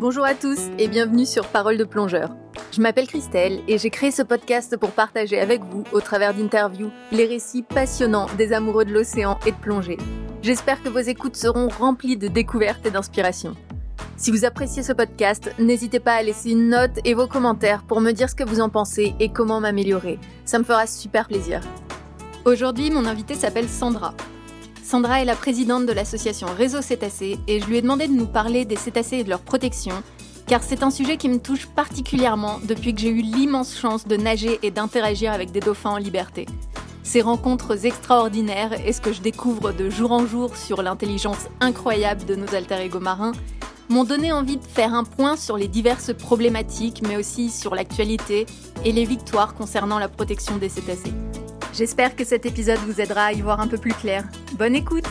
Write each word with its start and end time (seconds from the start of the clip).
Bonjour 0.00 0.24
à 0.24 0.32
tous 0.32 0.58
et 0.78 0.88
bienvenue 0.88 1.26
sur 1.26 1.46
Parole 1.46 1.76
de 1.76 1.84
plongeur. 1.84 2.30
Je 2.72 2.80
m'appelle 2.80 3.06
Christelle 3.06 3.60
et 3.68 3.76
j'ai 3.76 3.90
créé 3.90 4.10
ce 4.10 4.22
podcast 4.22 4.78
pour 4.78 4.92
partager 4.92 5.38
avec 5.38 5.62
vous, 5.62 5.84
au 5.92 6.00
travers 6.00 6.32
d'interviews, 6.32 6.90
les 7.12 7.26
récits 7.26 7.62
passionnants 7.62 8.26
des 8.38 8.54
amoureux 8.54 8.86
de 8.86 8.94
l'océan 8.94 9.38
et 9.44 9.50
de 9.50 9.56
plongée. 9.58 9.98
J'espère 10.40 10.82
que 10.82 10.88
vos 10.88 11.00
écoutes 11.00 11.36
seront 11.36 11.68
remplies 11.68 12.16
de 12.16 12.28
découvertes 12.28 12.86
et 12.86 12.90
d'inspiration. 12.90 13.54
Si 14.16 14.30
vous 14.30 14.46
appréciez 14.46 14.82
ce 14.82 14.94
podcast, 14.94 15.54
n'hésitez 15.58 16.00
pas 16.00 16.14
à 16.14 16.22
laisser 16.22 16.52
une 16.52 16.70
note 16.70 16.98
et 17.04 17.12
vos 17.12 17.26
commentaires 17.26 17.82
pour 17.82 18.00
me 18.00 18.12
dire 18.12 18.30
ce 18.30 18.34
que 18.34 18.48
vous 18.48 18.62
en 18.62 18.70
pensez 18.70 19.14
et 19.20 19.28
comment 19.28 19.60
m'améliorer. 19.60 20.18
Ça 20.46 20.58
me 20.58 20.64
fera 20.64 20.86
super 20.86 21.28
plaisir. 21.28 21.60
Aujourd'hui, 22.46 22.90
mon 22.90 23.04
invité 23.04 23.34
s'appelle 23.34 23.68
Sandra. 23.68 24.14
Sandra 24.90 25.22
est 25.22 25.24
la 25.24 25.36
présidente 25.36 25.86
de 25.86 25.92
l'association 25.92 26.48
Réseau 26.48 26.82
Cétacés 26.82 27.38
et 27.46 27.60
je 27.60 27.66
lui 27.66 27.76
ai 27.76 27.80
demandé 27.80 28.08
de 28.08 28.12
nous 28.12 28.26
parler 28.26 28.64
des 28.64 28.74
cétacés 28.74 29.18
et 29.18 29.22
de 29.22 29.28
leur 29.28 29.38
protection, 29.38 29.94
car 30.48 30.64
c'est 30.64 30.82
un 30.82 30.90
sujet 30.90 31.16
qui 31.16 31.28
me 31.28 31.38
touche 31.38 31.66
particulièrement 31.66 32.58
depuis 32.64 32.92
que 32.92 33.00
j'ai 33.00 33.10
eu 33.10 33.22
l'immense 33.22 33.78
chance 33.78 34.08
de 34.08 34.16
nager 34.16 34.58
et 34.64 34.72
d'interagir 34.72 35.30
avec 35.30 35.52
des 35.52 35.60
dauphins 35.60 35.90
en 35.90 35.96
liberté. 35.96 36.46
Ces 37.04 37.20
rencontres 37.20 37.86
extraordinaires 37.86 38.84
et 38.84 38.92
ce 38.92 39.00
que 39.00 39.12
je 39.12 39.20
découvre 39.20 39.70
de 39.70 39.88
jour 39.90 40.10
en 40.10 40.26
jour 40.26 40.56
sur 40.56 40.82
l'intelligence 40.82 41.46
incroyable 41.60 42.24
de 42.24 42.34
nos 42.34 42.52
alter 42.52 42.80
ego 42.80 42.98
marins 42.98 43.30
m'ont 43.90 44.02
donné 44.02 44.32
envie 44.32 44.56
de 44.56 44.64
faire 44.64 44.92
un 44.92 45.04
point 45.04 45.36
sur 45.36 45.56
les 45.56 45.68
diverses 45.68 46.12
problématiques, 46.12 47.02
mais 47.06 47.16
aussi 47.16 47.48
sur 47.50 47.76
l'actualité 47.76 48.44
et 48.84 48.90
les 48.90 49.04
victoires 49.04 49.54
concernant 49.54 50.00
la 50.00 50.08
protection 50.08 50.56
des 50.56 50.68
cétacés. 50.68 51.12
J'espère 51.72 52.16
que 52.16 52.24
cet 52.24 52.46
épisode 52.46 52.78
vous 52.78 53.00
aidera 53.00 53.26
à 53.26 53.32
y 53.32 53.40
voir 53.40 53.60
un 53.60 53.68
peu 53.68 53.78
plus 53.78 53.94
clair. 53.94 54.24
Bonne 54.58 54.74
écoute. 54.74 55.04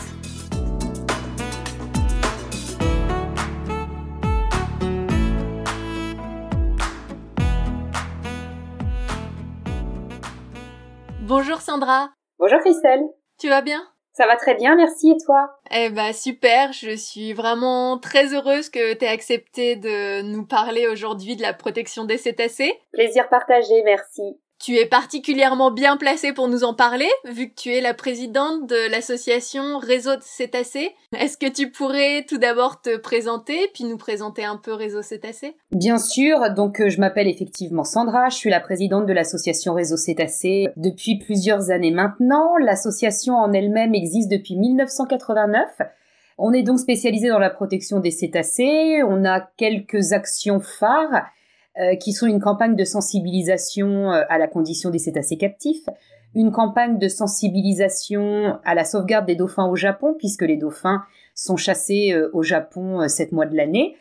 Bonjour 11.22 11.60
Sandra. 11.60 12.10
Bonjour 12.38 12.58
Christelle. 12.60 13.04
Tu 13.38 13.48
vas 13.48 13.62
bien? 13.62 13.82
Ça 14.12 14.26
va 14.26 14.36
très 14.36 14.54
bien, 14.54 14.76
merci. 14.76 15.12
Et 15.12 15.24
toi? 15.24 15.48
Eh 15.70 15.88
ben 15.88 16.12
super, 16.12 16.72
je 16.72 16.94
suis 16.94 17.32
vraiment 17.32 17.98
très 17.98 18.34
heureuse 18.34 18.68
que 18.68 18.92
tu 18.94 19.04
aies 19.04 19.08
accepté 19.08 19.76
de 19.76 20.20
nous 20.22 20.44
parler 20.44 20.86
aujourd'hui 20.88 21.36
de 21.36 21.42
la 21.42 21.54
protection 21.54 22.04
des 22.04 22.18
cétacés. 22.18 22.78
Plaisir 22.92 23.28
partagé, 23.30 23.82
merci. 23.84 24.38
Tu 24.62 24.76
es 24.76 24.84
particulièrement 24.84 25.70
bien 25.70 25.96
placée 25.96 26.34
pour 26.34 26.46
nous 26.46 26.64
en 26.64 26.74
parler, 26.74 27.08
vu 27.24 27.48
que 27.48 27.54
tu 27.54 27.70
es 27.70 27.80
la 27.80 27.94
présidente 27.94 28.68
de 28.68 28.90
l'association 28.90 29.78
Réseau 29.78 30.16
de 30.16 30.22
Cétacés. 30.22 30.90
Est-ce 31.18 31.38
que 31.38 31.50
tu 31.50 31.70
pourrais 31.70 32.26
tout 32.28 32.36
d'abord 32.36 32.82
te 32.82 32.98
présenter, 32.98 33.70
puis 33.72 33.84
nous 33.84 33.96
présenter 33.96 34.44
un 34.44 34.58
peu 34.58 34.74
Réseau 34.74 35.00
Cétacés? 35.00 35.56
Bien 35.72 35.96
sûr, 35.96 36.52
donc 36.54 36.82
euh, 36.82 36.90
je 36.90 37.00
m'appelle 37.00 37.26
effectivement 37.26 37.84
Sandra, 37.84 38.28
je 38.28 38.36
suis 38.36 38.50
la 38.50 38.60
présidente 38.60 39.06
de 39.06 39.14
l'association 39.14 39.72
Réseau 39.72 39.96
Cétacés 39.96 40.68
depuis 40.76 41.18
plusieurs 41.18 41.70
années 41.70 41.90
maintenant. 41.90 42.58
L'association 42.58 43.36
en 43.36 43.54
elle-même 43.54 43.94
existe 43.94 44.30
depuis 44.30 44.56
1989. 44.56 45.70
On 46.36 46.52
est 46.52 46.62
donc 46.62 46.80
spécialisé 46.80 47.28
dans 47.28 47.38
la 47.38 47.50
protection 47.50 47.98
des 47.98 48.10
cétacés, 48.10 49.02
on 49.08 49.24
a 49.24 49.40
quelques 49.56 50.12
actions 50.12 50.60
phares 50.60 51.24
euh, 51.78 51.94
qui 51.94 52.12
sont 52.12 52.26
une 52.26 52.40
campagne 52.40 52.74
de 52.74 52.82
sensibilisation 52.82 54.10
euh, 54.10 54.22
à 54.28 54.38
la 54.38 54.48
condition 54.48 54.90
des 54.90 54.98
cétacés 54.98 55.36
captifs, 55.36 55.88
une 56.34 56.50
campagne 56.50 56.98
de 56.98 57.06
sensibilisation 57.06 58.58
à 58.64 58.74
la 58.74 58.84
sauvegarde 58.84 59.24
des 59.24 59.36
dauphins 59.36 59.68
au 59.68 59.76
Japon, 59.76 60.16
puisque 60.18 60.42
les 60.42 60.56
dauphins 60.56 61.04
sont 61.36 61.56
chassés 61.56 62.10
euh, 62.12 62.28
au 62.32 62.42
Japon 62.42 63.06
sept 63.06 63.30
mois 63.30 63.46
de 63.46 63.56
l'année. 63.56 63.94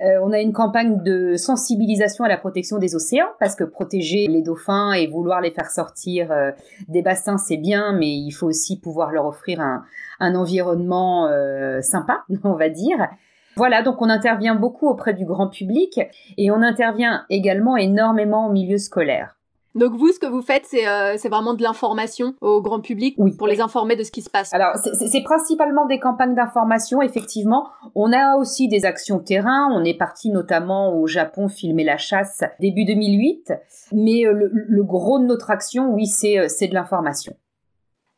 on 0.00 0.30
a 0.30 0.40
une 0.40 0.52
campagne 0.52 1.02
de 1.02 1.34
sensibilisation 1.34 2.22
à 2.22 2.28
la 2.28 2.36
protection 2.36 2.78
des 2.78 2.94
océans, 2.94 3.30
parce 3.40 3.56
que 3.56 3.64
protéger 3.64 4.28
les 4.28 4.42
dauphins 4.42 4.92
et 4.92 5.08
vouloir 5.08 5.40
les 5.40 5.50
faire 5.50 5.72
sortir 5.72 6.32
des 6.86 7.02
bassins, 7.02 7.36
c'est 7.36 7.56
bien, 7.56 7.94
mais 7.98 8.16
il 8.16 8.30
faut 8.30 8.46
aussi 8.46 8.78
pouvoir 8.78 9.10
leur 9.10 9.26
offrir 9.26 9.60
un, 9.60 9.82
un 10.20 10.36
environnement 10.36 11.28
sympa, 11.82 12.22
on 12.44 12.54
va 12.54 12.68
dire. 12.68 13.08
Voilà, 13.58 13.82
donc 13.82 14.00
on 14.00 14.08
intervient 14.08 14.54
beaucoup 14.54 14.86
auprès 14.86 15.14
du 15.14 15.24
grand 15.24 15.48
public 15.48 15.98
et 16.36 16.52
on 16.52 16.62
intervient 16.62 17.24
également 17.28 17.76
énormément 17.76 18.46
au 18.46 18.52
milieu 18.52 18.78
scolaire. 18.78 19.34
Donc 19.74 19.94
vous, 19.94 20.12
ce 20.12 20.20
que 20.20 20.26
vous 20.26 20.42
faites, 20.42 20.62
c'est 20.64 20.86
euh, 20.86 21.16
vraiment 21.28 21.54
de 21.54 21.62
l'information 21.64 22.34
au 22.40 22.62
grand 22.62 22.78
public 22.78 23.16
oui. 23.18 23.34
pour 23.36 23.48
les 23.48 23.60
informer 23.60 23.96
de 23.96 24.04
ce 24.04 24.12
qui 24.12 24.22
se 24.22 24.30
passe. 24.30 24.54
Alors 24.54 24.76
c'est 24.76 25.22
principalement 25.24 25.86
des 25.86 25.98
campagnes 25.98 26.36
d'information, 26.36 27.02
effectivement. 27.02 27.66
On 27.96 28.12
a 28.12 28.36
aussi 28.36 28.68
des 28.68 28.84
actions 28.84 29.18
terrain. 29.18 29.68
On 29.72 29.82
est 29.82 29.98
parti 29.98 30.30
notamment 30.30 30.94
au 30.94 31.08
Japon 31.08 31.48
filmer 31.48 31.82
la 31.82 31.96
chasse 31.96 32.44
début 32.60 32.84
2008. 32.84 33.54
Mais 33.90 34.24
euh, 34.24 34.32
le, 34.32 34.50
le 34.52 34.84
gros 34.84 35.18
de 35.18 35.24
notre 35.24 35.50
action, 35.50 35.92
oui, 35.92 36.06
c'est 36.06 36.38
euh, 36.38 36.46
de 36.46 36.74
l'information. 36.74 37.34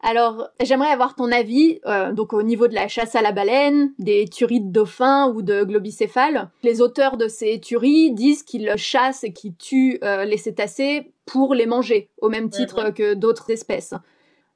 Alors, 0.03 0.49
j'aimerais 0.62 0.91
avoir 0.91 1.15
ton 1.15 1.31
avis, 1.31 1.78
euh, 1.87 2.12
donc 2.12 2.33
au 2.33 2.43
niveau 2.43 2.69
de 2.69 2.75
la 2.75 2.88
chasse 2.88 3.15
à 3.15 3.22
la 3.22 3.33
baleine, 3.33 3.93
des 3.99 4.27
tueries 4.27 4.62
de 4.62 4.72
dauphins 4.72 5.28
ou 5.28 5.43
de 5.43 5.62
globicéphales. 5.62 6.50
Les 6.62 6.81
auteurs 6.81 7.19
de 7.19 7.28
ces 7.28 7.61
tueries 7.61 8.12
disent 8.12 8.43
qu'ils 8.43 8.72
chassent 8.77 9.25
et 9.25 9.33
qu'ils 9.33 9.55
tuent 9.56 9.99
euh, 10.03 10.25
les 10.25 10.39
cétacés 10.39 11.12
pour 11.27 11.55
les 11.55 11.66
manger, 11.66 12.09
au 12.21 12.31
même 12.31 12.49
titre 12.49 12.91
que 12.91 13.15
d'autres 13.15 13.50
espèces. 13.50 13.94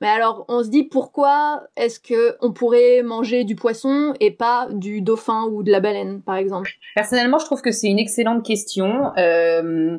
Mais 0.01 0.09
alors, 0.09 0.45
on 0.49 0.63
se 0.63 0.69
dit 0.69 0.85
pourquoi 0.85 1.63
est-ce 1.77 2.01
que 2.01 2.37
on 2.41 2.53
pourrait 2.53 3.03
manger 3.03 3.45
du 3.45 3.55
poisson 3.55 4.15
et 4.21 4.31
pas 4.31 4.69
du 4.71 5.03
dauphin 5.03 5.45
ou 5.45 5.63
de 5.63 5.71
la 5.71 5.81
baleine, 5.81 6.21
par 6.23 6.37
exemple? 6.37 6.73
Personnellement, 6.95 7.39
je 7.39 7.45
trouve 7.45 7.63
que 7.63 7.71
c'est 7.71 7.89
une 7.89 7.99
excellente 7.99 8.45
question. 8.45 9.13
Euh 9.19 9.99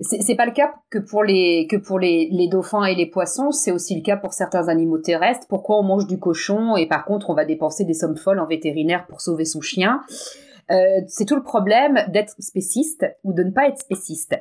c'est 0.00 0.34
pas 0.34 0.46
le 0.46 0.52
cas 0.52 0.74
que 0.90 0.98
pour 0.98 1.22
les 1.22 1.66
que 1.68 1.76
pour 1.76 1.98
les, 1.98 2.28
les 2.32 2.48
dauphins 2.48 2.84
et 2.84 2.94
les 2.94 3.06
poissons, 3.06 3.52
c'est 3.52 3.70
aussi 3.70 3.94
le 3.94 4.02
cas 4.02 4.16
pour 4.16 4.32
certains 4.32 4.68
animaux 4.68 4.98
terrestres. 4.98 5.46
Pourquoi 5.48 5.78
on 5.78 5.82
mange 5.82 6.06
du 6.06 6.18
cochon 6.18 6.76
et 6.76 6.86
par 6.86 7.04
contre 7.04 7.30
on 7.30 7.34
va 7.34 7.44
dépenser 7.44 7.84
des 7.84 7.94
sommes 7.94 8.16
folles 8.16 8.40
en 8.40 8.46
vétérinaire 8.46 9.06
pour 9.06 9.20
sauver 9.20 9.44
son 9.44 9.60
chien? 9.60 10.00
Euh, 10.70 11.00
C'est 11.06 11.26
tout 11.26 11.36
le 11.36 11.42
problème 11.42 11.98
d'être 12.08 12.34
spéciste 12.38 13.06
ou 13.22 13.32
de 13.32 13.42
ne 13.42 13.50
pas 13.50 13.68
être 13.68 13.78
spéciste. 13.78 14.34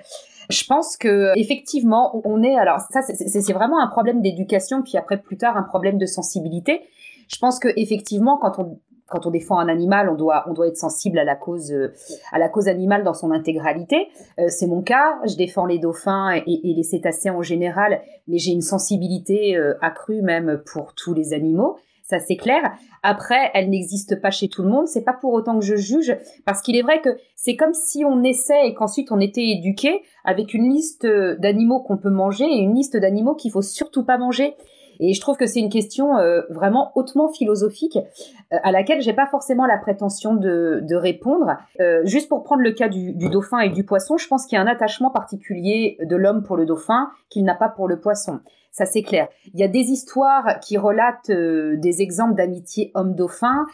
Je 0.49 0.65
pense 0.65 0.97
que 0.97 1.37
effectivement 1.37 2.21
on 2.25 2.41
est 2.41 2.55
alors 2.55 2.79
ça 2.91 3.01
c'est 3.01 3.53
vraiment 3.53 3.79
un 3.79 3.87
problème 3.87 4.21
d'éducation 4.21 4.81
puis 4.81 4.97
après 4.97 5.17
plus 5.17 5.37
tard 5.37 5.55
un 5.55 5.63
problème 5.63 5.97
de 5.97 6.05
sensibilité. 6.05 6.81
Je 7.27 7.37
pense 7.39 7.59
que 7.59 7.67
effectivement 7.75 8.37
quand 8.37 8.59
on 8.59 8.79
quand 9.13 9.27
on 9.27 9.31
défend 9.31 9.59
un 9.59 9.69
animal, 9.69 10.09
on 10.09 10.15
doit, 10.15 10.43
on 10.49 10.53
doit 10.53 10.67
être 10.67 10.77
sensible 10.77 11.19
à 11.19 11.23
la 11.23 11.35
cause, 11.35 11.71
euh, 11.71 11.93
à 12.31 12.39
la 12.39 12.49
cause 12.49 12.67
animale 12.67 13.03
dans 13.03 13.13
son 13.13 13.29
intégralité. 13.29 14.07
Euh, 14.39 14.47
c'est 14.49 14.65
mon 14.65 14.81
cas. 14.81 15.19
Je 15.29 15.35
défends 15.35 15.67
les 15.67 15.77
dauphins 15.77 16.31
et, 16.31 16.59
les 16.63 16.83
cétacés 16.83 17.29
en 17.29 17.43
général, 17.43 18.01
mais 18.27 18.39
j'ai 18.39 18.51
une 18.51 18.61
sensibilité 18.61 19.55
euh, 19.55 19.75
accrue 19.81 20.23
même 20.23 20.63
pour 20.65 20.95
tous 20.95 21.13
les 21.13 21.33
animaux. 21.33 21.77
Ça 22.01 22.19
c'est 22.19 22.35
clair. 22.35 22.73
Après, 23.03 23.51
elle 23.53 23.69
n'existe 23.69 24.19
pas 24.19 24.31
chez 24.31 24.49
tout 24.49 24.63
le 24.63 24.69
monde. 24.69 24.87
C'est 24.87 25.03
pas 25.03 25.13
pour 25.13 25.33
autant 25.33 25.59
que 25.59 25.65
je 25.65 25.75
juge, 25.75 26.17
parce 26.43 26.61
qu'il 26.61 26.75
est 26.75 26.81
vrai 26.81 26.99
que 26.99 27.09
c'est 27.35 27.55
comme 27.55 27.73
si 27.73 28.03
on 28.03 28.23
essaie 28.23 28.67
et 28.67 28.73
qu'ensuite 28.73 29.11
on 29.11 29.19
était 29.19 29.47
éduqué 29.47 30.01
avec 30.25 30.55
une 30.55 30.73
liste 30.73 31.05
d'animaux 31.05 31.81
qu'on 31.81 31.97
peut 31.97 32.09
manger 32.09 32.45
et 32.45 32.57
une 32.57 32.73
liste 32.73 32.97
d'animaux 32.97 33.35
qu'il 33.35 33.51
faut 33.51 33.61
surtout 33.61 34.03
pas 34.03 34.17
manger. 34.17 34.55
Et 34.99 35.13
je 35.13 35.21
trouve 35.21 35.37
que 35.37 35.45
c'est 35.45 35.59
une 35.59 35.69
question 35.69 36.17
euh, 36.17 36.41
vraiment 36.49 36.91
hautement 36.95 37.29
philosophique 37.29 37.97
euh, 37.97 38.57
à 38.63 38.71
laquelle 38.71 39.01
j'ai 39.01 39.13
pas 39.13 39.27
forcément 39.27 39.65
la 39.65 39.77
prétention 39.77 40.35
de, 40.35 40.95
répondre. 40.95 41.57
Euh, 41.79 42.01
juste 42.05 42.29
pour 42.29 42.43
prendre 42.43 42.61
le 42.61 42.71
cas 42.71 42.87
du, 42.87 43.13
du, 43.13 43.29
dauphin 43.29 43.59
et 43.59 43.69
du 43.69 43.83
poisson, 43.83 44.17
je 44.17 44.27
pense 44.27 44.45
qu'il 44.45 44.55
y 44.57 44.59
a 44.59 44.61
un 44.61 44.67
attachement 44.67 45.09
particulier 45.09 45.97
de 46.01 46.15
l'homme 46.15 46.43
pour 46.43 46.55
le 46.55 46.65
dauphin 46.65 47.09
qu'il 47.29 47.43
n'a 47.43 47.55
pas 47.55 47.69
pour 47.69 47.87
le 47.87 47.99
poisson. 47.99 48.39
Ça 48.71 48.85
c'est 48.85 49.01
clair. 49.01 49.27
Il 49.53 49.59
y 49.59 49.63
a 49.63 49.67
des 49.67 49.91
histoires 49.91 50.59
qui 50.59 50.77
relatent 50.77 51.29
des 51.29 52.01
exemples 52.01 52.35
d'amitié 52.35 52.91
homme-dauphin 52.95 53.65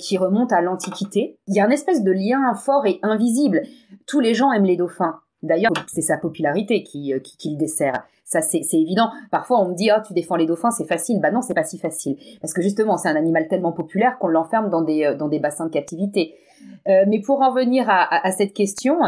qui 0.00 0.18
remontent 0.18 0.54
à 0.54 0.60
l'Antiquité. 0.60 1.38
Il 1.46 1.54
y 1.54 1.60
a 1.60 1.64
un 1.64 1.70
espèce 1.70 2.02
de 2.02 2.10
lien 2.10 2.52
fort 2.54 2.86
et 2.86 2.98
invisible. 3.02 3.62
Tous 4.06 4.18
les 4.18 4.34
gens 4.34 4.52
aiment 4.52 4.64
les 4.64 4.76
dauphins. 4.76 5.20
D'ailleurs, 5.42 5.70
c'est 5.86 6.02
sa 6.02 6.16
popularité 6.16 6.82
qui, 6.82 7.12
qui, 7.22 7.36
qui 7.36 7.50
le 7.50 7.56
dessert. 7.56 8.04
Ça, 8.28 8.42
c'est 8.42 8.60
évident. 8.74 9.08
Parfois, 9.30 9.58
on 9.58 9.70
me 9.70 9.74
dit, 9.74 9.88
oh, 9.90 10.00
tu 10.06 10.12
défends 10.12 10.36
les 10.36 10.44
dauphins, 10.44 10.70
c'est 10.70 10.84
facile. 10.84 11.18
Bah 11.18 11.30
non, 11.30 11.40
c'est 11.40 11.54
pas 11.54 11.64
si 11.64 11.78
facile. 11.78 12.18
Parce 12.42 12.52
que 12.52 12.60
justement, 12.60 12.98
c'est 12.98 13.08
un 13.08 13.16
animal 13.16 13.48
tellement 13.48 13.72
populaire 13.72 14.18
qu'on 14.18 14.28
l'enferme 14.28 14.68
dans 14.68 14.82
des, 14.82 15.04
euh, 15.04 15.38
bassins 15.40 15.64
de 15.64 15.70
captivité. 15.70 16.34
Euh, 16.88 17.04
mais 17.08 17.22
pour 17.22 17.40
en 17.40 17.54
venir 17.54 17.86
à, 17.88 18.30
cette 18.32 18.52
question, 18.52 18.98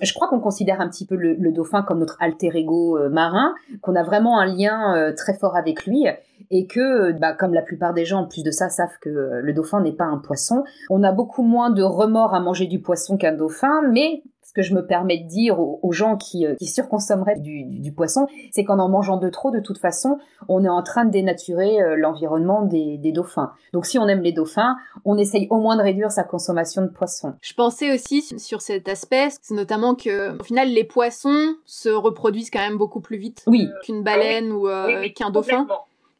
je 0.00 0.14
crois 0.14 0.28
qu'on 0.28 0.40
considère 0.40 0.80
un 0.80 0.88
petit 0.88 1.04
peu 1.04 1.14
le, 1.14 1.52
dauphin 1.52 1.82
comme 1.82 1.98
notre 1.98 2.16
alter 2.20 2.52
ego 2.54 2.96
euh, 2.96 3.10
marin, 3.10 3.54
qu'on 3.82 3.96
a 3.96 4.02
vraiment 4.02 4.40
un 4.40 4.46
lien 4.46 5.12
très 5.14 5.34
fort 5.34 5.56
avec 5.56 5.84
lui 5.84 6.06
et 6.50 6.66
que, 6.66 7.12
bah, 7.12 7.34
comme 7.34 7.52
la 7.52 7.62
plupart 7.62 7.92
des 7.92 8.06
gens, 8.06 8.20
en 8.20 8.26
plus 8.28 8.42
de 8.42 8.50
ça, 8.50 8.70
savent 8.70 8.96
que 9.02 9.10
le 9.10 9.52
dauphin 9.52 9.82
n'est 9.82 9.92
pas 9.92 10.04
un 10.04 10.18
poisson, 10.18 10.64
on 10.88 11.02
a 11.02 11.12
beaucoup 11.12 11.42
moins 11.42 11.68
de 11.68 11.82
remords 11.82 12.34
à 12.34 12.40
manger 12.40 12.66
du 12.66 12.80
poisson 12.80 13.18
qu'un 13.18 13.32
dauphin, 13.32 13.82
mais 13.90 14.22
ce 14.50 14.52
que 14.52 14.62
je 14.62 14.74
me 14.74 14.84
permets 14.84 15.18
de 15.18 15.28
dire 15.28 15.60
aux, 15.60 15.92
gens 15.92 16.16
qui, 16.16 16.44
qui 16.58 16.66
surconsommeraient 16.66 17.38
du, 17.38 17.62
du, 17.62 17.92
poisson, 17.92 18.26
c'est 18.50 18.64
qu'en 18.64 18.80
en 18.80 18.88
mangeant 18.88 19.16
de 19.16 19.28
trop, 19.28 19.52
de 19.52 19.60
toute 19.60 19.78
façon, 19.78 20.18
on 20.48 20.64
est 20.64 20.68
en 20.68 20.82
train 20.82 21.04
de 21.04 21.10
dénaturer 21.12 21.78
l'environnement 21.96 22.62
des, 22.62 22.98
des 22.98 23.12
dauphins. 23.12 23.52
Donc 23.72 23.86
si 23.86 23.96
on 23.96 24.08
aime 24.08 24.22
les 24.22 24.32
dauphins, 24.32 24.74
on 25.04 25.16
essaye 25.18 25.46
au 25.50 25.60
moins 25.60 25.76
de 25.76 25.82
réduire 25.82 26.10
sa 26.10 26.24
consommation 26.24 26.82
de 26.82 26.88
poisson. 26.88 27.34
Je 27.40 27.54
pensais 27.54 27.94
aussi 27.94 28.22
sur 28.40 28.60
cet 28.60 28.88
aspect, 28.88 29.28
c'est 29.40 29.54
notamment 29.54 29.94
que 29.94 30.36
au 30.40 30.42
final 30.42 30.68
les 30.68 30.84
poissons 30.84 31.54
se 31.64 31.88
reproduisent 31.88 32.50
quand 32.50 32.58
même 32.58 32.76
beaucoup 32.76 33.00
plus 33.00 33.18
vite 33.18 33.44
qu'une 33.84 34.02
baleine 34.02 34.50
ou 34.50 34.68
qu'un 35.14 35.30
dauphin 35.30 35.68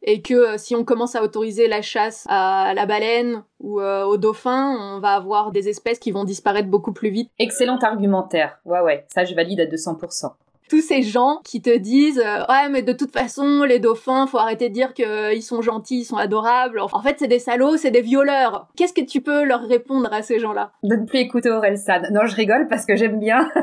et 0.03 0.21
que 0.21 0.33
euh, 0.33 0.57
si 0.57 0.75
on 0.75 0.83
commence 0.83 1.15
à 1.15 1.23
autoriser 1.23 1.67
la 1.67 1.81
chasse 1.81 2.25
à 2.29 2.73
la 2.73 2.85
baleine 2.85 3.43
ou 3.59 3.79
euh, 3.79 4.03
au 4.03 4.17
dauphin, 4.17 4.75
on 4.79 4.99
va 4.99 5.13
avoir 5.13 5.51
des 5.51 5.69
espèces 5.69 5.99
qui 5.99 6.11
vont 6.11 6.23
disparaître 6.23 6.69
beaucoup 6.69 6.93
plus 6.93 7.09
vite. 7.09 7.29
Excellent 7.39 7.77
argumentaire. 7.77 8.59
Ouais, 8.65 8.81
ouais, 8.81 9.05
ça 9.13 9.25
je 9.25 9.35
valide 9.35 9.59
à 9.59 9.65
200% 9.65 10.31
tous 10.71 10.79
ces 10.81 11.01
gens 11.01 11.41
qui 11.43 11.61
te 11.61 11.77
disent 11.77 12.23
euh, 12.25 12.45
ouais 12.47 12.69
mais 12.71 12.81
de 12.81 12.93
toute 12.93 13.11
façon 13.11 13.63
les 13.63 13.79
dauphins 13.79 14.25
faut 14.25 14.37
arrêter 14.37 14.69
de 14.69 14.73
dire 14.73 14.93
qu'ils 14.93 15.43
sont 15.43 15.61
gentils 15.61 15.99
ils 15.99 16.05
sont 16.05 16.15
adorables. 16.15 16.79
En 16.79 17.01
fait 17.01 17.17
c'est 17.19 17.27
des 17.27 17.39
salauds 17.39 17.75
c'est 17.75 17.91
des 17.91 18.01
violeurs. 18.01 18.69
Qu'est-ce 18.77 18.93
que 18.93 19.01
tu 19.01 19.19
peux 19.19 19.43
leur 19.43 19.59
répondre 19.63 20.07
à 20.13 20.21
ces 20.21 20.39
gens-là? 20.39 20.71
De 20.83 20.95
ne 20.95 21.05
plus 21.05 21.19
écouter 21.19 21.49
Aurel 21.49 21.77
Sad. 21.77 22.07
Non 22.13 22.21
je 22.25 22.37
rigole 22.37 22.69
parce 22.69 22.85
que 22.85 22.95
j'aime 22.95 23.19
bien. 23.19 23.49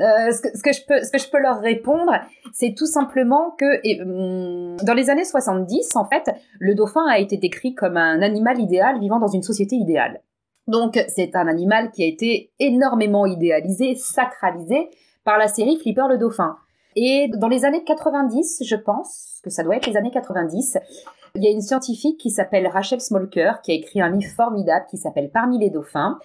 Euh, 0.00 0.30
ce, 0.30 0.62
que, 0.62 1.18
je 1.18 1.30
peux 1.30 1.40
leur 1.40 1.60
répondre 1.60 2.12
c'est 2.52 2.74
tout 2.76 2.86
simplement 2.86 3.50
que 3.58 4.02
hum, 4.02 4.76
dans 4.84 4.94
les 4.94 5.10
années 5.10 5.24
70 5.24 5.96
en 5.96 6.04
fait 6.04 6.30
le 6.58 6.74
dauphin 6.74 7.04
a 7.10 7.18
été 7.18 7.36
décrit 7.36 7.74
comme 7.74 7.96
un 7.96 8.22
animal 8.22 8.60
idéal 8.60 9.00
vivant 9.00 9.18
dans 9.18 9.26
une 9.26 9.42
société 9.42 9.74
idéale. 9.74 10.20
Donc 10.68 11.02
c'est 11.08 11.34
un 11.34 11.48
animal 11.48 11.90
qui 11.90 12.04
a 12.04 12.06
été 12.06 12.52
énormément 12.60 13.26
idéalisé, 13.26 13.96
sacralisé, 13.96 14.88
par 15.24 15.38
la 15.38 15.48
série 15.48 15.78
Flipper 15.78 16.06
le 16.08 16.18
Dauphin. 16.18 16.56
Et 16.96 17.28
dans 17.36 17.48
les 17.48 17.64
années 17.64 17.84
90, 17.84 18.62
je 18.64 18.76
pense 18.76 19.40
que 19.44 19.50
ça 19.50 19.62
doit 19.62 19.76
être 19.76 19.86
les 19.86 19.96
années 19.96 20.10
90, 20.10 20.78
il 21.36 21.44
y 21.44 21.46
a 21.46 21.50
une 21.50 21.60
scientifique 21.60 22.18
qui 22.18 22.30
s'appelle 22.30 22.66
Rachel 22.66 23.00
Smolker 23.00 23.52
qui 23.62 23.70
a 23.70 23.74
écrit 23.74 24.00
un 24.00 24.10
livre 24.10 24.32
formidable 24.34 24.86
qui 24.90 24.96
s'appelle 24.96 25.30
Parmi 25.30 25.58
les 25.58 25.70
dauphins, 25.70 26.18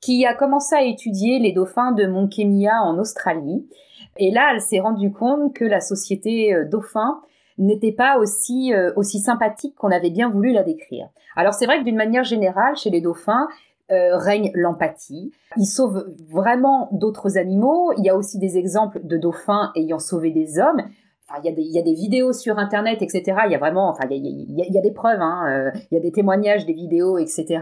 qui 0.00 0.24
a 0.24 0.34
commencé 0.34 0.74
à 0.74 0.82
étudier 0.82 1.38
les 1.38 1.52
dauphins 1.52 1.92
de 1.92 2.06
Monkemia 2.06 2.82
en 2.82 2.98
Australie. 2.98 3.68
Et 4.16 4.30
là, 4.30 4.50
elle 4.54 4.62
s'est 4.62 4.80
rendue 4.80 5.12
compte 5.12 5.54
que 5.54 5.64
la 5.64 5.80
société 5.80 6.54
euh, 6.54 6.64
dauphin 6.64 7.20
n'était 7.58 7.92
pas 7.92 8.18
aussi 8.18 8.72
euh, 8.72 8.92
aussi 8.96 9.18
sympathique 9.18 9.74
qu'on 9.76 9.90
avait 9.90 10.10
bien 10.10 10.30
voulu 10.30 10.52
la 10.52 10.62
décrire. 10.62 11.08
Alors 11.36 11.54
c'est 11.54 11.66
vrai 11.66 11.78
que 11.78 11.84
d'une 11.84 11.96
manière 11.96 12.24
générale, 12.24 12.76
chez 12.76 12.90
les 12.90 13.00
dauphins, 13.00 13.48
euh, 13.92 14.16
règne 14.16 14.50
l'empathie. 14.54 15.30
Ils 15.56 15.66
sauvent 15.66 16.12
vraiment 16.28 16.88
d'autres 16.90 17.38
animaux. 17.38 17.92
Il 17.96 18.04
y 18.04 18.08
a 18.08 18.16
aussi 18.16 18.36
des 18.36 18.58
exemples 18.58 18.98
de 19.04 19.16
dauphins 19.16 19.70
ayant 19.76 20.00
sauvé 20.00 20.32
des 20.32 20.58
hommes. 20.58 20.82
Enfin, 21.28 21.40
il, 21.44 21.46
y 21.46 21.78
a 21.78 21.82
des, 21.82 21.92
il 21.92 21.94
vidéos 21.94 22.32
sur 22.32 22.58
Internet, 22.58 23.00
etc. 23.00 23.42
Il 23.46 23.52
y 23.52 23.54
a 23.54 23.58
vraiment, 23.58 23.88
enfin, 23.88 24.08
il 24.10 24.16
y 24.16 24.60
a, 24.60 24.64
il 24.66 24.74
y 24.74 24.78
a, 24.78 24.80
des 24.80 24.90
preuves, 24.90 25.20
hein, 25.20 25.44
euh, 25.48 25.78
il 25.92 25.94
y 25.94 25.98
a 25.98 26.00
des 26.00 26.10
témoignages, 26.10 26.66
des 26.66 26.72
vidéos, 26.72 27.16
etc. 27.18 27.60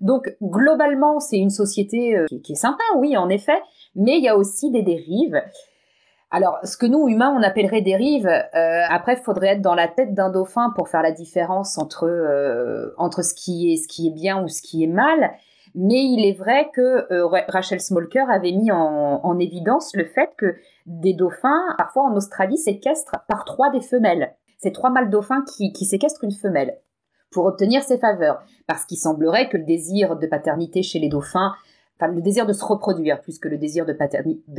Donc, 0.00 0.36
globalement, 0.40 1.18
c'est 1.18 1.38
une 1.38 1.50
société 1.50 2.16
euh, 2.16 2.26
qui, 2.44 2.52
est 2.52 2.56
sympa, 2.56 2.84
oui, 2.96 3.16
en 3.16 3.28
effet, 3.28 3.60
mais 3.96 4.18
il 4.18 4.22
y 4.22 4.28
a 4.28 4.36
aussi 4.36 4.70
des 4.70 4.82
dérives. 4.82 5.42
Alors, 6.30 6.58
ce 6.62 6.76
que 6.76 6.86
nous, 6.86 7.08
humains, 7.08 7.34
on 7.36 7.42
appellerait 7.42 7.82
dérive, 7.82 8.28
après, 8.52 9.14
il 9.14 9.24
faudrait 9.24 9.48
être 9.48 9.62
dans 9.62 9.74
la 9.74 9.88
tête 9.88 10.14
d'un 10.14 10.30
dauphin 10.30 10.72
pour 10.76 10.88
faire 10.88 11.02
la 11.02 11.12
différence 11.12 11.76
entre, 11.78 12.94
entre 12.98 13.22
ce, 13.22 13.34
qui 13.34 13.72
est, 13.72 13.76
ce 13.76 13.88
qui 13.88 14.08
est 14.08 14.12
bien 14.12 14.42
ou 14.42 14.48
ce 14.48 14.60
qui 14.60 14.84
est 14.84 14.88
mal. 14.88 15.32
Mais 15.78 16.02
il 16.02 16.24
est 16.24 16.32
vrai 16.32 16.70
que 16.72 17.12
euh, 17.12 17.26
Rachel 17.48 17.80
Smolker 17.80 18.24
avait 18.30 18.52
mis 18.52 18.72
en, 18.72 19.38
évidence 19.38 19.94
le 19.94 20.06
fait 20.06 20.30
que 20.38 20.56
des 20.86 21.12
dauphins, 21.12 21.74
parfois 21.76 22.04
en 22.04 22.16
Australie, 22.16 22.56
séquestrent 22.56 23.24
par 23.28 23.44
trois 23.44 23.70
des 23.70 23.82
femelles. 23.82 24.34
C'est 24.56 24.72
trois 24.72 24.88
mâles 24.88 25.10
dauphins 25.10 25.44
qui, 25.44 25.84
séquestrent 25.84 26.24
une 26.24 26.32
femelle 26.32 26.78
pour 27.30 27.44
obtenir 27.44 27.82
ses 27.82 27.98
faveurs. 27.98 28.42
Parce 28.66 28.86
qu'il 28.86 28.96
semblerait 28.96 29.50
que 29.50 29.58
le 29.58 29.64
désir 29.64 30.16
de 30.16 30.26
paternité 30.26 30.82
chez 30.82 30.98
les 30.98 31.10
dauphins 31.10 31.52
enfin 31.98 32.12
le 32.12 32.20
désir 32.20 32.46
de 32.46 32.52
se 32.52 32.64
reproduire 32.64 33.20
plus 33.20 33.38
que 33.38 33.48
le 33.48 33.56
désir 33.56 33.86
de, 33.86 33.92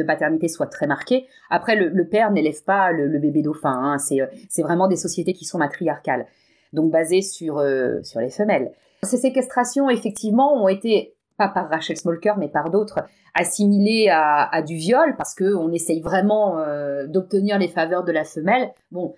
paternité 0.04 0.48
soit 0.48 0.66
très 0.68 0.88
marqué. 0.88 1.28
Après, 1.50 1.75
le, 1.75 2.08
père 2.08 2.31
n'élève 2.31 2.64
pas 2.64 2.92
le, 2.92 3.19
bébé 3.19 3.42
dauphin. 3.42 3.74
Hein. 3.74 3.98
C'est 4.00 4.62
vraiment 4.62 4.88
des 4.88 4.96
sociétés 4.96 5.34
qui 5.34 5.46
sont 5.46 5.60
matriarcales, 5.60 6.25
donc 6.74 6.92
basées 6.92 7.22
sur, 7.22 7.60
euh, 7.60 8.02
sur 8.04 8.19
les 8.22 8.31
femelles. 8.31 8.72
Ces 9.04 9.18
séquestrations, 9.18 9.90
effectivement, 9.90 10.54
ont 10.62 10.68
été, 10.68 11.16
pas 11.38 11.48
par 11.48 11.70
Rachel 11.70 11.98
Smolker, 11.98 12.34
mais 12.38 12.48
par 12.50 12.70
d'autres, 12.70 13.00
assimilées 13.36 14.10
à, 14.10 14.62
du 14.62 14.76
viol, 14.76 15.16
parce 15.18 15.36
qu'on 15.36 15.72
essaye 15.72 16.02
vraiment 16.02 16.60
euh, 16.60 17.06
d'obtenir 17.08 17.60
les 17.60 17.68
faveurs 17.68 18.04
de 18.04 18.12
la 18.12 18.24
femelle. 18.24 18.72
Bon, 18.92 19.14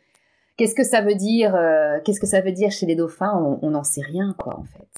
qu'est-ce 0.57 0.75
que 0.75 0.83
ça 0.83 1.01
veut 1.01 1.15
dire 1.15 1.55
euh, 1.55 1.99
Qu'est-ce 2.03 2.19
que 2.19 2.27
ça 2.27 2.41
veut 2.41 2.51
dire 2.51 2.71
chez 2.71 2.85
les 2.85 2.95
dauphins? 2.95 3.57
On 3.61 3.69
n'en 3.69 3.83
sait 3.83 4.01
rien, 4.01 4.35
quoi, 4.37 4.59
en 4.59 4.63
fait. 4.63 4.89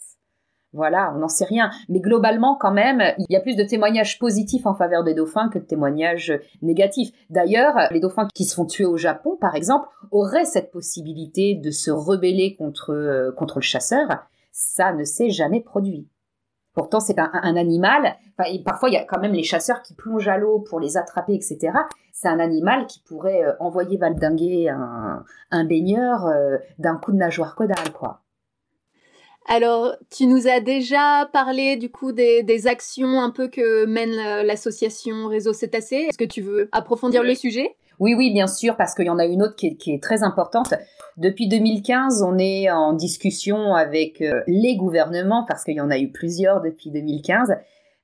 Voilà, 0.74 1.12
on 1.14 1.20
n'en 1.20 1.28
sait 1.28 1.46
rien. 1.46 1.70
Mais 1.90 2.00
globalement, 2.00 2.56
quand 2.56 2.72
même, 2.72 3.04
il 3.18 3.26
y 3.30 3.36
a 3.36 3.42
plus 3.42 3.58
de 3.58 3.64
témoignages 3.64 4.20
positifs 4.20 4.66
en 4.66 4.74
faveur 4.74 5.04
des 5.04 5.14
dauphins 5.14 5.50
que 5.50 5.60
de 5.60 5.66
témoignages 5.66 6.34
négatifs. 6.62 7.12
D'ailleurs, 7.30 7.76
les 7.92 8.00
dauphins 8.00 8.28
qui 8.34 8.46
se 8.46 8.56
font 8.56 8.66
tuer 8.66 8.86
au 8.86 8.96
Japon, 8.96 9.38
par 9.40 9.56
exemple, 9.56 9.88
auraient 10.12 10.46
cette 10.46 10.72
possibilité 10.72 11.56
de 11.56 11.72
se 11.72 11.92
rebeller 11.92 12.56
contre, 12.56 12.94
euh, 12.94 13.32
contre 13.34 13.58
le 13.58 13.64
chasseur 13.64 14.08
ça 14.52 14.94
ne 14.94 15.04
s'est 15.04 15.30
jamais 15.30 15.62
produit. 15.62 16.08
Pourtant, 16.74 17.02
c'est 17.02 17.20
un, 17.20 17.56
animal. 17.58 18.16
parfois, 18.64 18.90
il 18.90 18.94
y 18.94 18.98
a 18.98 19.04
quand 19.04 19.20
même 19.20 19.34
les 19.34 19.44
chasseurs 19.44 19.82
qui 19.82 19.94
plongent 19.94 20.30
à 20.30 20.38
l'eau 20.38 20.60
pour 20.60 20.80
les 20.80 20.96
attraper, 20.96 21.34
etc. 21.34 21.74
C'est 22.14 22.30
un 22.30 22.40
animal 22.40 22.88
qui 22.88 23.02
pourrait 23.02 23.44
euh, 23.44 23.54
envoyer 23.60 23.98
valdinguer 23.98 24.70
un, 24.70 25.26
un 25.52 25.66
baigneur 25.66 26.28
euh, 26.28 26.58
d'un 26.80 26.96
coup 26.96 27.12
de 27.12 27.18
nageoire 27.18 27.56
caudale, 27.56 27.92
quoi. 27.94 28.22
Alors, 29.48 29.96
tu 30.10 30.28
nous 30.28 30.48
as 30.48 30.60
déjà 30.60 31.30
parlé 31.34 31.76
du 31.76 31.90
coup 31.90 32.12
des, 32.12 32.68
actions 32.68 33.20
un 33.20 33.32
peu 33.32 33.48
que 33.48 33.86
mène 33.86 34.14
euh, 34.14 34.44
l'association 34.44 35.28
Réseau 35.28 35.52
Cétacé. 35.52 36.08
Est-ce 36.10 36.18
que 36.18 36.24
tu 36.24 36.42
veux 36.42 36.70
approfondir 36.72 37.24
le 37.24 37.36
sujet? 37.36 37.76
Oui, 38.02 38.16
oui, 38.16 38.32
bien 38.32 38.48
sûr, 38.48 38.78
parce 38.78 38.96
qu'il 38.96 39.06
y 39.06 39.12
en 39.12 39.20
a 39.20 39.26
une 39.26 39.44
autre 39.44 39.56
qui 39.56 39.78
est, 39.86 40.02
très 40.02 40.24
importante. 40.24 40.74
Depuis 41.18 41.48
2015, 41.48 42.24
on 42.24 42.40
est 42.40 42.68
en 42.72 42.94
discussion 42.94 43.76
avec 43.76 44.22
euh, 44.22 44.42
les 44.48 44.76
gouvernements, 44.76 45.46
parce 45.48 45.64
qu'il 45.64 45.76
y 45.76 45.82
en 45.82 45.92
a 45.92 46.00
eu 46.00 46.12
plusieurs 46.12 46.62
depuis 46.62 46.90
2015, 46.90 47.56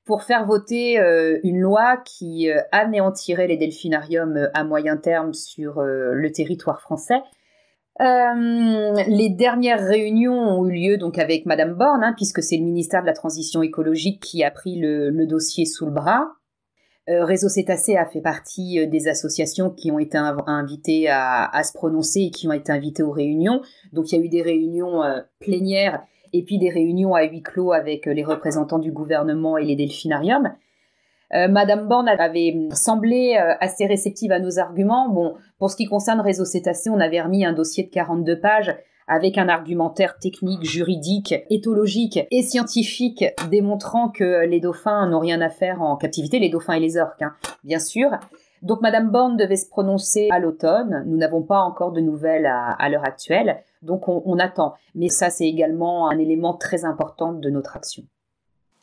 pour 0.04 0.22
faire 0.22 0.46
voter 0.46 1.00
euh, 1.00 1.40
une 1.42 1.58
loi 1.58 1.96
qui 1.96 2.48
euh, 2.48 2.60
anéantirait 2.70 3.48
les 3.48 3.56
delphinariums 3.56 4.48
à 4.54 4.62
moyen 4.62 4.96
terme 4.96 5.34
sur 5.34 5.82
le 5.82 6.30
territoire 6.30 6.80
français. 6.80 7.20
les 7.98 9.30
dernières 9.30 9.84
réunions 9.84 10.60
ont 10.60 10.64
eu 10.68 10.74
lieu 10.74 10.96
donc 10.96 11.18
avec 11.18 11.44
Madame 11.44 11.74
Borne, 11.74 12.04
hein, 12.04 12.14
puisque 12.16 12.40
c'est 12.40 12.56
le 12.56 12.64
ministère 12.64 13.00
de 13.02 13.06
la 13.08 13.14
Transition 13.14 13.62
écologique 13.62 14.22
qui 14.22 14.44
a 14.44 14.52
pris 14.52 14.78
le 14.78 15.26
dossier 15.26 15.64
sous 15.64 15.86
le 15.86 15.92
bras. 15.92 16.37
Euh, 17.08 17.24
Réseau 17.24 17.48
Cétacé 17.48 17.96
a 17.96 18.04
fait 18.04 18.20
partie 18.20 18.80
euh, 18.80 18.86
des 18.86 19.08
associations 19.08 19.70
qui 19.70 19.90
ont 19.90 19.98
été 19.98 20.18
invitées 20.18 21.08
à, 21.08 21.62
se 21.62 21.72
prononcer 21.72 22.20
et 22.22 22.30
qui 22.30 22.46
ont 22.48 22.52
été 22.52 22.70
invitées 22.70 23.02
aux 23.02 23.12
réunions. 23.12 23.62
Donc 23.92 24.12
il 24.12 24.18
y 24.18 24.20
a 24.20 24.24
eu 24.24 24.28
des 24.28 24.42
réunions 24.42 25.02
euh, 25.02 25.20
plénières 25.40 26.02
et 26.34 26.42
puis 26.42 26.58
des 26.58 26.68
réunions 26.68 27.14
à 27.14 27.22
huis 27.22 27.42
clos 27.42 27.72
avec 27.72 28.04
les 28.04 28.24
représentants 28.24 28.78
du 28.78 28.92
gouvernement 28.92 29.56
et 29.56 29.64
les 29.64 29.76
delphinariums. 29.76 30.54
Madame 31.30 31.88
Borne 31.88 32.08
avait 32.08 32.54
semblé 32.72 33.36
assez 33.60 33.84
réceptive 33.84 34.32
à 34.32 34.40
nos 34.40 34.58
arguments. 34.58 35.10
Bon, 35.10 35.34
pour 35.58 35.70
ce 35.70 35.76
qui 35.76 35.84
concerne 35.84 36.20
Réseau 36.20 36.46
Cétacé, 36.46 36.88
on 36.88 37.00
avait 37.00 37.20
remis 37.20 37.44
un 37.44 37.52
dossier 37.52 37.84
de 37.84 37.90
42 37.90 38.40
pages 38.40 38.74
avec 39.08 39.38
un 39.38 39.48
argumentaire 39.48 40.18
technique, 40.18 40.64
juridique, 40.64 41.34
éthologique 41.50 42.20
et 42.30 42.42
scientifique 42.42 43.24
démontrant 43.50 44.10
que 44.10 44.46
les 44.46 44.60
dauphins 44.60 45.08
n'ont 45.08 45.18
rien 45.18 45.40
à 45.40 45.48
faire 45.48 45.82
en 45.82 45.96
captivité, 45.96 46.38
les 46.38 46.50
dauphins 46.50 46.74
et 46.74 46.80
les 46.80 46.96
orques, 46.98 47.22
hein, 47.22 47.32
bien 47.64 47.78
sûr. 47.78 48.10
Donc 48.62 48.80
Madame 48.80 49.10
Borne 49.10 49.36
devait 49.36 49.56
se 49.56 49.68
prononcer 49.68 50.28
à 50.30 50.38
l'automne. 50.38 51.04
Nous 51.06 51.16
n'avons 51.16 51.42
pas 51.42 51.60
encore 51.60 51.92
de 51.92 52.00
nouvelles 52.00 52.46
à, 52.46 52.88
l'heure 52.88 53.04
actuelle, 53.04 53.62
donc 53.82 54.08
on, 54.08 54.22
on 54.26 54.38
attend. 54.38 54.74
Mais 54.94 55.08
ça, 55.08 55.30
c'est 55.30 55.46
également 55.46 56.08
un 56.10 56.18
élément 56.18 56.54
très 56.54 56.84
important 56.84 57.32
de 57.32 57.50
notre 57.50 57.76
action. 57.76 58.02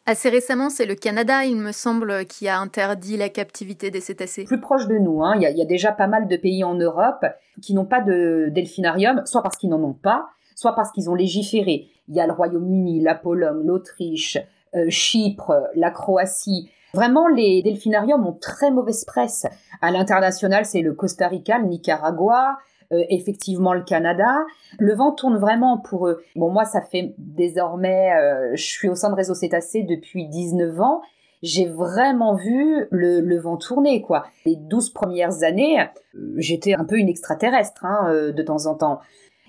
Assez 0.07 0.29
récemment, 0.29 0.69
c'est 0.69 0.85
le 0.85 0.93
Canada, 0.93 1.45
il 1.45 1.55
me 1.55 1.71
semble, 1.71 2.25
qui 2.27 2.47
a 2.47 2.59
interdit 2.59 3.17
la 3.17 3.29
captivité 3.29 3.89
des 3.89 4.01
cétacés. 4.01 4.43
Plus 4.43 4.59
proche 4.59 4.87
de 4.87 4.99
nous, 4.99 5.23
hein. 5.23 5.33
il, 5.35 5.41
y 5.41 5.61
a, 5.61 5.65
déjà 5.65 5.91
pas 5.91 6.05
mal 6.05 6.27
de 6.27 6.37
pays 6.37 6.63
en 6.63 6.75
Europe 6.75 7.25
qui 7.59 7.73
n'ont 7.73 7.85
pas 7.85 8.01
de 8.01 8.49
delphinarium, 8.51 9.23
soit 9.25 9.41
parce 9.41 9.57
qu'ils 9.57 9.71
n'en 9.71 9.81
ont 9.81 9.93
pas, 9.93 10.27
soit 10.55 10.75
parce 10.75 10.91
qu'ils 10.91 11.09
ont 11.09 11.15
légiféré. 11.15 11.87
Il 12.07 12.15
y 12.15 12.19
a 12.19 12.27
le 12.27 12.33
Royaume-Uni, 12.33 13.01
la 13.01 13.15
Pologne, 13.15 13.65
l'Autriche, 13.65 14.37
euh, 14.75 14.85
Chypre, 14.89 15.69
la 15.75 15.89
Croatie. 15.89 16.69
Vraiment, 16.93 17.27
les 17.27 17.63
delphinariums 17.63 18.27
ont 18.27 18.37
très 18.39 18.69
mauvaise 18.69 19.05
presse. 19.05 19.47
À 19.81 19.89
l'international, 19.89 20.65
c'est 20.65 20.81
le 20.81 20.93
Costa 20.93 21.27
Rica, 21.27 21.57
le 21.57 21.65
Nicaragua, 21.65 22.59
euh, 22.91 23.03
effectivement 23.09 23.73
le 23.73 23.83
Canada. 23.83 24.45
Le 24.79 24.93
vent 24.93 25.11
tourne 25.11 25.37
vraiment 25.37 25.77
pour 25.77 26.07
eux. 26.07 26.23
Bon, 26.35 26.51
moi, 26.51 26.65
ça 26.65 26.81
fait 26.81 27.13
désormais, 27.17 28.13
euh, 28.13 28.55
je 28.55 28.63
suis 28.63 28.89
au 28.89 28.95
sein 28.95 29.09
de 29.09 29.15
Réseau 29.15 29.33
Cétacé 29.33 29.83
depuis 29.83 30.27
19 30.27 30.79
ans. 30.81 31.01
j'ai 31.43 31.67
vraiment 31.67 32.33
vu 32.33 32.87
le, 32.89 33.37
vent 33.37 33.57
tourner, 33.57 34.01
quoi. 34.01 34.25
Les 34.45 34.55
douze 34.55 34.89
premières 34.89 35.43
années, 35.43 35.79
euh, 35.79 36.33
j'étais 36.37 36.73
un 36.73 36.85
peu 36.85 36.97
une 36.97 37.09
extraterrestre, 37.09 37.85
hein, 37.85 38.07
euh, 38.09 38.31
de 38.31 38.41
temps 38.41 38.65
en 38.65 38.75
temps. 38.75 38.99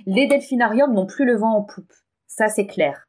Les 0.04 0.26
delphinariums 0.26 0.92
n'ont 0.92 1.06
plus 1.06 1.24
le 1.24 1.36
vent 1.36 1.56
en 1.56 1.62
poupe. 1.62 1.92
Ça, 2.26 2.48
c'est 2.48 2.66
clair. 2.66 3.05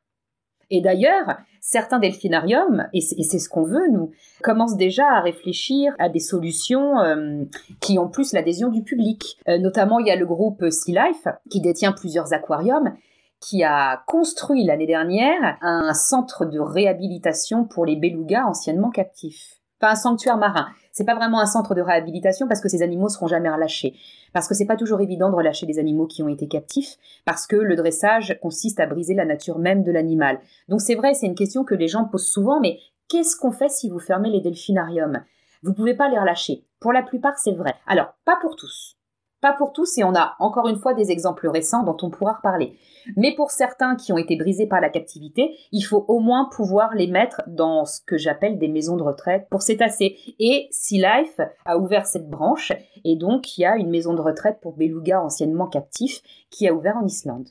Et 0.69 0.81
d'ailleurs, 0.81 1.37
certains 1.61 1.99
delphinariums, 1.99 2.87
et 2.93 3.01
c'est 3.01 3.39
ce 3.39 3.49
qu'on 3.49 3.63
veut, 3.63 3.87
nous, 3.91 4.11
commencent 4.41 4.75
déjà 4.75 5.05
à 5.07 5.21
réfléchir 5.21 5.93
à 5.97 6.09
des 6.09 6.19
solutions 6.19 6.99
euh, 6.99 7.43
qui 7.79 7.97
ont 7.99 8.09
plus 8.09 8.33
l'adhésion 8.33 8.69
du 8.69 8.83
public. 8.83 9.37
notamment, 9.47 9.99
il 9.99 10.07
y 10.07 10.11
a 10.11 10.15
le 10.15 10.25
groupe 10.25 10.69
Sea 10.69 10.91
Life, 10.91 11.27
qui 11.49 11.61
détient 11.61 11.93
plusieurs 11.93 12.33
aquariums, 12.33 12.93
qui 13.39 13.63
a 13.63 14.03
construit 14.07 14.63
l'année 14.63 14.87
dernière 14.87 15.57
un 15.61 15.93
centre 15.93 16.45
de 16.45 16.59
réhabilitation 16.59 17.65
pour 17.65 17.85
les 17.85 17.95
belugas 17.95 18.45
anciennement 18.45 18.89
captifs. 18.89 19.57
Enfin, 19.79 19.93
un 19.93 19.95
sanctuaire 19.95 20.37
marin. 20.37 20.67
C'est 20.97 21.05
pas 21.05 21.13
vraiment 21.13 21.39
un 21.39 21.45
centre 21.45 21.75
de 21.75 21.81
réhabilitation 21.83 22.47
parce 22.47 22.59
que 22.59 22.69
ces 22.69 22.81
animaux 22.81 23.07
seront 23.07 23.27
jamais 23.27 23.51
relâchés. 23.51 23.93
Parce 24.33 24.47
que 24.47 24.55
c'est 24.55 24.65
pas 24.65 24.77
toujours 24.77 24.99
évident 24.99 25.29
de 25.29 25.35
relâcher 25.35 25.67
des 25.67 25.77
animaux 25.77 26.07
qui 26.07 26.23
ont 26.23 26.27
été 26.27 26.47
captifs, 26.47 26.97
parce 27.23 27.45
que 27.45 27.55
le 27.55 27.75
dressage 27.75 28.39
consiste 28.41 28.79
à 28.79 28.87
briser 28.87 29.13
la 29.13 29.23
nature 29.23 29.59
même 29.59 29.83
de 29.83 29.91
l'animal. 29.91 30.39
Donc 30.69 30.81
c'est 30.81 30.95
vrai, 30.95 31.13
c'est 31.13 31.27
une 31.27 31.35
question 31.35 31.63
que 31.63 31.75
les 31.75 31.87
gens 31.87 32.05
posent 32.05 32.25
souvent, 32.25 32.59
mais 32.59 32.79
qu'est-ce 33.09 33.35
qu'on 33.35 33.51
fait 33.51 33.69
si 33.69 33.91
vous 33.91 33.99
fermez 33.99 34.31
les 34.31 34.41
delphinariums? 34.41 35.23
Vous 35.61 35.75
pouvez 35.75 35.93
pas 35.93 36.09
les 36.09 36.17
relâcher. 36.17 36.63
Pour 36.79 36.93
la 36.93 37.03
plupart, 37.03 37.37
c'est 37.37 37.51
vrai. 37.51 37.75
Alors, 37.85 38.15
pas 38.25 38.39
pour 38.41 38.55
tous. 38.55 38.96
Pas 39.39 39.53
pour 39.53 39.71
tous, 39.71 39.99
et 39.99 40.03
on 40.03 40.15
a 40.15 40.35
encore 40.39 40.67
une 40.67 40.79
fois 40.79 40.95
des 40.95 41.11
exemples 41.11 41.47
récents 41.47 41.83
dont 41.83 41.97
on 42.01 42.09
pourra 42.09 42.33
reparler. 42.33 42.75
Mais 43.15 43.35
pour 43.35 43.51
certains 43.51 43.95
qui 43.95 44.11
ont 44.11 44.17
été 44.17 44.35
brisés 44.35 44.65
par 44.65 44.81
la 44.81 44.89
captivité, 44.89 45.55
il 45.71 45.83
faut 45.83 46.05
au 46.07 46.19
moins 46.19 46.49
pouvoir 46.51 46.95
les 46.95 47.05
mettre 47.05 47.43
dans 47.45 47.85
ce 47.85 48.01
que 48.01 48.17
j'appelle 48.17 48.57
des 48.57 48.67
maisons 48.67 48.97
de 48.97 49.03
retraite 49.03 49.47
pour 49.51 49.61
s'étasser. 49.61 50.17
Et 50.39 50.67
Sea 50.71 50.97
Life 50.97 51.39
a 51.65 51.77
ouvert 51.77 52.07
cette 52.07 52.29
branche, 52.29 52.73
et 53.03 53.15
donc 53.15 53.57
il 53.57 53.61
y 53.61 53.65
a 53.65 53.77
une 53.77 53.91
maison 53.91 54.15
de 54.15 54.21
retraite 54.21 54.59
pour 54.59 54.75
belugas 54.75 55.21
anciennement 55.21 55.67
captifs 55.67 56.21
qui 56.49 56.67
a 56.67 56.73
ouvert 56.73 56.97
en 56.97 57.05
Islande. 57.05 57.49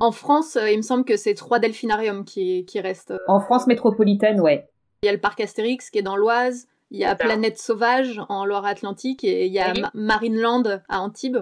en 0.00 0.12
France, 0.12 0.56
euh, 0.56 0.70
il 0.70 0.78
me 0.78 0.82
semble 0.82 1.04
que 1.04 1.16
c'est 1.18 1.34
trois 1.34 1.58
delphinariums 1.58 2.24
qui, 2.24 2.64
qui 2.64 2.80
restent. 2.80 3.10
Euh, 3.10 3.18
en 3.28 3.40
France 3.40 3.66
métropolitaine, 3.66 4.40
ouais. 4.40 4.66
Il 5.02 5.06
y 5.06 5.08
a 5.10 5.12
le 5.12 5.20
parc 5.20 5.40
Astérix 5.40 5.90
qui 5.90 5.98
est 5.98 6.02
dans 6.02 6.16
l'Oise, 6.16 6.66
il 6.90 6.98
y 6.98 7.04
a 7.04 7.14
Planète 7.14 7.58
Sauvage 7.58 8.20
en 8.28 8.44
Loire-Atlantique 8.44 9.24
et 9.24 9.46
il 9.46 9.52
y 9.52 9.58
a 9.58 9.72
Marineland 9.94 10.80
à 10.88 11.00
Antibes. 11.00 11.38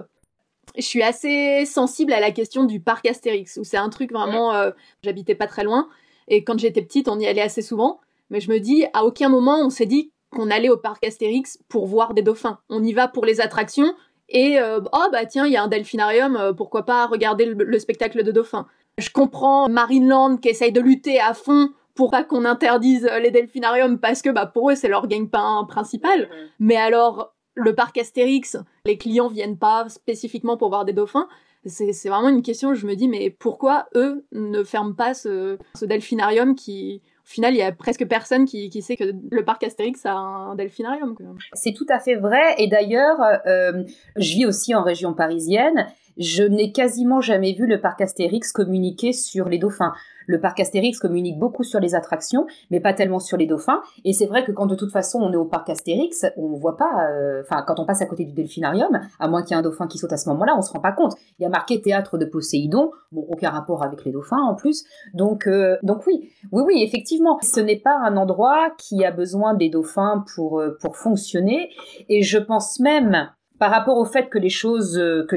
Je 0.75 0.81
suis 0.81 1.01
assez 1.01 1.65
sensible 1.65 2.13
à 2.13 2.19
la 2.19 2.31
question 2.31 2.65
du 2.65 2.79
parc 2.79 3.05
Astérix, 3.05 3.57
où 3.57 3.63
c'est 3.63 3.77
un 3.77 3.89
truc 3.89 4.11
vraiment. 4.11 4.53
Euh, 4.53 4.71
j'habitais 5.01 5.35
pas 5.35 5.47
très 5.47 5.63
loin, 5.63 5.87
et 6.27 6.43
quand 6.43 6.59
j'étais 6.59 6.81
petite, 6.81 7.07
on 7.07 7.19
y 7.19 7.25
allait 7.25 7.41
assez 7.41 7.61
souvent. 7.61 8.01
Mais 8.29 8.41
je 8.41 8.51
me 8.51 8.59
dis, 8.59 8.85
à 8.93 9.05
aucun 9.05 9.29
moment 9.29 9.59
on 9.61 9.69
s'est 9.69 9.85
dit 9.85 10.11
qu'on 10.29 10.51
allait 10.51 10.69
au 10.69 10.77
parc 10.77 11.05
Astérix 11.05 11.57
pour 11.69 11.87
voir 11.87 12.13
des 12.13 12.21
dauphins. 12.21 12.59
On 12.69 12.83
y 12.83 12.91
va 12.91 13.07
pour 13.07 13.25
les 13.25 13.39
attractions, 13.39 13.93
et 14.29 14.59
euh, 14.59 14.81
oh 14.91 15.05
bah 15.11 15.25
tiens, 15.25 15.45
il 15.45 15.53
y 15.53 15.57
a 15.57 15.63
un 15.63 15.69
delphinarium, 15.69 16.35
euh, 16.35 16.53
pourquoi 16.53 16.83
pas 16.83 17.07
regarder 17.07 17.45
le, 17.45 17.63
le, 17.63 17.79
spectacle 17.79 18.23
de 18.23 18.31
dauphins. 18.31 18.67
Je 18.97 19.09
comprends 19.09 19.69
Marineland 19.69 20.37
qui 20.37 20.49
essaye 20.49 20.73
de 20.73 20.81
lutter 20.81 21.19
à 21.19 21.33
fond 21.33 21.69
pour 21.97 22.11
pas 22.11 22.23
qu'on 22.23 22.45
interdise 22.45 23.09
les 23.21 23.31
delphinariums 23.31 23.99
parce 23.99 24.21
que 24.21 24.29
bah 24.29 24.45
pour 24.45 24.71
eux 24.71 24.75
c'est 24.75 24.87
leur 24.87 25.07
gagne-pain 25.07 25.65
principal. 25.67 26.21
Mm. 26.21 26.27
Mais 26.59 26.77
alors 26.77 27.33
le 27.57 27.75
parc 27.75 27.97
Astérix, 27.97 28.57
les 28.85 28.97
clients 28.97 29.27
viennent 29.27 29.57
pas 29.57 29.89
spécifiquement 29.89 30.57
pour 30.57 30.69
voir 30.69 30.85
des 30.85 30.93
dauphins. 30.93 31.27
C'est 31.65 32.07
vraiment 32.07 32.29
une 32.29 32.43
question, 32.43 32.75
je 32.75 32.85
me 32.85 32.95
dis, 32.95 33.09
mais 33.09 33.29
pourquoi 33.29 33.87
eux 33.95 34.25
ne 34.31 34.63
ferment 34.63 34.93
pas 34.93 35.13
ce, 35.13 35.57
delphinarium 35.81 36.55
qui, 36.55 37.01
au 37.25 37.29
final, 37.29 37.53
il 37.53 37.57
y 37.57 37.61
a 37.63 37.73
presque 37.73 38.07
personne 38.07 38.45
qui, 38.45 38.81
sait 38.81 38.95
que 38.95 39.11
le 39.31 39.43
parc 39.43 39.63
Astérix 39.63 40.05
a 40.05 40.13
un 40.13 40.55
delphinarium. 40.55 41.15
C'est 41.53 41.73
tout 41.73 41.87
à 41.89 41.99
fait 41.99 42.15
vrai. 42.15 42.55
Et 42.59 42.67
d'ailleurs, 42.67 43.17
euh, 43.47 43.83
je 44.15 44.35
vis 44.35 44.45
aussi 44.45 44.75
en 44.75 44.83
région 44.83 45.13
parisienne. 45.13 45.87
Je 46.17 46.43
n'ai 46.43 46.71
quasiment 46.71 47.21
jamais 47.21 47.53
vu 47.53 47.67
le 47.67 47.81
parc 47.81 48.01
Astérix 48.01 48.51
communiquer 48.51 49.11
sur 49.11 49.49
les 49.49 49.57
dauphins. 49.57 49.93
Le 50.27 50.39
parc 50.39 50.59
Astérix 50.59 50.99
communique 50.99 51.39
beaucoup 51.39 51.63
sur 51.63 51.79
les 51.79 51.95
attractions, 51.95 52.45
mais 52.69 52.79
pas 52.79 52.93
tellement 52.93 53.19
sur 53.19 53.37
les 53.37 53.47
dauphins. 53.47 53.81
Et 54.03 54.13
c'est 54.13 54.27
vrai 54.27 54.43
que 54.43 54.51
quand 54.51 54.67
de 54.67 54.75
toute 54.75 54.91
façon 54.91 55.19
on 55.19 55.31
est 55.31 55.37
au 55.37 55.45
parc 55.45 55.69
Astérix, 55.69 56.25
on 56.35 56.55
voit 56.57 56.77
pas, 56.77 57.09
euh, 57.09 57.41
enfin 57.41 57.63
quand 57.65 57.79
on 57.79 57.85
passe 57.85 58.01
à 58.01 58.05
côté 58.05 58.25
du 58.25 58.33
delphinarium, 58.33 58.99
à 59.19 59.27
moins 59.27 59.41
qu'il 59.41 59.51
y 59.51 59.53
ait 59.53 59.59
un 59.59 59.63
dauphin 59.63 59.87
qui 59.87 59.97
saute 59.97 60.13
à 60.13 60.17
ce 60.17 60.29
moment-là, 60.29 60.55
on 60.57 60.61
se 60.61 60.71
rend 60.71 60.81
pas 60.81 60.91
compte. 60.91 61.13
Il 61.39 61.43
y 61.43 61.45
a 61.45 61.49
marqué 61.49 61.81
théâtre 61.81 62.17
de 62.17 62.25
Poséidon, 62.25 62.91
bon 63.11 63.25
aucun 63.29 63.49
rapport 63.49 63.83
avec 63.83 64.03
les 64.03 64.11
dauphins 64.11 64.41
en 64.41 64.53
plus. 64.53 64.83
Donc 65.13 65.47
euh, 65.47 65.77
donc 65.81 66.05
oui, 66.05 66.29
oui 66.51 66.63
oui 66.65 66.83
effectivement, 66.83 67.39
ce 67.41 67.61
n'est 67.61 67.79
pas 67.79 67.97
un 67.97 68.17
endroit 68.17 68.71
qui 68.77 69.05
a 69.05 69.11
besoin 69.11 69.53
des 69.53 69.69
dauphins 69.69 70.23
pour 70.35 70.59
euh, 70.59 70.77
pour 70.81 70.97
fonctionner. 70.97 71.69
Et 72.09 72.21
je 72.21 72.37
pense 72.37 72.79
même 72.79 73.29
par 73.59 73.71
rapport 73.71 73.97
au 73.97 74.05
fait 74.05 74.29
que 74.29 74.37
les 74.37 74.49
choses 74.49 74.97
euh, 74.97 75.27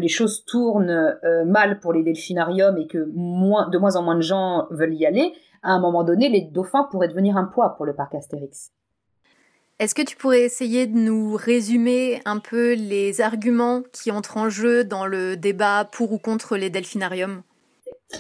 tournent 0.47 0.91
euh, 1.25 1.45
mal 1.45 1.81
pour 1.81 1.93
les 1.93 2.03
delphinariums 2.03 2.77
et 2.79 2.87
que 2.87 2.99
de 2.99 3.79
moins 3.79 3.97
en 3.97 4.03
moins 4.03 4.17
de 4.17 4.21
gens 4.21 4.67
veulent 4.71 4.95
y 4.95 5.07
aller, 5.07 5.33
à 5.63 5.73
un 5.73 5.81
moment 5.81 6.05
donné, 6.05 6.29
les 6.29 6.43
dauphins 6.43 6.87
pourraient 6.91 7.09
devenir 7.09 7.37
un 7.37 7.45
poids 7.45 7.75
pour 7.77 7.87
le 7.87 7.95
parc 7.95 8.15
Astérix. 8.15 8.73
Est-ce 9.79 9.95
que 9.95 10.03
tu 10.03 10.17
pourrais 10.17 10.43
essayer 10.43 10.87
de 10.87 10.99
nous 10.99 11.37
résumer 11.37 12.21
un 12.27 12.39
peu 12.39 12.75
les 12.75 13.23
arguments 13.23 13.83
qui 13.93 14.11
entrent 14.11 14.37
en 14.37 14.51
jeu 14.51 14.85
dans 14.85 15.07
le 15.07 15.37
débat 15.37 15.89
pour 15.91 16.13
ou 16.13 16.19
contre 16.19 16.59
les 16.59 16.69
delphinariums? 16.69 17.43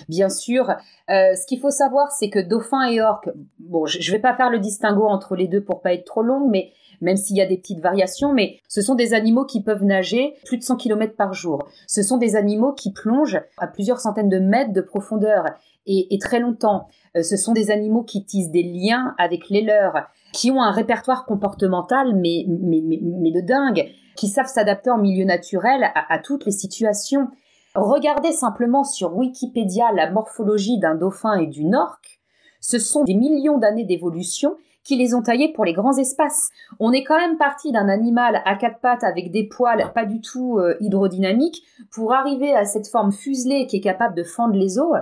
Bien 0.08 0.28
sûr. 0.28 0.70
Euh, 1.10 1.34
ce 1.34 1.46
qu'il 1.46 1.60
faut 1.60 1.70
savoir, 1.70 2.12
c'est 2.12 2.30
que 2.30 2.38
dauphins 2.38 2.88
et 2.88 3.00
orques, 3.00 3.30
bon, 3.58 3.86
je 3.86 3.98
ne 3.98 4.16
vais 4.16 4.20
pas 4.20 4.34
faire 4.34 4.50
le 4.50 4.58
distinguo 4.58 5.06
entre 5.06 5.36
les 5.36 5.48
deux 5.48 5.62
pour 5.62 5.82
pas 5.82 5.94
être 5.94 6.04
trop 6.04 6.22
longue, 6.22 6.48
mais 6.50 6.72
même 7.00 7.16
s'il 7.16 7.36
y 7.36 7.40
a 7.40 7.46
des 7.46 7.56
petites 7.56 7.80
variations, 7.80 8.32
mais 8.32 8.58
ce 8.68 8.82
sont 8.82 8.94
des 8.94 9.14
animaux 9.14 9.44
qui 9.44 9.62
peuvent 9.62 9.84
nager 9.84 10.34
plus 10.44 10.58
de 10.58 10.62
100 10.62 10.76
km 10.76 11.16
par 11.16 11.32
jour. 11.32 11.66
Ce 11.86 12.02
sont 12.02 12.18
des 12.18 12.36
animaux 12.36 12.72
qui 12.72 12.92
plongent 12.92 13.40
à 13.58 13.66
plusieurs 13.66 14.00
centaines 14.00 14.28
de 14.28 14.38
mètres 14.38 14.72
de 14.72 14.80
profondeur 14.80 15.44
et, 15.86 16.18
très 16.20 16.40
longtemps. 16.40 16.86
Euh, 17.16 17.22
ce 17.22 17.36
sont 17.36 17.52
des 17.52 17.70
animaux 17.70 18.02
qui 18.02 18.24
tissent 18.24 18.50
des 18.50 18.62
liens 18.62 19.14
avec 19.18 19.48
les 19.48 19.62
leurs, 19.62 20.08
qui 20.32 20.50
ont 20.50 20.62
un 20.62 20.70
répertoire 20.70 21.24
comportemental 21.24 22.14
mais, 22.14 22.44
mais, 22.48 22.80
mais, 22.82 23.32
de 23.32 23.40
dingue, 23.40 23.88
qui 24.14 24.28
savent 24.28 24.46
s'adapter 24.46 24.90
en 24.90 24.98
milieu 24.98 25.24
naturel 25.24 25.90
à 25.94 26.18
toutes 26.18 26.44
les 26.44 26.52
situations. 26.52 27.28
Regardez 27.74 28.32
simplement 28.32 28.82
sur 28.82 29.16
Wikipédia 29.16 29.92
la 29.92 30.10
morphologie 30.10 30.78
d'un 30.78 30.96
dauphin 30.96 31.38
et 31.38 31.46
d'une 31.46 31.76
orque. 31.76 32.20
Ce 32.60 32.80
sont 32.80 33.04
des 33.04 33.14
millions 33.14 33.58
d'années 33.58 33.84
d'évolution 33.84 34.56
qui 34.82 34.96
les 34.96 35.14
ont 35.14 35.22
taillés 35.22 35.52
pour 35.52 35.64
les 35.64 35.72
grands 35.72 35.96
espaces. 35.96 36.50
On 36.80 36.92
est 36.92 37.04
quand 37.04 37.16
même 37.16 37.36
parti 37.36 37.70
d'un 37.70 37.88
animal 37.88 38.42
à 38.44 38.56
quatre 38.56 38.80
pattes 38.80 39.04
avec 39.04 39.30
des 39.30 39.44
poils 39.44 39.92
pas 39.94 40.04
du 40.04 40.20
tout 40.20 40.58
euh, 40.58 40.76
hydrodynamiques 40.80 41.62
pour 41.92 42.12
arriver 42.12 42.52
à 42.52 42.64
cette 42.64 42.88
forme 42.88 43.12
fuselée 43.12 43.66
qui 43.68 43.76
est 43.76 43.82
capable 43.82 44.16
de 44.16 44.24
fendre 44.24 44.54
les 44.54 44.78
eaux. 44.80 44.94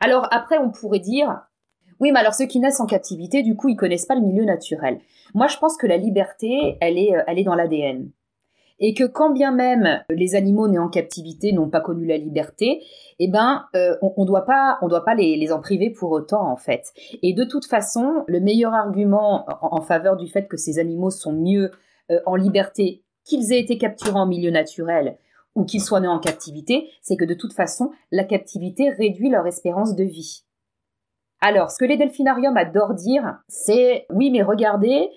Alors 0.00 0.26
après, 0.30 0.56
on 0.56 0.70
pourrait 0.70 1.00
dire, 1.00 1.42
oui, 2.00 2.12
mais 2.12 2.20
alors 2.20 2.34
ceux 2.34 2.46
qui 2.46 2.60
naissent 2.60 2.80
en 2.80 2.86
captivité, 2.86 3.42
du 3.42 3.56
coup, 3.56 3.68
ils 3.68 3.76
connaissent 3.76 4.06
pas 4.06 4.14
le 4.14 4.22
milieu 4.22 4.44
naturel. 4.44 5.00
Moi, 5.34 5.48
je 5.48 5.58
pense 5.58 5.76
que 5.76 5.86
la 5.86 5.98
liberté, 5.98 6.78
elle 6.80 6.96
est, 6.96 7.14
euh, 7.14 7.22
elle 7.26 7.38
est 7.38 7.44
dans 7.44 7.54
l'ADN 7.54 8.10
et 8.78 8.94
que 8.94 9.04
quand 9.04 9.30
bien 9.30 9.52
même 9.52 10.02
les 10.10 10.34
animaux 10.34 10.68
nés 10.68 10.78
en 10.78 10.88
captivité 10.88 11.52
n'ont 11.52 11.68
pas 11.68 11.80
connu 11.80 12.06
la 12.06 12.16
liberté, 12.16 12.82
eh 13.18 13.28
ben 13.28 13.64
euh, 13.76 13.96
on, 14.02 14.22
ne 14.22 14.26
doit 14.26 14.44
pas 14.44 14.78
on 14.82 14.88
doit 14.88 15.04
pas 15.04 15.14
les, 15.14 15.52
en 15.52 15.60
priver 15.60 15.90
pour 15.90 16.10
autant 16.10 16.50
en 16.50 16.56
fait. 16.56 16.92
Et 17.22 17.32
de 17.32 17.44
toute 17.44 17.66
façon, 17.66 18.24
le 18.26 18.40
meilleur 18.40 18.74
argument 18.74 19.46
en, 19.62 19.80
faveur 19.80 20.16
du 20.16 20.28
fait 20.28 20.48
que 20.48 20.56
ces 20.56 20.78
animaux 20.78 21.10
sont 21.10 21.32
mieux 21.32 21.70
euh, 22.10 22.20
en 22.26 22.36
liberté 22.36 23.02
qu'ils 23.24 23.52
aient 23.52 23.60
été 23.60 23.78
capturés 23.78 24.18
en 24.18 24.26
milieu 24.26 24.50
naturel 24.50 25.18
ou 25.54 25.64
qu'ils 25.64 25.82
soient 25.82 26.00
nés 26.00 26.08
en 26.08 26.18
captivité, 26.18 26.90
c'est 27.00 27.16
que 27.16 27.24
de 27.24 27.34
toute 27.34 27.52
façon, 27.52 27.90
la 28.10 28.24
captivité 28.24 28.90
réduit 28.90 29.30
leur 29.30 29.46
espérance 29.46 29.94
de 29.94 30.04
vie. 30.04 30.44
Alors, 31.40 31.70
ce 31.70 31.78
que 31.78 31.84
les 31.84 31.96
delphinariums 31.96 32.56
adorent 32.56 32.94
dire, 32.94 33.38
c'est 33.48 34.06
oui, 34.10 34.30
mais 34.30 34.42
regardez, 34.42 35.10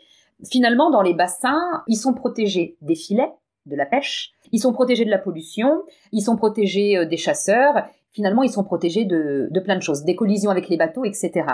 finalement, 0.45 0.91
dans 0.91 1.01
les 1.01 1.13
bassins, 1.13 1.83
ils 1.87 1.95
sont 1.95 2.13
protégés 2.13 2.77
des 2.81 2.95
filets, 2.95 3.31
de 3.67 3.75
la 3.75 3.85
pêche, 3.85 4.31
ils 4.51 4.59
sont 4.59 4.73
protégés 4.73 5.05
de 5.05 5.09
la 5.09 5.17
pollution, 5.17 5.83
ils 6.11 6.21
sont 6.21 6.35
protégés 6.35 6.97
euh, 6.97 7.05
des 7.05 7.17
chasseurs, 7.17 7.85
finalement 8.11 8.43
ils 8.43 8.51
sont 8.51 8.63
protégés 8.63 9.05
de, 9.05 9.49
plein 9.63 9.75
de 9.75 9.81
choses, 9.81 10.03
des 10.03 10.15
collisions 10.15 10.49
avec 10.49 10.69
les 10.69 10.77
bateaux, 10.77 11.05
etc. 11.05 11.45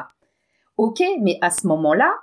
Ok, 0.77 1.01
mais 1.21 1.37
à 1.41 1.49
ce 1.49 1.67
moment-là, 1.67 2.13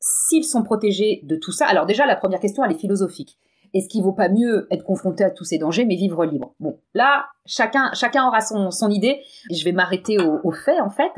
s'ils 0.00 0.44
sont 0.44 0.62
protégés 0.62 1.20
de 1.24 1.36
tout 1.36 1.52
ça, 1.52 1.66
alors 1.66 1.86
déjà 1.86 2.06
la 2.06 2.16
première 2.16 2.40
question 2.40 2.64
elle 2.64 2.72
est 2.72 2.78
philosophique. 2.78 3.38
Est-ce 3.74 3.88
qu'il 3.88 4.02
vaut 4.02 4.12
pas 4.12 4.28
mieux 4.28 4.66
être 4.70 4.84
confronté 4.84 5.24
à 5.24 5.30
tous 5.30 5.44
ces 5.44 5.58
dangers 5.58 5.86
mais 5.86 5.96
vivre 5.96 6.24
libre? 6.26 6.54
Bon, 6.60 6.78
là 6.94 7.26
chacun 7.46 7.90
chacun 7.94 8.26
aura 8.26 8.40
son, 8.40 8.70
son 8.70 8.90
idée. 8.90 9.22
Je 9.50 9.64
vais 9.64 9.72
m'arrêter 9.72 10.18
aux 10.18 10.40
au 10.44 10.52
faits 10.52 10.80
en 10.80 10.90
fait. 10.90 11.12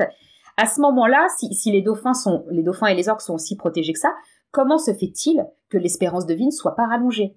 À 0.57 0.67
ce 0.67 0.79
moment-là, 0.79 1.27
si, 1.37 1.53
si, 1.53 1.69
les 1.71 1.81
dauphins 1.81 2.13
sont 2.13 2.45
les 2.49 2.63
dauphins 2.63 2.87
et 2.87 2.95
les 2.95 3.09
orques 3.09 3.21
sont 3.21 3.33
aussi 3.33 3.57
protégés 3.57 3.91
que 3.91 3.99
ça, 3.99 4.13
comment 4.51 4.77
se 4.77 4.93
fait-il 4.93 5.45
que 5.69 5.77
l'espérance 5.77 6.25
de 6.25 6.33
vie 6.33 6.45
ne 6.45 6.51
soit 6.51 6.75
pas 6.75 6.87
rallongée? 6.87 7.35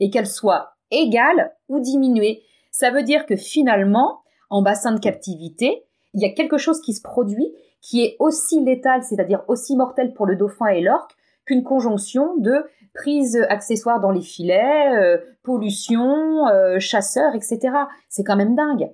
Et 0.00 0.10
qu'elle 0.10 0.26
soit 0.26 0.74
égale 0.90 1.52
ou 1.68 1.80
diminuée. 1.80 2.42
Ça 2.70 2.90
veut 2.90 3.02
dire 3.02 3.26
que 3.26 3.36
finalement, 3.36 4.20
en 4.50 4.62
bassin 4.62 4.92
de 4.92 5.00
captivité, 5.00 5.84
il 6.14 6.22
y 6.22 6.24
a 6.24 6.32
quelque 6.32 6.58
chose 6.58 6.80
qui 6.80 6.94
se 6.94 7.02
produit 7.02 7.52
qui 7.80 8.02
est 8.02 8.16
aussi 8.18 8.62
létale, 8.64 9.02
c'est-à-dire 9.02 9.44
aussi 9.48 9.76
mortelle 9.76 10.12
pour 10.12 10.26
le 10.26 10.36
dauphin 10.36 10.66
et 10.66 10.80
l'orque, 10.80 11.14
qu'une 11.44 11.62
conjonction 11.62 12.36
de 12.36 12.64
prise 12.94 13.36
accessoire 13.48 14.00
dans 14.00 14.10
les 14.10 14.20
filets, 14.20 14.92
euh, 14.94 15.18
pollution, 15.42 16.46
euh, 16.48 16.78
chasseurs, 16.78 17.34
etc. 17.34 17.60
C'est 18.08 18.24
quand 18.24 18.36
même 18.36 18.54
dingue. 18.54 18.90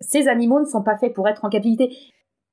Ces 0.00 0.28
animaux 0.28 0.60
ne 0.60 0.64
sont 0.64 0.82
pas 0.82 0.96
faits 0.96 1.14
pour 1.14 1.28
être 1.28 1.44
en 1.44 1.48
captivité. 1.48 1.96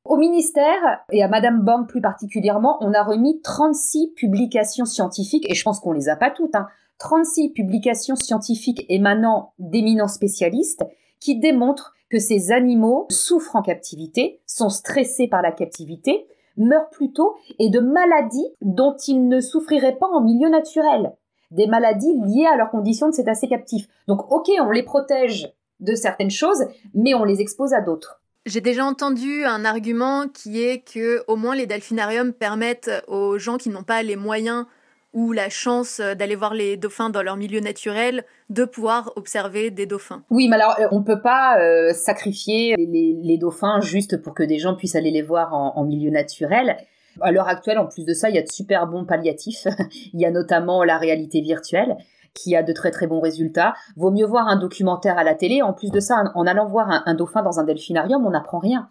Au 0.06 0.18
ministère, 0.18 1.04
et 1.12 1.24
à 1.24 1.28
Madame 1.28 1.62
Borne 1.62 1.88
plus 1.88 2.02
particulièrement, 2.02 2.78
on 2.82 2.94
a 2.94 3.04
remis 3.04 3.42
36 3.42 4.14
publications 4.16 4.86
scientifiques, 4.86 5.50
et 5.50 5.56
je 5.56 5.64
pense 5.64 5.80
qu'on 5.80 5.92
les 5.92 6.10
a 6.10 6.16
pas 6.16 6.32
toutes, 6.32 6.56
hein, 6.56 6.68
36 7.00 7.51
publications 7.51 8.15
scientifiques 8.15 8.86
émanant 8.89 9.53
d'éminents 9.58 10.08
spécialistes 10.08 10.84
qui 11.20 11.39
démontrent 11.39 11.94
que 12.10 12.20
ces 12.20 12.51
animaux 12.51 13.08
souffrent 13.10 13.56
en 13.56 13.62
captivité, 13.62 14.41
sont 14.46 14.70
stressés 14.70 15.27
par 15.27 15.41
la 15.41 15.51
captivité, 15.51 16.27
meurent 16.58 16.89
plus 16.89 17.13
tôt 17.13 17.36
et 17.58 17.70
de 17.70 17.79
maladies 17.79 18.48
dont 18.62 18.96
ils 19.08 19.27
ne 19.27 19.39
souffriraient 19.39 19.98
pas 19.98 20.08
en 20.08 20.22
milieu 20.22 20.50
naturel. 20.50 21.13
Des 21.51 21.68
maladies 21.68 22.13
liées 22.25 22.46
à 22.46 22.58
leurs 22.58 22.70
conditions 22.70 23.08
de 23.10 23.13
cétacés 23.13 23.48
captifs. 23.48 23.88
Donc 24.08 24.32
ok, 24.32 24.50
on 24.60 24.70
les 24.70 24.84
protège 24.84 25.51
de 25.79 25.96
certaines 25.96 26.29
choses, 26.29 26.65
mais 26.94 27.13
on 27.13 27.24
les 27.24 27.41
expose 27.41 27.74
à 27.74 27.82
d'autres. 27.82 28.22
J'ai 28.46 28.62
déjà 28.62 28.86
entendu 28.86 29.46
un 29.46 29.63
argument 29.63 30.27
qui 30.27 30.62
est 30.62 30.79
que 30.79 31.24
au 31.27 31.36
moins 31.36 31.56
les 31.56 31.68
delphinariums 31.68 32.34
permettent 32.34 32.91
aux 33.08 33.38
gens 33.38 33.58
qui 33.58 33.70
n'ont 33.70 33.84
pas 33.84 34.03
les 34.03 34.15
moyens 34.15 34.65
ou 35.13 35.32
la 35.32 35.50
chance 35.50 36.00
euh, 36.00 36.16
d'aller 36.16 36.36
voir 36.36 36.54
les 36.54 36.78
dauphins 36.78 37.10
dans 37.10 37.22
leur 37.22 37.36
milieu 37.36 37.60
naturel, 37.60 38.25
de 38.50 38.66
pouvoir 38.66 39.12
observer 39.16 39.72
des 39.72 39.86
dauphins. 39.86 40.24
Oui, 40.30 40.48
mais 40.48 40.56
alors 40.56 40.75
euh, 40.80 40.88
on 40.92 41.04
peut 41.04 41.22
pas 41.22 41.60
euh, 41.60 41.94
sacrifier 41.94 42.75
les, 42.78 43.38
dauphins 43.38 43.80
juste 43.82 44.22
pour 44.22 44.34
que 44.34 44.44
des 44.44 44.60
gens 44.60 44.75
puissent 44.75 44.96
aller 44.96 45.12
les 45.12 45.22
voir 45.22 45.54
en, 45.54 45.84
milieu 45.86 46.12
naturel. 46.12 46.78
À 47.22 47.32
l'heure 47.32 47.48
actuelle, 47.48 47.80
en 47.80 47.86
plus 47.86 48.06
de 48.06 48.13
ça, 48.13 48.30
il 48.30 48.36
y 48.36 48.39
a 48.39 48.42
de 48.42 48.51
super 48.51 48.88
bons 48.88 49.06
palliatifs. 49.06 49.68
il 50.13 50.20
y 50.20 50.25
a 50.25 50.32
notamment 50.32 50.84
la 50.84 50.98
réalité 50.98 51.42
virtuelle 51.42 51.98
qui 52.34 52.56
a 52.56 52.63
de 52.63 52.74
très 52.74 52.92
très 52.92 53.08
bons 53.08 53.20
résultats. 53.20 53.74
Vaut 53.96 54.12
mieux 54.12 54.25
voir 54.25 54.48
un 54.48 54.58
documentaire 54.58 55.18
à 55.18 55.24
la 55.24 55.36
télé. 55.36 55.62
En 55.62 55.74
plus 55.74 55.89
de 55.89 56.00
ça, 56.00 56.24
en 56.36 56.46
allant 56.46 56.66
voir 56.66 57.04
un 57.06 57.13
dauphin 57.13 57.42
dans 57.42 57.60
un 57.60 57.63
delphinarium, 57.63 58.25
on 58.25 58.30
n'apprend 58.30 58.60
rien. 58.60 58.89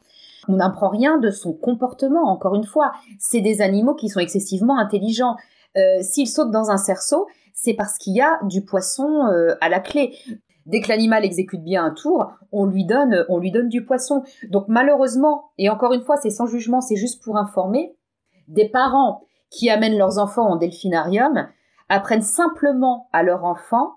On 0.49 0.57
n'apprend 0.57 0.89
rien 0.89 1.19
de 1.19 1.31
son 1.31 1.53
comportement, 1.53 2.25
encore 2.25 2.55
une 2.55 2.65
fois. 2.65 2.93
C'est 3.19 3.41
des 3.41 3.61
animaux 3.61 3.95
qui 3.95 4.09
sont 4.09 4.21
excessivement 4.21 4.79
intelligents. 4.79 5.37
Euh, 5.77 6.03
s'il 6.03 6.29
saute 6.29 6.51
dans 6.51 6.71
un 6.71 6.77
cerceau, 6.77 7.27
c'est 7.53 7.75
parce 7.75 7.99
qu'il 7.99 8.15
y 8.15 8.21
a 8.21 8.39
du 8.45 8.65
poisson 8.65 9.27
euh, 9.27 9.57
à 9.61 9.69
la 9.69 9.81
clé. 9.81 10.17
Dès 10.67 10.81
que 10.81 10.89
l'animal 10.89 11.25
exécute 11.25 11.63
bien 11.63 11.85
un 11.85 11.91
tour, 11.91 12.31
on 12.53 12.67
lui 12.67 12.85
donne, 12.85 13.25
on 13.29 13.39
lui 13.39 13.51
donne 13.51 13.69
du 13.69 13.85
poisson. 13.85 14.23
Donc 14.51 14.67
malheureusement, 14.69 15.51
et 15.57 15.71
encore 15.71 15.95
une 15.95 16.03
fois, 16.03 16.17
c'est 16.19 16.31
sans 16.31 16.47
jugement, 16.47 16.81
c'est 16.81 16.97
juste 16.97 17.23
pour 17.23 17.39
informer, 17.39 17.97
des 18.49 18.69
parents 18.69 19.23
qui 19.51 19.71
amènent 19.71 19.97
leurs 19.97 20.19
enfants 20.19 20.47
en 20.47 20.57
delphinarium 20.57 21.49
apprennent 21.89 22.23
simplement 22.23 23.09
à 23.13 23.23
leur 23.23 23.45
enfant 23.45 23.95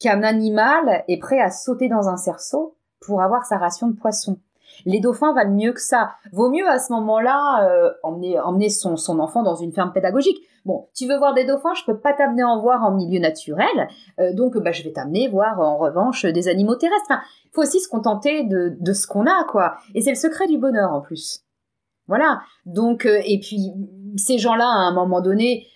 qu'un 0.00 0.22
animal 0.22 1.04
est 1.08 1.18
prêt 1.18 1.40
à 1.40 1.50
sauter 1.50 1.88
dans 1.88 2.08
un 2.08 2.16
cerceau 2.16 2.76
pour 3.00 3.22
avoir 3.22 3.44
sa 3.44 3.58
ration 3.58 3.88
de 3.88 3.96
poisson. 3.96 4.38
Les 4.86 5.00
dauphins 5.00 5.32
valent 5.34 5.54
mieux 5.54 5.72
que 5.72 5.80
ça. 5.80 6.12
Vaut 6.32 6.50
mieux 6.50 6.68
à 6.68 6.78
ce 6.78 6.92
moment-là 6.92 7.68
euh, 7.68 7.92
emmener, 8.02 8.68
son 8.68 9.18
enfant 9.18 9.42
dans 9.42 9.56
une 9.56 9.72
ferme 9.72 9.92
pédagogique. 9.92 10.38
Bon, 10.64 10.88
tu 10.94 11.06
veux 11.06 11.16
voir 11.16 11.34
des 11.34 11.44
dauphins, 11.44 11.74
je 11.74 11.84
peux 11.84 11.98
pas 11.98 12.12
t'amener 12.12 12.44
en 12.44 12.60
voir 12.60 12.84
en 12.84 12.92
milieu 12.92 13.18
naturel, 13.18 13.88
euh, 14.18 14.32
donc 14.34 14.58
bah, 14.58 14.72
je 14.72 14.82
vais 14.82 14.92
t'amener 14.92 15.28
voir 15.28 15.58
en 15.60 15.78
revanche 15.78 16.24
des 16.26 16.48
animaux 16.48 16.76
terrestres. 16.76 17.06
Enfin, 17.08 17.20
faut 17.52 17.62
aussi 17.62 17.80
se 17.80 17.88
contenter 17.88 18.44
de, 18.44 18.76
de 18.78 18.92
ce 18.92 19.06
qu'on 19.06 19.26
a, 19.26 19.44
quoi. 19.44 19.76
Et 19.94 20.02
c'est 20.02 20.10
le 20.10 20.16
secret 20.16 20.46
du 20.46 20.58
bonheur 20.58 20.92
en 20.92 21.00
plus. 21.00 21.40
Voilà. 22.06 22.40
Donc, 22.66 23.06
euh, 23.06 23.20
et 23.24 23.38
puis 23.38 23.72
ces 24.16 24.38
gens-là, 24.38 24.66
à 24.66 24.88
un 24.88 24.92
moment 24.94 25.20
donné, 25.20 25.66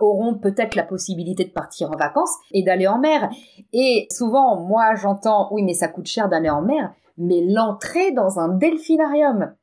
auront 0.00 0.34
peut-être 0.34 0.74
la 0.74 0.82
possibilité 0.82 1.44
de 1.44 1.50
partir 1.50 1.90
en 1.90 1.96
vacances 1.96 2.34
et 2.52 2.62
d'aller 2.62 2.86
en 2.86 2.98
mer. 2.98 3.30
Et 3.72 4.06
souvent, 4.10 4.60
moi, 4.60 4.94
j'entends, 4.96 5.48
oui, 5.52 5.62
mais 5.62 5.72
ça 5.72 5.88
coûte 5.88 6.06
cher 6.06 6.28
d'aller 6.28 6.50
en 6.50 6.62
mer 6.62 6.92
mais 7.20 7.44
l'entrée 7.46 8.12
dans 8.12 8.40
un 8.40 8.48
delphinarium, 8.48 9.54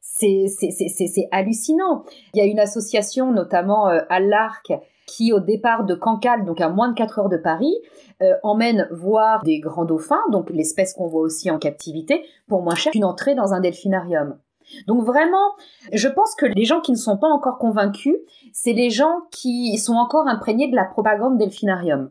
c'est 0.00 1.28
hallucinant. 1.30 2.04
Il 2.34 2.38
y 2.38 2.40
a 2.40 2.46
une 2.46 2.58
association, 2.58 3.32
notamment 3.32 3.88
euh, 3.88 4.00
à 4.08 4.20
l'Arc, 4.20 4.72
qui 5.06 5.32
au 5.32 5.40
départ 5.40 5.84
de 5.84 5.94
Cancale, 5.94 6.44
donc 6.44 6.60
à 6.60 6.68
moins 6.68 6.88
de 6.88 6.94
4 6.94 7.18
heures 7.18 7.28
de 7.28 7.36
Paris, 7.36 7.74
euh, 8.22 8.34
emmène 8.42 8.88
voir 8.92 9.42
des 9.42 9.58
grands 9.58 9.84
dauphins, 9.84 10.22
donc 10.30 10.50
l'espèce 10.50 10.94
qu'on 10.94 11.08
voit 11.08 11.22
aussi 11.22 11.50
en 11.50 11.58
captivité, 11.58 12.24
pour 12.48 12.62
moins 12.62 12.74
cher 12.74 12.92
qu'une 12.92 13.04
entrée 13.04 13.34
dans 13.34 13.52
un 13.52 13.60
delphinarium. 13.60 14.38
Donc 14.86 15.04
vraiment, 15.04 15.54
je 15.92 16.08
pense 16.08 16.34
que 16.36 16.46
les 16.46 16.64
gens 16.64 16.80
qui 16.80 16.92
ne 16.92 16.96
sont 16.96 17.16
pas 17.16 17.26
encore 17.26 17.58
convaincus, 17.58 18.16
c'est 18.52 18.72
les 18.72 18.90
gens 18.90 19.22
qui 19.32 19.76
sont 19.78 19.94
encore 19.94 20.28
imprégnés 20.28 20.70
de 20.70 20.76
la 20.76 20.84
propagande 20.84 21.38
delphinarium. 21.38 22.10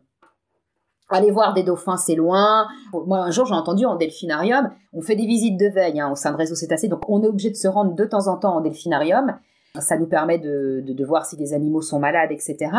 Aller 1.10 1.32
voir 1.32 1.54
des 1.54 1.64
dauphins, 1.64 1.96
c'est 1.96 2.14
loin. 2.14 2.68
Moi, 2.92 3.18
un 3.18 3.30
jour, 3.32 3.44
j'ai 3.44 3.54
entendu 3.54 3.84
en 3.84 3.96
delphinarium, 3.96 4.70
on 4.92 5.02
fait 5.02 5.16
des 5.16 5.26
visites 5.26 5.58
de 5.58 5.66
veille 5.66 6.00
hein, 6.00 6.10
au 6.10 6.14
sein 6.14 6.30
de 6.30 6.36
Réseau 6.36 6.54
Cétacé, 6.54 6.86
donc 6.86 7.02
on 7.08 7.22
est 7.22 7.26
obligé 7.26 7.50
de 7.50 7.56
se 7.56 7.66
rendre 7.66 7.94
de 7.94 8.04
temps 8.04 8.28
en 8.28 8.36
temps 8.36 8.56
en 8.56 8.60
delphinarium. 8.60 9.36
Ça 9.78 9.98
nous 9.98 10.06
permet 10.06 10.38
de, 10.38 11.04
voir 11.04 11.26
si 11.26 11.36
des 11.36 11.52
animaux 11.52 11.82
sont 11.82 11.98
malades, 11.98 12.30
etc. 12.30 12.70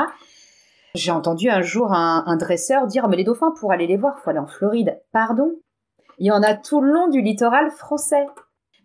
J'ai 0.93 1.11
entendu 1.11 1.49
un 1.49 1.61
jour 1.61 1.93
un, 1.93 2.35
dresseur 2.37 2.87
dire 2.87 3.07
mais 3.07 3.15
les 3.15 3.23
dauphins 3.23 3.53
pour 3.59 3.71
aller 3.71 3.87
les 3.87 3.97
voir, 3.97 4.19
faut 4.19 4.29
aller 4.29 4.39
en 4.39 4.47
Floride. 4.47 4.99
Pardon? 5.13 5.53
Il 6.17 6.25
y 6.25 6.31
en 6.31 6.43
a 6.43 6.53
tout 6.53 6.81
le 6.81 6.91
long 6.91 7.07
du 7.07 7.21
littoral 7.21 7.71
français. 7.71 8.25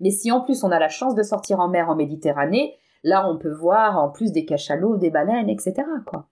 Mais 0.00 0.10
si 0.10 0.30
en 0.30 0.40
plus 0.40 0.62
on 0.62 0.70
a 0.70 0.78
la 0.78 0.88
chance 0.88 1.14
de 1.14 1.22
sortir 1.22 1.58
en 1.58 1.68
mer 1.68 1.88
en 1.88 1.96
Méditerranée, 1.96 2.76
là 3.02 3.28
on 3.28 3.38
peut 3.38 3.52
voir 3.52 3.98
en 3.98 4.08
plus 4.08 4.30
des 4.32 4.44
cachalots, 4.44 4.96
des 4.96 5.10
baleines, 5.10 5.48
etc. 5.48 5.74
Quoi. 6.06 6.26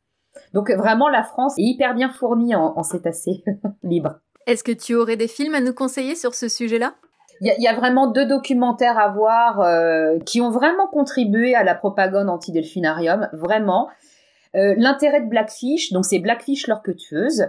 Donc 0.52 0.70
vraiment, 0.70 1.08
la 1.08 1.22
France 1.22 1.58
est 1.58 1.62
hyper 1.62 1.94
bien 1.94 2.08
fournie 2.08 2.54
en, 2.54 2.82
cétacés 2.82 3.44
libres. 3.82 4.20
Est-ce 4.46 4.64
que 4.64 4.72
tu 4.72 4.94
aurais 4.94 5.16
des 5.16 5.28
films 5.28 5.54
à 5.54 5.60
nous 5.60 5.74
conseiller 5.74 6.14
sur 6.14 6.34
ce 6.34 6.48
sujet-là? 6.48 6.94
Il 7.40 7.52
y, 7.58 7.66
a 7.66 7.74
vraiment 7.74 8.06
deux 8.06 8.26
documentaires 8.26 8.96
à 8.98 9.08
voir 9.08 9.60
euh, 9.60 10.18
qui 10.20 10.40
ont 10.40 10.50
vraiment 10.50 10.86
contribué 10.86 11.54
à 11.54 11.64
la 11.64 11.74
propagande 11.74 12.30
anti-delphinarium, 12.30 13.28
vraiment. 13.32 13.88
Euh, 14.54 14.74
l'intérêt 14.78 15.20
de 15.20 15.28
Blackfish, 15.28 15.92
donc 15.92 16.04
c'est 16.04 16.20
Blackfish 16.20 16.68
l'orquetueuse. 16.68 17.46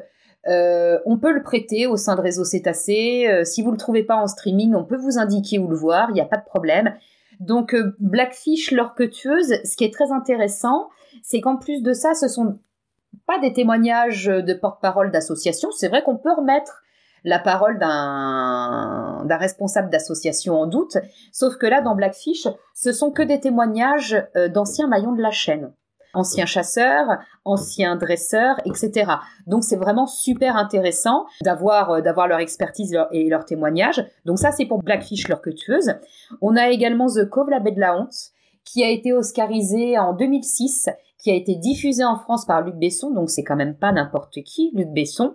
Euh, 0.48 0.98
on 1.06 1.18
peut 1.18 1.32
le 1.32 1.44
prêter 1.44 1.86
au 1.86 1.98
sein 1.98 2.16
de 2.16 2.22
Réseau 2.22 2.44
Cétacé. 2.44 3.42
si 3.44 3.62
vous 3.62 3.72
le 3.72 3.78
trouvez 3.78 4.04
pas 4.04 4.16
en 4.16 4.26
streaming, 4.26 4.74
on 4.74 4.84
peut 4.84 4.98
vous 4.98 5.20
indiquer 5.20 5.60
où 5.60 5.68
le 5.68 5.76
voir, 5.76 6.10
il 6.10 6.14
n'y 6.14 6.22
a 6.22 6.26
pas 6.26 6.38
de 6.38 6.46
problème. 6.46 6.96
Donc 7.40 7.76
Blackfish 8.00 8.72
l'orquetueuse, 8.72 9.54
ce 9.64 9.78
qui 9.78 9.84
est 9.84 9.94
très 9.94 10.12
intéressant, 10.12 10.90
c'est 11.22 11.42
qu'en 11.42 11.58
plus 11.58 11.84
de 11.84 11.94
ça, 11.94 12.16
ce 12.16 12.28
sont 12.28 12.58
pas 13.28 13.40
des 13.40 13.54
témoignages 13.54 14.26
de 14.26 14.54
porte-parole 14.54 15.12
d'association. 15.12 15.72
C'est 15.72 15.88
vrai 15.88 16.04
qu'on 16.04 16.18
peut 16.18 16.34
remettre 16.34 16.84
la 17.24 17.40
parole 17.40 17.80
d'un 17.80 19.38
responsable 19.38 19.90
d'association 19.90 20.56
en 20.56 20.68
doute, 20.68 20.98
sauf 21.32 21.58
que 21.58 21.66
là, 21.66 21.82
dans 21.82 21.96
Blackfish, 21.96 22.48
ce 22.76 22.92
sont 22.92 23.12
que 23.12 23.24
des 23.24 23.40
témoignages 23.40 24.16
euh, 24.36 24.48
d'anciens 24.48 24.88
maillons 24.88 25.14
de 25.14 25.22
la 25.22 25.32
chaîne 25.32 25.72
anciens 26.16 26.46
chasseurs, 26.46 27.20
anciens 27.44 27.98
dresseurs, 27.98 28.60
etc. 28.66 29.12
Donc 29.48 29.64
c'est 29.64 29.76
vraiment 29.76 30.08
super 30.08 30.56
intéressant 30.56 31.26
d'avoir 31.44 31.92
euh, 31.92 32.02
leur 32.02 32.40
expertise 32.40 32.98
et 33.12 33.30
leur 33.30 33.46
témoignage. 33.46 34.04
Donc 34.26 34.40
ça 34.40 34.52
c'est 34.52 34.66
pour 34.66 34.82
Blackfish 34.82 35.28
leur 35.28 35.42
tueuse. 35.42 35.94
On 36.42 36.56
a 36.56 36.70
également 36.70 37.08
The 37.08 37.30
Cove 37.30 37.50
la 37.50 37.60
baie 37.60 37.72
de 37.72 37.80
la 37.80 37.98
honte 37.98 38.16
qui 38.64 38.84
a 38.84 38.90
été 38.90 39.14
oscarisé 39.14 40.00
en 40.00 40.14
2006 40.14 40.90
qui 41.18 41.32
a 41.32 41.36
été 41.36 41.56
diffusé 41.56 42.04
en 42.04 42.18
France 42.18 42.46
par 42.46 42.62
Luc 42.62 42.76
Besson, 42.76 43.12
donc 43.12 43.30
c'est 43.30 43.44
quand 43.44 43.56
même 43.56 43.76
pas 43.76 43.92
n'importe 43.92 44.44
qui, 44.44 44.72
Luc 44.74 44.90
Besson, 44.90 45.34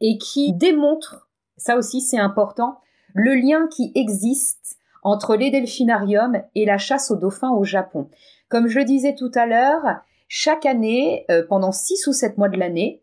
et 0.00 0.18
qui 0.18 0.52
démontre, 0.52 1.28
ça 1.56 1.76
aussi 1.76 2.00
c'est 2.00 2.18
important, 2.18 2.80
le 3.14 3.34
lien 3.34 3.68
qui 3.68 3.92
existe 3.94 4.78
entre 5.02 5.36
les 5.36 5.50
delphinariums 5.50 6.42
et 6.54 6.64
la 6.64 6.78
chasse 6.78 7.10
aux 7.10 7.16
dauphins 7.16 7.52
au 7.52 7.64
Japon. 7.64 8.08
Comme 8.48 8.68
je 8.68 8.78
le 8.78 8.84
disais 8.84 9.14
tout 9.14 9.30
à 9.34 9.46
l'heure, 9.46 10.00
chaque 10.28 10.66
année, 10.66 11.24
euh, 11.30 11.44
pendant 11.46 11.72
6 11.72 12.06
ou 12.06 12.12
7 12.12 12.36
mois 12.36 12.48
de 12.48 12.58
l'année, 12.58 13.02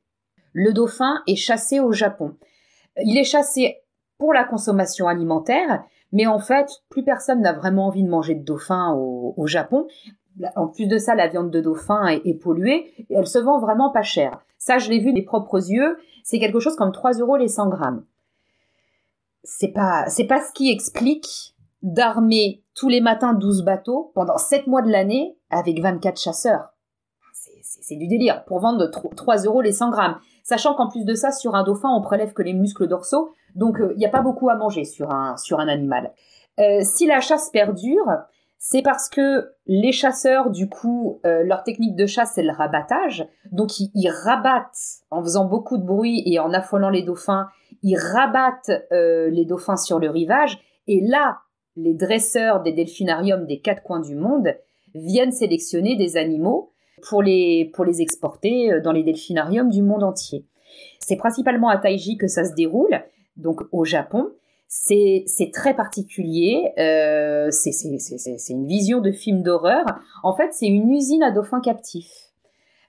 le 0.54 0.74
dauphin 0.74 1.22
est 1.28 1.36
chassé 1.36 1.80
au 1.80 1.92
Japon. 1.92 2.36
Il 3.04 3.18
est 3.18 3.24
chassé 3.24 3.78
pour 4.18 4.34
la 4.34 4.44
consommation 4.44 5.08
alimentaire, 5.08 5.84
mais 6.12 6.28
en 6.28 6.40
fait, 6.40 6.70
plus 6.90 7.04
personne 7.04 7.42
n'a 7.42 7.54
vraiment 7.54 7.88
envie 7.88 8.04
de 8.04 8.10
manger 8.10 8.36
de 8.36 8.44
dauphin 8.44 8.94
au 8.94 9.48
Japon 9.48 9.88
en 10.56 10.67
plus 10.67 10.88
de 10.88 10.98
ça, 10.98 11.15
la 11.15 11.28
viande 11.28 11.52
de 11.52 11.62
dauphin 11.62 12.08
est, 12.08 12.34
polluée 12.34 12.93
et 13.10 13.15
elle 13.15 13.28
se 13.28 13.39
vend 13.39 13.60
vraiment 13.60 13.91
pas 13.91 14.04
cher. 14.04 14.39
Ça, 14.58 14.78
je 14.78 14.89
l'ai 14.89 15.00
vu 15.00 15.13
des 15.13 15.21
propres 15.21 15.69
yeux. 15.69 15.98
C'est 16.24 16.39
quelque 16.39 16.60
chose 16.60 16.76
comme 16.76 16.91
3 16.91 17.13
euros 17.13 17.38
les 17.38 17.48
100 17.48 17.69
grammes. 17.69 18.04
C'est 19.43 19.71
pas, 19.71 20.06
c'est 20.10 20.26
pas 20.26 20.41
ce 20.41 20.52
qui 20.54 20.71
explique 20.71 21.56
d'armer 21.84 22.63
tous 22.74 22.89
les 22.89 23.02
matins 23.02 23.34
12 23.34 23.63
bateaux 23.63 24.12
pendant 24.15 24.38
7 24.38 24.67
mois 24.67 24.82
de 24.82 24.89
l'année 24.89 25.38
avec 25.50 25.80
24 25.80 26.19
chasseurs. 26.19 26.69
C'est 27.62 27.95
du 27.95 28.08
délire 28.08 28.43
pour 28.45 28.60
vendre 28.60 28.88
3 28.88 29.38
euros 29.43 29.62
les 29.62 29.71
100 29.71 29.91
grammes. 29.91 30.17
Sachant 30.43 30.74
qu'en 30.74 30.88
plus 30.88 31.06
de 31.06 31.13
ça, 31.13 31.32
sur 31.32 31.56
un 31.56 31.63
dauphin, 31.63 31.89
on 31.89 32.02
prélève 32.02 32.34
que 32.34 32.41
les 32.41 32.54
muscles 32.54 32.88
dorsaux, 32.88 33.34
donc 33.56 33.78
il 33.80 33.86
euh, 33.86 33.95
n'y 33.95 34.06
a 34.06 34.10
pas 34.10 34.21
beaucoup 34.21 34.50
à 34.50 34.56
manger 34.56 34.86
sur 34.86 35.12
un, 35.12 35.38
sur 35.38 35.60
un 35.60 35.67
animal. 35.67 36.12
Euh, 36.60 36.82
si 36.84 37.06
la 37.06 37.19
chasse 37.19 37.50
perdure, 37.50 38.06
c'est 38.67 38.82
parce 38.82 39.10
que 39.10 39.51
les 39.67 39.91
chasseurs, 39.91 40.49
du 40.49 40.67
coup, 40.67 41.21
euh, 41.23 41.43
leur 41.43 41.62
technique 41.62 41.95
de 41.95 42.08
chasse, 42.08 42.32
c'est 42.34 42.41
le 42.41 42.51
rabattage. 42.51 43.28
Donc, 43.51 43.80
ils, 43.80 44.10
rabattent 44.10 45.04
en 45.12 45.21
faisant 45.21 45.45
beaucoup 45.45 45.78
de 45.78 45.84
bruit 45.84 46.23
et 46.25 46.39
en 46.39 46.51
affolant 46.51 46.89
les 46.89 47.04
dauphins. 47.04 47.47
Ils 47.84 47.95
rabattent 47.95 48.71
euh, 48.91 49.30
les 49.30 49.45
dauphins 49.45 49.78
sur 49.78 49.99
le 49.99 50.10
rivage. 50.10 50.58
Et 50.88 50.99
là, 50.99 51.41
les 51.75 51.93
dresseurs 51.93 52.63
des 52.63 52.71
delphinariums 52.71 53.45
des 53.45 53.60
quatre 53.60 53.84
coins 53.84 53.99
du 53.99 54.15
monde 54.15 54.56
viennent 54.95 55.32
sélectionner 55.32 55.95
des 55.95 56.17
animaux 56.17 56.71
pour 57.08 57.21
les, 57.21 57.69
pour 57.71 57.86
les 57.86 58.01
exporter 58.01 58.73
euh, 58.73 58.82
dans 58.82 58.93
les 58.93 59.04
delphinariums 59.04 59.69
du 59.69 59.84
monde 59.84 60.01
entier. 60.01 60.43
C'est 60.97 61.17
principalement 61.17 61.69
à 61.69 61.78
Taiji 61.78 62.17
que 62.17 62.28
ça 62.28 62.43
se 62.43 62.56
déroule, 62.56 62.99
donc 63.38 63.62
au 63.71 63.86
Japon. 63.86 64.32
C'est 64.67 65.51
très 65.54 65.73
particulier, 65.73 66.73
euh, 66.78 67.49
c'est 67.51 68.49
une 68.49 68.67
vision 68.67 68.99
de 68.99 69.12
film 69.12 69.41
d'horreur. 69.41 69.86
En 70.23 70.36
fait, 70.36 70.54
c'est 70.54 70.67
une 70.67 70.91
usine 70.91 71.23
à 71.23 71.32
dauphins 71.32 71.62
captifs. 71.62 72.25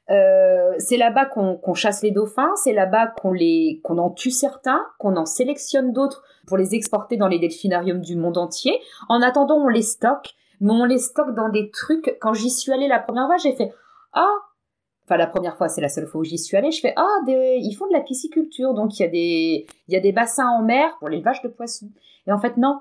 Euh, 0.08 0.72
c'est 0.78 0.96
là-bas 0.96 1.26
qu'on 1.26 1.74
chasse 1.74 2.02
les 2.02 2.12
dauphins, 2.12 2.52
c'est 2.56 2.72
là-bas 2.72 3.08
qu'on 3.08 3.34
qu'on 3.82 3.98
en 3.98 4.10
tue 4.10 4.30
certains, 4.30 4.84
qu'on 4.98 5.16
en 5.16 5.26
sélectionne 5.26 5.92
d'autres 5.92 6.22
pour 6.46 6.56
les 6.56 6.74
exporter 6.74 7.16
dans 7.16 7.26
les 7.26 7.40
delphinariums 7.40 8.00
du 8.00 8.16
monde 8.16 8.38
entier. 8.38 8.80
En 9.08 9.20
attendant, 9.20 9.56
on 9.56 9.68
les 9.68 9.82
stocke, 9.82 10.34
mais 10.60 10.72
on 10.72 10.84
les 10.84 10.98
stocke 10.98 11.34
dans 11.34 11.48
des 11.48 11.70
trucs. 11.70 12.16
Quand 12.20 12.34
j'y 12.34 12.50
suis 12.50 12.72
allée 12.72 12.88
la 12.88 13.00
première 13.00 13.26
fois, 13.26 13.36
j'ai 13.36 13.54
fait 13.54 13.72
ah 14.12 14.32
enfin 15.06 15.16
la 15.16 15.26
première 15.26 15.56
fois, 15.56 15.68
c'est 15.68 15.80
la 15.80 15.88
seule 15.88 16.06
fois 16.06 16.20
où 16.20 16.24
j'y 16.24 16.38
suis 16.38 16.56
allée, 16.56 16.70
je 16.70 16.80
fais 16.80 16.92
ah 16.96 17.18
ils 17.26 17.74
font 17.74 17.86
de 17.86 17.92
la 17.92 18.00
pisciculture, 18.00 18.74
donc 18.74 18.98
il 18.98 19.02
y 19.02 19.04
a 19.04 19.08
des 19.08 19.66
il 19.88 19.94
y 19.94 19.96
a 19.96 20.00
des 20.00 20.12
bassins 20.12 20.48
en 20.48 20.62
mer 20.62 20.96
pour 20.98 21.08
l'élevage 21.08 21.42
de 21.42 21.48
poissons. 21.48 21.90
Et 22.26 22.32
en 22.32 22.38
fait 22.38 22.56
non, 22.56 22.80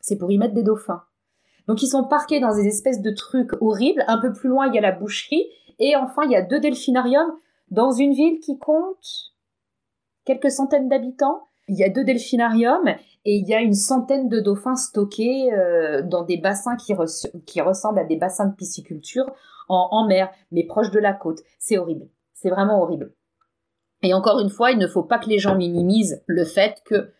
c'est 0.00 0.18
pour 0.18 0.30
y 0.30 0.38
mettre 0.38 0.54
des 0.54 0.62
dauphins. 0.62 1.02
Donc 1.66 1.82
ils 1.82 1.88
sont 1.88 2.04
parqués 2.04 2.40
dans 2.40 2.54
des 2.54 2.66
espèces 2.66 3.00
de 3.00 3.10
trucs 3.10 3.52
horribles. 3.62 4.04
Un 4.06 4.18
peu 4.18 4.32
plus 4.32 4.48
loin, 4.48 4.66
il 4.66 4.74
y 4.74 4.78
a 4.78 4.82
la 4.82 4.92
boucherie 4.92 5.46
et 5.78 5.96
enfin 5.96 6.22
il 6.24 6.32
y 6.32 6.36
a 6.36 6.42
deux 6.42 6.60
delphinariums 6.60 7.32
dans 7.70 7.92
une 7.92 8.12
ville 8.12 8.40
qui 8.40 8.58
compte 8.58 9.32
quelques 10.24 10.50
centaines 10.50 10.88
d'habitants. 10.88 11.48
Il 11.68 11.76
y 11.76 11.84
a 11.84 11.88
deux 11.88 12.04
delphinariums 12.04 12.94
et 13.24 13.36
il 13.36 13.48
y 13.48 13.54
a 13.54 13.60
une 13.60 13.74
centaine 13.74 14.28
de 14.28 14.40
dauphins 14.40 14.76
stockés 14.76 15.52
euh, 15.52 16.02
dans 16.02 16.22
des 16.22 16.36
bassins 16.36 16.76
qui, 16.76 16.94
ressemblent 16.94 17.98
à 17.98 18.04
des 18.04 18.16
bassins 18.16 18.46
de 18.46 18.54
pisciculture 18.54 19.26
en, 19.68 20.06
mer, 20.06 20.30
mais 20.52 20.64
proche 20.64 20.90
de 20.90 20.98
la 20.98 21.14
côte. 21.14 21.40
C'est 21.58 21.78
horrible. 21.78 22.06
C'est 22.34 22.50
vraiment 22.50 22.82
horrible. 22.82 23.14
Et 24.02 24.12
encore 24.12 24.40
une 24.40 24.50
fois, 24.50 24.70
il 24.72 24.78
ne 24.78 24.86
faut 24.86 25.02
pas 25.02 25.18
que 25.18 25.30
les 25.30 25.38
gens 25.38 25.54
minimisent 25.54 26.22
le 26.26 26.44
fait 26.44 26.82
que, 26.84 27.12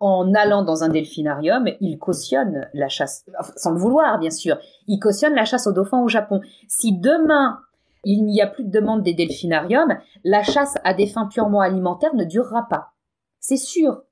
en 0.00 0.34
allant 0.34 0.62
dans 0.62 0.84
un 0.84 0.90
delphinarium, 0.90 1.66
ils 1.80 1.98
cautionnent 1.98 2.68
la 2.74 2.88
chasse, 2.88 3.24
sans 3.56 3.72
le 3.72 3.78
vouloir 3.78 4.18
bien 4.18 4.30
sûr, 4.30 4.58
ils 4.86 5.00
cautionnent 5.00 5.34
la 5.34 5.46
chasse 5.46 5.66
aux 5.66 5.72
dauphins 5.72 6.02
au 6.02 6.08
Japon. 6.08 6.40
Si 6.68 6.92
demain 6.92 7.60
il 8.04 8.24
n'y 8.24 8.40
a 8.40 8.46
plus 8.46 8.64
de 8.64 8.70
demande 8.70 9.02
des 9.02 9.14
delphinariums, 9.14 9.98
la 10.22 10.42
chasse 10.42 10.76
à 10.84 10.94
des 10.94 11.06
fins 11.06 11.26
purement 11.26 11.60
alimentaires 11.60 12.14
ne 12.14 12.24
durera 12.24 12.68
pas. 12.68 12.92
C'est 13.40 13.56
sûr, 13.56 14.02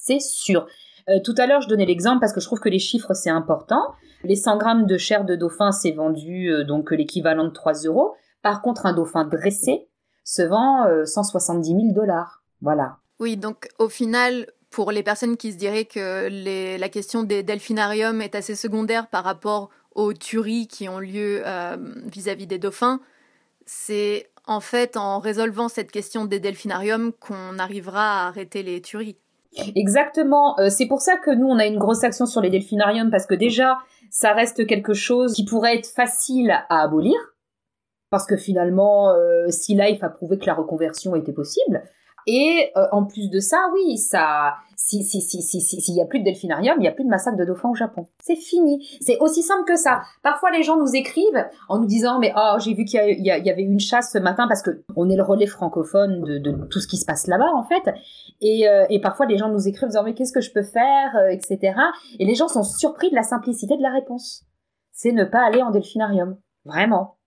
c'est 0.00 0.20
sûr. 0.20 0.66
Euh, 1.08 1.20
tout 1.24 1.34
à 1.38 1.46
l'heure, 1.46 1.60
je 1.60 1.68
donnais 1.68 1.86
l'exemple 1.86 2.20
parce 2.20 2.32
que 2.32 2.40
je 2.40 2.46
trouve 2.46 2.60
que 2.60 2.68
les 2.68 2.78
chiffres, 2.78 3.14
c'est 3.14 3.30
important. 3.30 3.94
Les 4.24 4.36
100 4.36 4.58
grammes 4.58 4.86
de 4.86 4.96
chair 4.96 5.24
de 5.24 5.34
dauphin, 5.34 5.72
c'est 5.72 5.92
vendu 5.92 6.50
euh, 6.50 6.64
donc 6.64 6.90
l'équivalent 6.90 7.44
de 7.44 7.50
3 7.50 7.72
euros. 7.84 8.14
Par 8.42 8.62
contre, 8.62 8.86
un 8.86 8.92
dauphin 8.92 9.24
dressé 9.24 9.88
se 10.24 10.42
vend 10.42 10.86
170 11.04 11.72
euh, 11.72 11.80
000 11.80 11.92
dollars. 11.94 12.42
Voilà. 12.60 12.98
Oui, 13.18 13.36
donc 13.36 13.68
au 13.78 13.88
final, 13.88 14.46
pour 14.70 14.92
les 14.92 15.02
personnes 15.02 15.36
qui 15.36 15.52
se 15.52 15.56
diraient 15.56 15.86
que 15.86 16.78
la 16.78 16.88
question 16.88 17.22
des 17.22 17.42
delphinariums 17.42 18.20
est 18.20 18.34
assez 18.34 18.54
secondaire 18.54 19.08
par 19.08 19.24
rapport 19.24 19.70
aux 19.94 20.12
tueries 20.12 20.68
qui 20.68 20.88
ont 20.88 21.00
lieu 21.00 21.42
vis 22.04 22.28
à 22.28 22.34
-vis 22.34 22.46
des 22.46 22.58
dauphins, 22.58 23.00
c'est 23.64 24.30
en 24.46 24.60
fait 24.60 24.96
en 24.96 25.18
résolvant 25.18 25.68
cette 25.68 25.90
question 25.90 26.26
des 26.26 26.40
delphinariums 26.40 27.12
qu'on 27.12 27.58
arrivera 27.58 28.22
à 28.22 28.28
arrêter 28.28 28.62
les 28.62 28.80
tueries. 28.80 29.16
Exactement. 29.74 30.58
Euh, 30.58 30.68
c'est 30.68 30.86
pour 30.86 31.00
ça 31.00 31.16
que 31.16 31.30
nous, 31.30 31.46
on 31.46 31.58
a 31.58 31.66
une 31.66 31.78
grosse 31.78 32.04
action 32.04 32.26
sur 32.26 32.40
les 32.40 32.50
delphinariums, 32.50 33.10
parce 33.10 33.26
que 33.26 33.34
déjà, 33.34 33.78
ça 34.10 34.32
reste 34.32 34.66
quelque 34.66 34.94
chose 34.94 35.34
qui 35.34 35.44
pourrait 35.44 35.76
être 35.76 35.88
facile 35.88 36.50
à 36.68 36.82
abolir. 36.82 37.16
Parce 38.10 38.26
que 38.26 38.36
finalement, 38.36 39.10
euh, 39.10 39.48
Sea 39.50 39.74
Life 39.74 40.02
a 40.02 40.08
prouvé 40.08 40.38
que 40.38 40.46
la 40.46 40.54
reconversion 40.54 41.14
était 41.14 41.32
possible. 41.32 41.82
Et 42.30 42.70
euh, 42.76 42.84
en 42.92 43.06
plus 43.06 43.30
de 43.30 43.40
ça, 43.40 43.56
oui, 43.72 43.96
ça, 43.96 44.56
si 44.76 45.02
si 45.02 45.22
si 45.22 45.40
si 45.40 45.60
s'il 45.62 45.94
y 45.94 46.02
a 46.02 46.04
plus 46.04 46.18
de 46.18 46.24
delphinarium, 46.26 46.76
il 46.78 46.84
y 46.84 46.86
a 46.86 46.92
plus 46.92 47.04
de 47.04 47.08
massacre 47.08 47.38
de 47.38 47.44
dauphins 47.46 47.70
au 47.70 47.74
Japon. 47.74 48.06
C'est 48.20 48.36
fini. 48.36 48.86
C'est 49.00 49.16
aussi 49.20 49.42
simple 49.42 49.64
que 49.66 49.76
ça. 49.76 50.02
Parfois, 50.22 50.50
les 50.50 50.62
gens 50.62 50.76
nous 50.76 50.94
écrivent 50.94 51.48
en 51.70 51.78
nous 51.78 51.86
disant 51.86 52.18
mais 52.18 52.34
oh 52.36 52.56
j'ai 52.58 52.74
vu 52.74 52.84
qu'il 52.84 53.00
y, 53.18 53.30
avait 53.30 53.62
une 53.62 53.80
chasse 53.80 54.12
ce 54.12 54.18
matin 54.18 54.46
parce 54.46 54.60
que 54.60 54.84
on 54.94 55.08
est 55.08 55.16
le 55.16 55.22
relais 55.22 55.46
francophone 55.46 56.20
de, 56.20 56.66
tout 56.66 56.80
ce 56.80 56.86
qui 56.86 56.98
se 56.98 57.06
passe 57.06 57.28
là-bas 57.28 57.50
en 57.54 57.64
fait. 57.64 57.94
Et, 58.42 58.68
euh, 58.68 58.84
et 58.90 59.00
parfois, 59.00 59.24
les 59.24 59.38
gens 59.38 59.48
nous 59.48 59.66
écrivent 59.66 59.84
en 59.84 59.88
disant 59.88 60.04
mais 60.04 60.12
qu'est-ce 60.12 60.34
que 60.34 60.42
je 60.42 60.52
peux 60.52 60.62
faire, 60.62 61.16
euh, 61.16 61.30
etc. 61.30 61.74
Et 62.18 62.26
les 62.26 62.34
gens 62.34 62.48
sont 62.48 62.62
surpris 62.62 63.08
de 63.08 63.14
la 63.14 63.22
simplicité 63.22 63.74
de 63.74 63.82
la 63.82 63.90
réponse. 63.90 64.44
C'est 64.92 65.12
ne 65.12 65.24
pas 65.24 65.46
aller 65.46 65.62
en 65.62 65.70
delphinarium. 65.70 66.36
Vraiment. 66.66 67.17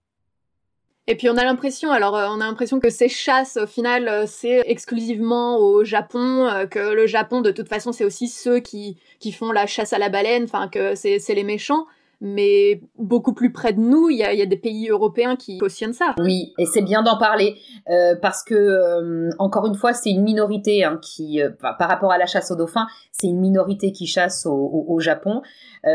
Et 1.08 1.16
puis 1.16 1.30
on 1.30 1.38
a 1.38 1.44
l'impression, 1.44 1.92
alors 1.92 2.16
euh, 2.16 2.28
on 2.30 2.40
a 2.42 2.46
l'impression 2.46 2.80
que 2.80 2.90
ces 2.90 3.10
chasses, 3.10 3.58
au 3.58 3.66
final, 3.66 4.08
euh, 4.08 4.26
c'est 4.28 4.62
exclusivement 4.68 5.58
au 5.58 5.84
Japon, 5.84 6.48
euh, 6.48 6.68
que 6.68 6.80
le 6.80 7.08
Japon, 7.08 7.42
de 7.42 7.52
toute 7.52 7.68
façon, 7.68 7.92
c'est 7.92 8.06
aussi 8.06 8.28
ceux 8.28 8.60
qui, 8.60 8.98
qui 9.20 9.32
font 9.32 9.52
la 9.52 9.66
chasse 9.66 9.94
à 9.94 9.98
la 9.98 10.10
baleine, 10.10 10.44
enfin 10.44 10.68
que 10.68 10.94
c'est 10.96 11.18
les 11.30 11.44
méchants 11.44 11.88
mais 12.22 12.82
beaucoup 13.00 13.34
plus 13.34 13.52
près 13.52 13.74
de 13.74 13.80
nous, 13.80 14.10
il 14.12 14.18
y 14.18 14.24
a, 14.24 14.46
des 14.46 14.58
pays 14.58 14.90
européens 14.90 15.36
qui 15.36 15.58
cautionnent 15.58 15.94
ça. 15.94 16.14
Oui, 16.20 16.54
et 16.60 16.68
c'est 16.68 16.84
bien 16.84 17.02
d'en 17.02 17.18
parler 17.18 17.56
euh, 17.90 18.16
parce 18.22 18.44
que 18.44 18.54
euh, 18.54 19.32
encore 19.40 19.66
une 19.66 19.74
fois, 19.74 19.94
c'est 19.94 20.12
une 20.12 20.22
minorité 20.22 20.84
hein, 20.84 21.00
qui, 21.02 21.42
euh, 21.42 21.50
par 21.60 21.90
rapport 21.90 22.12
à 22.12 22.20
la 22.20 22.28
chasse 22.28 22.52
aux 22.52 22.56
dauphins, 22.56 22.86
c'est 23.12 23.26
une 23.26 23.40
minorité 23.40 23.92
qui 23.92 24.06
chasse 24.06 24.46
au, 24.46 25.00
Japon. 25.00 25.42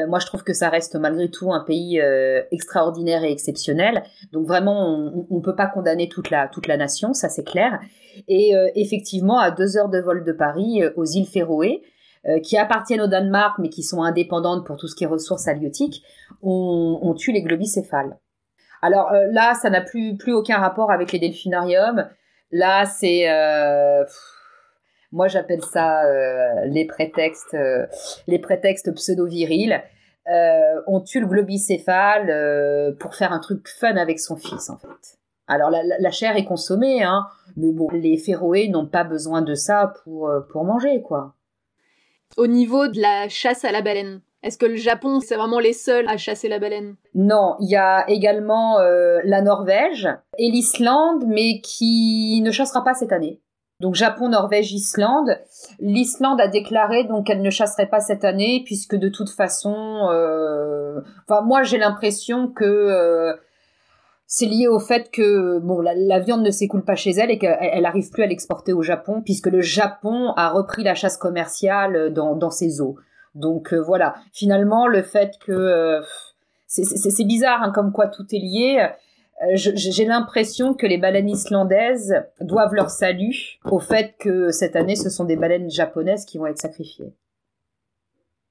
moi, 0.08 0.18
je 0.18 0.26
trouve 0.26 0.42
que 0.42 0.52
ça 0.52 0.68
reste 0.68 0.96
malgré 0.96 1.30
tout 1.30 1.52
un 1.52 1.60
pays 1.60 2.00
extraordinaire 2.50 3.22
et 3.22 3.30
exceptionnel. 3.30 4.02
Donc 4.32 4.46
vraiment, 4.46 5.24
on 5.30 5.36
ne 5.36 5.40
peut 5.40 5.54
pas 5.54 5.66
condamner 5.66 6.08
toute 6.08 6.30
la 6.30 6.48
toute 6.48 6.66
la 6.66 6.76
nation, 6.76 7.12
ça 7.12 7.28
c'est 7.28 7.44
clair. 7.44 7.78
Et 8.26 8.52
effectivement, 8.74 9.38
à 9.38 9.50
deux 9.50 9.76
heures 9.76 9.88
de 9.88 10.00
vol 10.00 10.24
de 10.24 10.32
Paris, 10.32 10.82
aux 10.96 11.04
îles 11.04 11.26
Féroé, 11.26 11.82
euh, 12.28 12.40
qui 12.40 12.58
appartiennent 12.58 13.02
au 13.02 13.06
Danemark 13.06 13.58
mais 13.60 13.68
qui 13.68 13.84
sont 13.84 14.02
indépendantes 14.02 14.66
pour 14.66 14.76
tout 14.76 14.88
ce 14.88 14.96
qui 14.96 15.04
est 15.04 15.06
ressources 15.06 15.46
halieutiques, 15.46 16.02
on, 16.42 17.14
tue 17.16 17.30
les 17.30 17.42
globicéphales. 17.42 18.18
Alors 18.82 19.12
euh, 19.12 19.26
là, 19.30 19.54
ça 19.54 19.70
n'a 19.70 19.80
plus, 19.80 20.16
aucun 20.32 20.58
rapport 20.58 20.90
avec 20.90 21.12
les 21.12 21.20
delphinariums. 21.20 22.08
Là, 22.50 22.84
c'est... 22.84 23.30
Euh, 23.30 24.04
moi, 25.12 25.28
j'appelle 25.28 25.62
ça 25.62 26.02
les 26.64 26.84
prétextes, 26.84 27.56
les 28.26 28.38
prétextes 28.40 28.92
pseudo-virils. 28.92 29.80
on 30.26 31.00
tue 31.00 31.20
le 31.20 31.26
globicéphale 31.26 32.96
pour 32.98 33.14
faire 33.14 33.32
un 33.32 33.38
truc 33.38 33.68
fun 33.68 33.96
avec 33.96 34.18
son 34.18 34.36
fils, 34.36 34.68
en 34.68 34.76
fait. 34.76 35.18
Alors 35.46 35.70
la, 35.70 36.10
chair 36.10 36.36
est 36.36 36.44
consommée, 36.44 37.04
hein, 37.04 37.24
mais 37.56 37.72
bon, 37.72 37.88
les 37.92 38.18
Féroé 38.18 38.68
n'ont 38.68 38.88
pas 38.88 39.04
besoin 39.04 39.42
de 39.42 39.54
ça 39.54 39.94
pour, 40.02 40.28
pour 40.50 40.64
manger, 40.64 41.02
quoi 41.02 41.35
au 42.36 42.46
niveau 42.46 42.88
de 42.88 43.00
la 43.00 43.28
chasse 43.28 43.64
à 43.64 43.72
la 43.72 43.82
baleine 43.82 44.20
Est-ce 44.42 44.58
que 44.58 44.66
le 44.66 44.76
Japon, 44.76 45.20
c'est 45.20 45.36
vraiment 45.36 45.58
les 45.58 45.72
seuls 45.72 46.08
à 46.08 46.16
chasser 46.16 46.48
la 46.48 46.58
baleine? 46.58 46.96
Non, 47.14 47.56
il 47.60 47.70
y 47.70 47.76
a 47.76 48.08
également 48.08 48.78
euh, 48.78 49.20
la 49.24 49.42
Norvège 49.42 50.08
et 50.38 50.50
l'Islande, 50.50 51.24
mais 51.26 51.60
qui 51.60 52.40
ne 52.42 52.50
chassera 52.50 52.84
pas 52.84 52.94
cette 52.94 53.12
année. 53.12 53.40
Donc 53.80 53.94
Japon, 53.94 54.28
Norvège, 54.30 54.72
Islande. 54.72 55.38
L'Islande 55.80 56.40
a 56.40 56.48
déclaré 56.48 57.04
donc 57.04 57.26
qu'elle 57.26 57.42
ne 57.42 57.50
chasserait 57.50 57.88
pas 57.88 58.00
cette 58.00 58.24
année 58.24 58.62
puisque 58.64 58.96
de 58.96 59.10
toute 59.10 59.28
façon, 59.28 60.08
euh... 60.10 61.00
enfin 61.28 61.42
moi 61.42 61.62
j'ai 61.62 61.76
l'impression 61.76 62.48
que 62.48 62.64
euh, 62.64 63.34
c'est 64.26 64.46
lié 64.46 64.66
au 64.66 64.80
fait 64.80 65.10
que 65.10 65.58
bon 65.60 65.80
la, 65.80 66.18
viande 66.18 66.42
ne 66.42 66.50
s'écoule 66.50 66.84
pas 66.84 66.96
chez 66.96 67.12
elle 67.12 67.30
et 67.30 67.38
qu'elle 67.38 67.82
n'arrive 67.82 68.10
plus 68.10 68.24
à 68.24 68.26
l'exporter 68.26 68.72
au 68.72 68.82
Japon 68.82 69.22
puisque 69.24 69.46
le 69.46 69.60
Japon 69.60 70.32
a 70.36 70.50
repris 70.50 70.82
la 70.82 70.94
chasse 70.94 71.16
commerciale 71.16 72.12
dans, 72.12 72.34
dans 72.34 72.50
ses 72.50 72.80
eaux. 72.80 72.96
Donc 73.34 73.72
euh, 73.72 73.80
voilà, 73.80 74.16
finalement 74.32 74.88
le 74.88 75.02
fait 75.02 75.34
que 75.44 75.52
euh, 75.52 76.02
c'est 76.66 77.24
bizarre 77.24 77.62
hein, 77.62 77.70
comme 77.72 77.92
quoi 77.92 78.08
tout 78.08 78.26
est 78.32 78.38
lié. 78.38 78.88
Euh, 79.42 79.52
j'ai 79.54 80.06
l'impression 80.06 80.74
que 80.74 80.86
les 80.86 80.98
baleines 80.98 81.28
islandaises 81.28 82.14
doivent 82.40 82.74
leur 82.74 82.90
salut 82.90 83.60
au 83.64 83.78
fait 83.78 84.14
que 84.18 84.50
cette 84.50 84.74
année 84.74 84.96
ce 84.96 85.10
sont 85.10 85.24
des 85.24 85.36
baleines 85.36 85.70
japonaises 85.70 86.24
qui 86.24 86.38
vont 86.38 86.46
être 86.46 86.58
sacrifiées. 86.58 87.14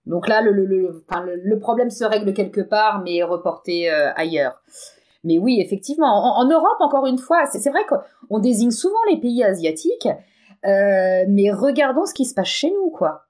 Donc 0.05 0.27
là, 0.27 0.41
le, 0.41 0.51
le, 0.51 0.65
le, 0.67 1.03
le 1.43 1.59
problème 1.59 1.89
se 1.89 2.05
règle 2.05 2.31
quelque 2.35 2.61
part, 2.61 3.01
mais 3.03 3.15
est 3.15 3.23
reporté 3.23 3.89
ailleurs. 3.89 4.61
Mais 5.25 5.39
oui, 5.39 5.59
effectivement, 5.59 6.37
en, 6.37 6.47
Europe, 6.47 6.77
encore 6.79 7.07
une 7.07 7.17
fois, 7.17 7.45
c'est 7.47 7.69
vrai 7.69 7.81
qu'on 8.29 8.39
désigne 8.39 8.71
souvent 8.71 9.03
les 9.09 9.17
pays 9.17 9.43
asiatiques, 9.43 10.07
euh, 10.65 11.25
mais 11.27 11.51
regardons 11.51 12.05
ce 12.05 12.13
qui 12.13 12.25
se 12.25 12.33
passe 12.33 12.47
chez 12.47 12.71
nous, 12.71 12.91
quoi. 12.91 13.23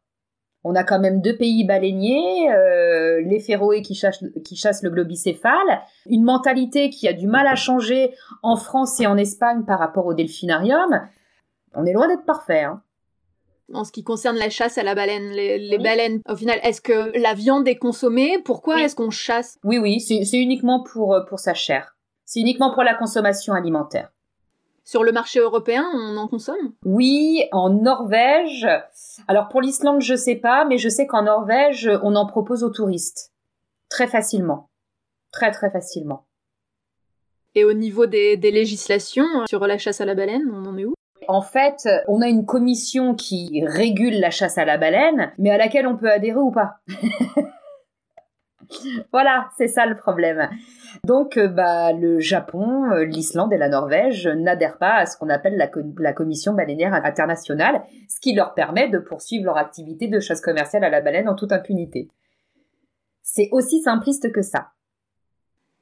On 0.65 0.75
a 0.75 0.83
quand 0.83 0.99
même 0.99 1.21
deux 1.21 1.37
pays 1.37 1.63
baleiniers, 1.63 2.51
euh, 2.51 3.21
les 3.21 3.39
Féroé 3.39 3.81
qui 3.81 3.93
chassent, 3.93 4.23
qui 4.43 4.55
chassent 4.55 4.83
le 4.83 4.89
globicéphale, 4.89 5.81
une 6.07 6.23
mentalité 6.23 6.89
qui 6.89 7.07
a 7.07 7.13
du 7.13 7.27
mal 7.27 7.47
à 7.47 7.55
changer 7.55 8.13
en 8.41 8.57
France 8.57 8.99
et 8.99 9.07
en 9.07 9.15
Espagne 9.15 9.63
par 9.63 9.79
rapport 9.79 10.07
au 10.07 10.13
delphinarium. 10.13 11.01
On 11.75 11.85
est 11.85 11.93
loin 11.93 12.07
d'être 12.07 12.25
parfait. 12.25 12.63
Hein. 12.63 12.81
En 13.73 13.83
ce 13.83 13.91
qui 13.91 14.03
concerne 14.03 14.37
la 14.37 14.49
chasse 14.49 14.77
à 14.77 14.83
la 14.83 14.93
baleine, 14.93 15.31
les, 15.31 15.77
baleines, 15.79 16.21
au 16.29 16.35
final, 16.35 16.59
est-ce 16.61 16.81
que 16.81 17.17
la 17.19 17.33
viande 17.33 17.67
est 17.67 17.77
consommée? 17.77 18.39
Pourquoi 18.43 18.81
est-ce 18.81 18.95
qu'on 18.95 19.09
chasse? 19.09 19.57
Oui, 19.63 19.79
oui, 19.79 19.99
c'est 19.99 20.37
uniquement 20.37 20.83
pour, 20.83 21.13
euh, 21.13 21.21
pour 21.21 21.39
sa 21.39 21.53
chair. 21.53 21.95
C'est 22.25 22.39
uniquement 22.39 22.73
pour 22.73 22.83
la 22.83 22.93
consommation 22.93 23.53
alimentaire. 23.53 24.11
Sur 24.83 25.03
le 25.03 25.11
marché 25.11 25.39
européen, 25.39 25.83
on 25.95 26.15
en 26.17 26.27
consomme? 26.27 26.73
Oui, 26.83 27.43
en 27.51 27.71
Norvège. 27.71 28.67
Alors 29.27 29.47
pour 29.47 29.61
l'Islande, 29.61 30.01
je 30.01 30.15
sais 30.15 30.35
pas, 30.35 30.63
mais 30.65 30.77
je 30.77 30.89
sais 30.89 31.07
qu'en 31.07 31.23
Norvège, 31.23 31.89
on 32.03 32.15
en 32.15 32.27
propose 32.27 32.63
aux 32.63 32.69
touristes. 32.69 33.31
Très 33.89 34.07
facilement. 34.07 34.69
Très 35.31 35.51
très 35.51 35.71
facilement. 35.71 36.25
Et 37.55 37.63
au 37.63 37.73
niveau 37.73 38.05
des, 38.05 38.35
législations 38.37 39.25
sur 39.47 39.65
la 39.65 39.77
chasse 39.77 40.01
à 40.01 40.05
la 40.05 40.13
baleine, 40.13 40.51
on 40.53 40.65
en 40.65 40.77
est 40.77 40.85
où? 40.85 40.93
En 41.27 41.41
fait, 41.41 41.87
on 42.07 42.21
a 42.21 42.27
une 42.27 42.45
commission 42.45 43.15
qui 43.15 43.63
régule 43.65 44.19
la 44.19 44.29
chasse 44.29 44.57
à 44.57 44.65
la 44.65 44.77
baleine, 44.77 45.31
mais 45.37 45.51
à 45.51 45.57
laquelle 45.57 45.87
on 45.87 45.97
peut 45.97 46.11
adhérer 46.11 46.39
ou 46.39 46.51
pas. 46.51 46.77
voilà, 49.11 49.49
c'est 49.57 49.67
ça 49.67 49.85
le 49.85 49.95
problème. 49.95 50.49
Donc, 51.03 51.37
euh, 51.37 51.47
bah, 51.47 51.93
le 51.93 52.19
Japon, 52.19 52.91
euh, 52.91 53.05
l'Islande 53.05 53.53
et 53.53 53.57
la 53.57 53.69
Norvège 53.69 54.27
n'adhèrent 54.27 54.77
pas 54.77 54.95
à 54.95 55.05
ce 55.05 55.17
qu'on 55.17 55.29
appelle 55.29 55.57
la, 55.57 56.13
Commission 56.13 56.53
baleinière 56.53 56.93
internationale, 56.93 57.83
ce 58.09 58.19
qui 58.19 58.33
leur 58.33 58.53
permet 58.53 58.89
de 58.89 58.99
poursuivre 58.99 59.45
leur 59.45 59.57
activité 59.57 60.07
de 60.07 60.19
chasse 60.19 60.41
commerciale 60.41 60.83
à 60.83 60.89
la 60.89 61.01
baleine 61.01 61.29
en 61.29 61.35
toute 61.35 61.51
impunité. 61.51 62.07
C'est 63.21 63.49
aussi 63.51 63.81
simpliste 63.81 64.31
que 64.31 64.41
ça. 64.41 64.69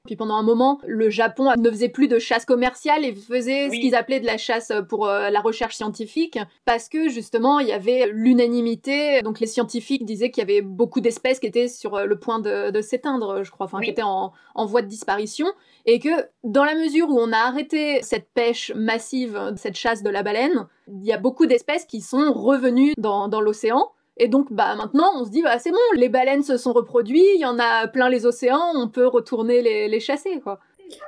Puis 0.05 0.17
pendant 0.17 0.35
un 0.35 0.43
moment, 0.43 0.81
le 0.85 1.09
Japon 1.09 1.53
ne 1.57 1.71
faisait 1.71 1.87
plus 1.87 2.09
de 2.09 2.19
chasse 2.19 2.43
commerciale 2.43 3.05
et 3.05 3.15
faisait 3.15 3.69
ce 3.69 3.79
qu'ils 3.79 3.95
appelaient 3.95 4.19
de 4.19 4.25
la 4.25 4.37
chasse 4.37 4.73
pour 4.89 5.07
euh, 5.07 5.29
la 5.29 5.39
recherche 5.39 5.77
scientifique, 5.77 6.37
parce 6.65 6.89
que 6.89 7.07
justement, 7.07 7.59
il 7.59 7.69
y 7.69 7.71
avait 7.71 8.09
l'unanimité. 8.11 9.21
Donc 9.21 9.39
les 9.39 9.47
scientifiques 9.47 10.03
disaient 10.03 10.29
qu'il 10.29 10.41
y 10.41 10.51
avait 10.51 10.61
beaucoup 10.61 10.99
d'espèces 10.99 11.39
qui 11.39 11.47
étaient 11.47 11.69
sur 11.69 11.95
euh, 11.95 12.05
le 12.05 12.19
point 12.19 12.39
de, 12.39 12.81
s'éteindre, 12.81 13.45
je 13.45 13.51
crois, 13.51 13.65
enfin 13.65 13.79
qui 13.79 13.91
étaient 13.91 14.01
en, 14.03 14.33
voie 14.65 14.81
de 14.81 14.87
disparition, 14.87 15.47
et 15.85 15.99
que 15.99 16.09
dans 16.43 16.65
la 16.65 16.75
mesure 16.75 17.07
où 17.09 17.17
on 17.17 17.31
a 17.31 17.37
arrêté 17.37 18.01
cette 18.01 18.27
pêche 18.33 18.73
massive, 18.75 19.53
cette 19.55 19.77
chasse 19.77 20.03
de 20.03 20.09
la 20.09 20.21
baleine, 20.21 20.67
il 20.89 21.05
y 21.05 21.13
a 21.13 21.17
beaucoup 21.17 21.45
d'espèces 21.45 21.85
qui 21.85 22.01
sont 22.01 22.33
revenues 22.33 22.91
dans 22.97 23.39
l'océan 23.39 23.89
et 24.17 24.27
donc, 24.27 24.51
bah, 24.51 24.75
maintenant, 24.75 25.09
on 25.15 25.25
se 25.25 25.31
dit, 25.31 25.41
bah, 25.41 25.57
c'est 25.59 25.71
bon, 25.71 25.77
les 25.95 26.09
baleines 26.09 26.43
se 26.43 26.57
sont 26.57 26.73
reproduites, 26.73 27.23
il 27.35 27.41
y 27.41 27.45
en 27.45 27.57
a 27.59 27.87
plein 27.87 28.09
les 28.09 28.25
océans, 28.25 28.71
on 28.75 28.87
peut 28.87 29.07
retourner 29.07 29.61
les, 29.61 29.99
chasser. 29.99 30.41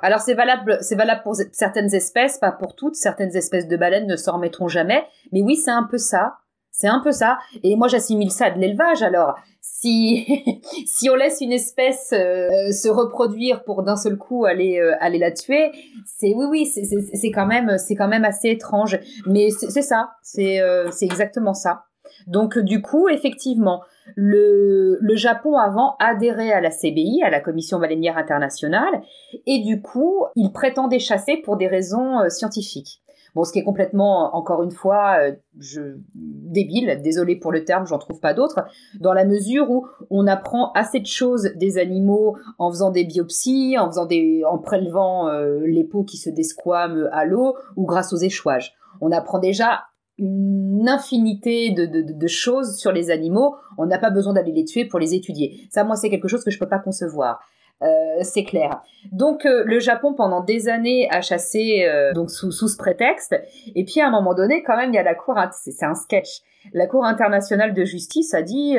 Alors, 0.02 0.22
c'est 0.22 0.34
valable, 0.34 0.80
c'est 0.82 0.96
valable 0.96 1.22
pour 1.24 1.36
certaines 1.52 1.94
espèces, 1.94 2.40
pas 2.40 2.52
pour 2.52 2.76
toutes. 2.76 2.96
Certaines 2.96 3.36
espèces 3.36 3.68
de 3.68 3.78
baleines 3.78 4.08
ne 4.08 4.16
s'en 4.16 4.34
remettront 4.34 4.68
jamais. 4.68 5.06
Mais 5.32 5.42
oui, 5.42 5.56
c'est 5.56 5.72
un 5.72 5.84
peu 5.84 5.98
ça. 5.98 6.38
C'est 6.72 6.88
un 6.88 7.00
peu 7.00 7.12
ça. 7.12 7.38
Et 7.64 7.76
moi, 7.76 7.88
j'assimile 7.88 8.32
ça 8.32 8.46
à 8.46 8.52
de 8.52 8.60
l'élevage. 8.60 9.02
Alors, 9.04 9.36
si, 9.62 10.26
si 10.88 11.10
on 11.10 11.16
laisse 11.16 11.40
une 11.42 11.54
espèce 11.54 12.12
euh, 12.12 12.72
se 12.72 12.90
reproduire 12.90 13.64
pour 13.64 13.84
d'un 13.84 13.96
seul 13.96 14.18
coup 14.18 14.46
aller, 14.46 14.80
euh, 14.80 14.94
aller 15.00 15.20
la 15.20 15.32
tuer, 15.32 15.72
c'est, 16.06 16.34
oui, 16.36 16.46
oui, 16.50 16.66
c'est 16.66 17.32
quand 17.32 17.46
même, 17.46 17.78
c'est 17.78 17.96
quand 17.96 18.08
même 18.08 18.26
assez 18.26 18.50
étrange. 18.50 19.00
Mais 19.28 19.50
c'est 19.52 19.82
ça. 19.84 20.12
Euh, 20.40 20.90
c'est 20.92 21.06
exactement 21.06 21.54
ça. 21.54 21.86
Donc 22.28 22.58
du 22.58 22.82
coup, 22.82 23.08
effectivement, 23.10 23.82
le, 24.16 25.00
Japon 25.16 25.58
avant 25.58 25.96
adhérait 26.00 26.52
à 26.52 26.62
la 26.62 26.70
CBI, 26.70 27.24
à 27.24 27.30
la 27.30 27.40
Commission 27.40 27.80
baleinière 27.80 28.18
internationale, 28.18 29.02
et 29.46 29.60
du 29.60 29.82
coup, 29.82 30.26
il 30.36 30.52
prétendait 30.52 31.00
chasser 31.00 31.38
pour 31.38 31.58
des 31.58 31.68
raisons 31.68 32.20
euh, 32.20 32.30
scientifiques. 32.30 33.02
Bon, 33.34 33.44
ce 33.44 33.52
qui 33.52 33.60
est 33.60 33.64
complètement, 33.64 34.34
encore 34.36 34.64
une 34.64 34.72
fois, 34.72 35.18
euh, 35.20 35.34
je, 35.60 35.98
débile, 36.14 37.02
désolé 37.04 37.36
pour 37.36 37.52
le 37.52 37.66
terme, 37.66 37.86
j'en 37.86 37.98
trouve 37.98 38.22
pas 38.22 38.34
d'autre, 38.34 38.66
dans 39.00 39.14
la 39.14 39.26
mesure 39.26 39.70
où 39.70 39.88
on 40.10 40.26
apprend 40.26 40.72
assez 40.72 41.02
de 41.02 41.06
choses 41.06 41.52
des 41.56 41.78
animaux 41.78 42.38
en 42.60 42.70
faisant 42.70 42.92
des 42.92 43.04
biopsies, 43.04 43.78
en 43.78 43.88
faisant 43.88 44.06
des, 44.06 44.44
en 44.50 44.58
prélevant 44.58 45.28
euh, 45.28 45.60
les 45.66 45.84
peaux 45.84 46.04
qui 46.04 46.18
se 46.18 46.30
desquament 46.30 47.10
à 47.12 47.26
l'eau 47.26 47.56
ou 47.76 47.86
grâce 47.86 48.14
aux 48.14 48.18
échouages. 48.18 48.74
On 49.02 49.12
apprend 49.12 49.40
déjà 49.40 49.84
une 50.18 50.88
infinité 50.88 51.72
de, 51.72 51.86
de, 51.86 52.28
choses 52.28 52.78
sur 52.78 52.92
les 52.92 53.12
animaux. 53.12 53.56
On 53.78 53.86
n'a 53.86 53.98
pas 53.98 54.10
besoin 54.10 54.34
d'aller 54.34 54.52
les 54.52 54.64
tuer 54.64 54.86
pour 54.86 55.00
les 55.00 55.14
étudier. 55.14 55.68
Ça, 55.70 55.84
moi, 55.84 55.96
c'est 55.96 56.10
quelque 56.10 56.28
chose 56.28 56.44
que 56.44 56.52
je 56.52 56.60
peux 56.60 56.70
pas 56.70 56.80
concevoir. 56.80 57.42
Euh, 57.82 57.88
c'est 58.22 58.46
clair. 58.46 58.82
Donc 59.12 59.46
euh, 59.46 59.64
le 59.66 59.80
Japon 59.80 60.14
pendant 60.14 60.42
des 60.42 60.70
années 60.70 61.10
a 61.12 61.20
chassé 61.22 61.84
euh, 61.86 62.14
donc 62.14 62.32
sous, 62.32 62.52
sous 62.52 62.70
ce 62.70 62.78
prétexte. 62.78 63.36
Et 63.76 63.84
puis 63.84 64.00
à 64.00 64.08
un 64.08 64.12
moment 64.12 64.34
donné, 64.34 64.64
quand 64.64 64.78
même, 64.78 64.92
il 64.92 64.96
y 64.96 65.00
a 65.00 65.04
la 65.04 65.16
cour. 65.16 65.36
C'est 65.52 65.86
un 65.86 65.96
sketch. 65.96 66.42
La 66.74 66.88
Cour 66.88 67.06
internationale 67.06 67.74
de 67.74 67.84
justice 67.84 68.34
a 68.34 68.42
dit, 68.42 68.78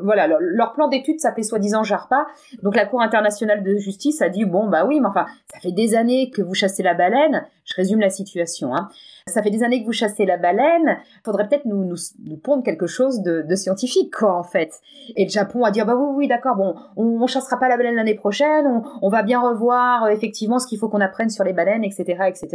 voilà, 0.00 0.26
leur, 0.26 0.72
plan 0.72 0.88
d'étude 0.88 1.20
s'appelait 1.20 1.42
soi-disant 1.42 1.82
JARPA. 1.82 2.26
Donc 2.62 2.76
la 2.76 2.86
Cour 2.86 3.02
internationale 3.02 3.62
de 3.62 3.76
justice 3.76 4.22
a 4.22 4.28
dit, 4.28 4.44
bon 4.44 4.68
bah 4.68 4.84
oui, 4.86 5.00
mais 5.00 5.06
enfin, 5.06 5.26
ça 5.52 5.60
fait 5.60 5.72
des 5.72 5.94
années 5.94 6.30
que 6.30 6.42
vous 6.42 6.54
chassez 6.54 6.82
la 6.82 6.94
baleine. 6.94 7.46
Je 7.64 7.74
résume 7.74 8.00
la 8.00 8.10
situation. 8.10 8.74
Hein. 8.74 8.88
Ça 9.26 9.42
fait 9.42 9.50
des 9.50 9.62
années 9.62 9.80
que 9.80 9.86
vous 9.86 9.92
chassez 9.92 10.24
la 10.24 10.36
baleine. 10.36 10.98
Faudrait 11.24 11.48
peut-être 11.48 11.64
nous, 11.64 11.84
nous, 11.84 11.96
nous, 12.24 12.36
pondre 12.36 12.62
quelque 12.62 12.86
chose 12.86 13.22
de, 13.22 13.42
de, 13.42 13.54
scientifique, 13.54 14.12
quoi, 14.12 14.34
en 14.36 14.42
fait. 14.42 14.80
Et 15.16 15.24
le 15.24 15.30
Japon 15.30 15.64
a 15.64 15.70
dit, 15.70 15.80
ah 15.80 15.84
bah 15.84 15.94
oui, 15.94 16.14
oui, 16.16 16.28
d'accord, 16.28 16.56
bon, 16.56 16.74
on, 16.96 17.22
on 17.22 17.26
chassera 17.26 17.58
pas 17.58 17.68
la 17.68 17.76
baleine 17.76 17.94
l'année 17.94 18.14
prochaine, 18.16 18.66
on, 18.66 18.82
on, 19.00 19.08
va 19.08 19.22
bien 19.22 19.40
revoir 19.40 20.04
euh, 20.04 20.08
effectivement 20.08 20.58
ce 20.58 20.66
qu'il 20.66 20.78
faut 20.78 20.88
qu'on 20.88 21.00
apprenne 21.00 21.30
sur 21.30 21.44
les 21.44 21.52
baleines, 21.52 21.84
etc., 21.84 22.24
etc. 22.26 22.48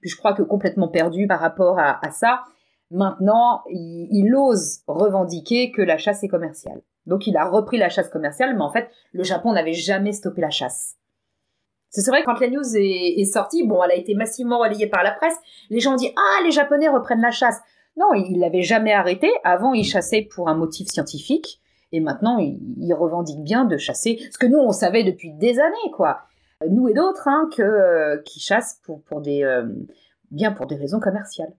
Puis 0.00 0.10
je 0.10 0.16
crois 0.16 0.32
que 0.32 0.42
complètement 0.42 0.88
perdu 0.88 1.26
par 1.26 1.40
rapport 1.40 1.78
à, 1.78 2.04
à 2.06 2.10
ça. 2.10 2.44
Maintenant, 2.92 3.62
il, 3.70 4.34
ose 4.36 4.80
revendiquer 4.86 5.72
que 5.72 5.80
la 5.80 5.96
chasse 5.96 6.22
est 6.24 6.28
commerciale. 6.28 6.82
Donc 7.06 7.26
il 7.26 7.38
a 7.38 7.48
repris 7.48 7.78
la 7.78 7.88
chasse 7.88 8.10
commerciale, 8.10 8.54
mais 8.54 8.60
en 8.60 8.70
fait, 8.70 8.90
le 9.12 9.24
Japon 9.24 9.54
n'avait 9.54 9.72
jamais 9.72 10.12
stoppé 10.12 10.42
la 10.42 10.50
chasse. 10.50 10.96
C'est 11.88 12.06
vrai, 12.10 12.22
quand 12.22 12.38
la 12.38 12.48
news 12.48 12.76
est, 12.76 13.24
sortie, 13.24 13.66
bon, 13.66 13.82
elle 13.82 13.92
a 13.92 13.96
été 13.96 14.14
massivement 14.14 14.58
relayée 14.58 14.86
par 14.86 15.02
la 15.02 15.12
presse, 15.12 15.36
les 15.70 15.80
gens 15.80 15.94
ont 15.94 15.96
dit 15.96 16.12
Ah, 16.16 16.42
les 16.44 16.50
Japonais 16.50 16.88
reprennent 16.88 17.22
la 17.22 17.30
chasse. 17.30 17.60
Non, 17.96 18.12
ils 18.12 18.38
l'avaient 18.38 18.62
jamais 18.62 18.92
arrêté. 18.92 19.30
Avant, 19.42 19.72
ils 19.72 19.84
chassaient 19.84 20.28
pour 20.30 20.50
un 20.50 20.54
motif 20.54 20.88
scientifique. 20.88 21.60
Et 21.92 22.00
maintenant, 22.00 22.38
ils, 22.38 22.94
revendiquent 22.94 23.44
bien 23.44 23.64
de 23.64 23.78
chasser. 23.78 24.18
Ce 24.30 24.38
que 24.38 24.46
nous, 24.46 24.58
on 24.58 24.72
savait 24.72 25.04
depuis 25.04 25.32
des 25.32 25.60
années, 25.60 25.90
quoi. 25.94 26.20
Nous 26.68 26.88
et 26.88 26.94
d'autres, 26.94 27.26
hein, 27.26 27.48
euh, 27.58 28.20
qui 28.24 28.40
chassent 28.40 28.80
pour, 28.84 29.02
pour 29.02 29.20
des, 29.22 29.42
euh, 29.44 29.66
bien 30.30 30.52
pour 30.52 30.66
des 30.66 30.76
raisons 30.76 31.00
commerciales. 31.00 31.52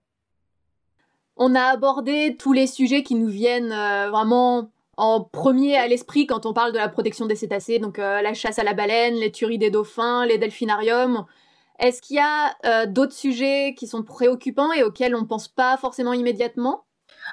On 1.36 1.54
a 1.56 1.62
abordé 1.62 2.36
tous 2.38 2.52
les 2.52 2.68
sujets 2.68 3.02
qui 3.02 3.16
nous 3.16 3.28
viennent 3.28 3.72
euh, 3.72 4.08
vraiment 4.10 4.70
en 4.96 5.20
premier 5.20 5.76
à 5.76 5.88
l'esprit 5.88 6.28
quand 6.28 6.46
on 6.46 6.52
parle 6.52 6.72
de 6.72 6.78
la 6.78 6.88
protection 6.88 7.26
des 7.26 7.34
cétacés, 7.34 7.80
donc 7.80 7.98
euh, 7.98 8.22
la 8.22 8.34
chasse 8.34 8.60
à 8.60 8.64
la 8.64 8.74
baleine, 8.74 9.14
les 9.14 9.32
tueries 9.32 9.58
des 9.58 9.70
dauphins, 9.70 10.24
les 10.26 10.38
delphinariums. 10.38 11.24
Est-ce 11.80 12.00
qu'il 12.00 12.16
y 12.16 12.20
a 12.20 12.54
euh, 12.64 12.86
d'autres 12.86 13.14
sujets 13.14 13.74
qui 13.76 13.88
sont 13.88 14.04
préoccupants 14.04 14.72
et 14.72 14.84
auxquels 14.84 15.16
on 15.16 15.22
ne 15.22 15.26
pense 15.26 15.48
pas 15.48 15.76
forcément 15.76 16.12
immédiatement? 16.12 16.84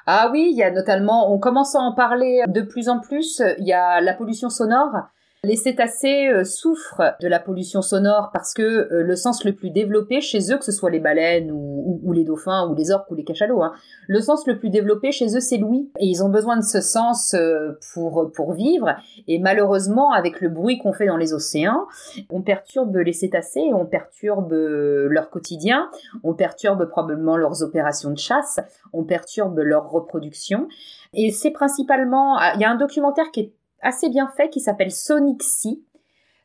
Ah 0.07 0.29
oui, 0.31 0.49
il 0.51 0.57
y 0.57 0.63
a 0.63 0.71
notamment, 0.71 1.31
on 1.31 1.37
commence 1.37 1.75
à 1.75 1.79
en 1.79 1.93
parler 1.93 2.41
de 2.47 2.61
plus 2.61 2.89
en 2.89 2.99
plus, 2.99 3.43
il 3.59 3.67
y 3.67 3.73
a 3.73 4.01
la 4.01 4.15
pollution 4.15 4.49
sonore. 4.49 4.95
Les 5.43 5.55
cétacés 5.55 6.27
euh, 6.27 6.43
souffrent 6.43 7.15
de 7.19 7.27
la 7.27 7.39
pollution 7.39 7.81
sonore 7.81 8.29
parce 8.31 8.53
que 8.53 8.61
euh, 8.61 9.01
le 9.01 9.15
sens 9.15 9.43
le 9.43 9.55
plus 9.55 9.71
développé 9.71 10.21
chez 10.21 10.53
eux, 10.53 10.57
que 10.59 10.63
ce 10.63 10.71
soit 10.71 10.91
les 10.91 10.99
baleines 10.99 11.49
ou, 11.51 12.11
les 12.13 12.23
dauphins 12.23 12.69
ou 12.69 12.75
les 12.75 12.91
orques 12.91 13.09
ou 13.09 13.15
les 13.15 13.23
cachalots, 13.23 13.63
hein, 13.63 13.73
le 14.07 14.21
sens 14.21 14.45
le 14.45 14.59
plus 14.59 14.69
développé 14.69 15.11
chez 15.11 15.35
eux, 15.35 15.39
c'est 15.39 15.57
l'ouïe. 15.57 15.89
Et 15.97 16.05
ils 16.05 16.23
ont 16.23 16.29
besoin 16.29 16.57
de 16.57 16.63
ce 16.63 16.79
sens 16.79 17.33
euh, 17.33 17.71
pour, 17.91 18.31
pour 18.35 18.53
vivre. 18.53 18.95
Et 19.27 19.39
malheureusement, 19.39 20.11
avec 20.11 20.41
le 20.41 20.49
bruit 20.49 20.77
qu'on 20.77 20.93
fait 20.93 21.07
dans 21.07 21.17
les 21.17 21.33
océans, 21.33 21.87
on 22.29 22.43
perturbe 22.43 22.95
les 22.97 23.13
cétacés, 23.13 23.71
on 23.73 23.87
perturbe 23.87 24.53
leur 24.53 25.31
quotidien, 25.31 25.89
on 26.23 26.35
perturbe 26.35 26.85
probablement 26.85 27.35
leurs 27.35 27.63
opérations 27.63 28.11
de 28.11 28.19
chasse, 28.19 28.59
on 28.93 29.05
perturbe 29.05 29.57
leur 29.57 29.89
reproduction. 29.89 30.67
Et 31.15 31.31
c'est 31.31 31.49
principalement, 31.49 32.37
ah, 32.37 32.51
il 32.53 32.61
y 32.61 32.63
a 32.63 32.69
un 32.69 32.77
documentaire 32.77 33.31
qui 33.31 33.39
est 33.39 33.53
assez 33.81 34.09
bien 34.09 34.27
fait 34.35 34.49
qui 34.49 34.59
s'appelle 34.59 34.91
Sonic 34.91 35.43
Sea. 35.43 35.83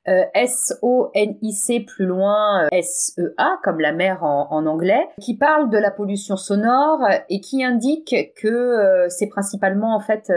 Euh, 0.08 0.22
S-O-N-I-C 0.34 1.80
plus 1.80 2.06
loin 2.06 2.62
euh, 2.62 2.68
S-E-A 2.70 3.58
comme 3.64 3.80
la 3.80 3.92
mer 3.92 4.22
en, 4.22 4.64
anglais, 4.64 5.08
qui 5.20 5.36
parle 5.36 5.68
de 5.68 5.78
la 5.78 5.90
pollution 5.90 6.36
sonore 6.36 7.00
et 7.28 7.40
qui 7.40 7.64
indique 7.64 8.14
que 8.40 8.46
euh, 8.46 9.08
c'est 9.08 9.26
principalement 9.26 9.96
en 9.96 10.00
fait 10.00 10.32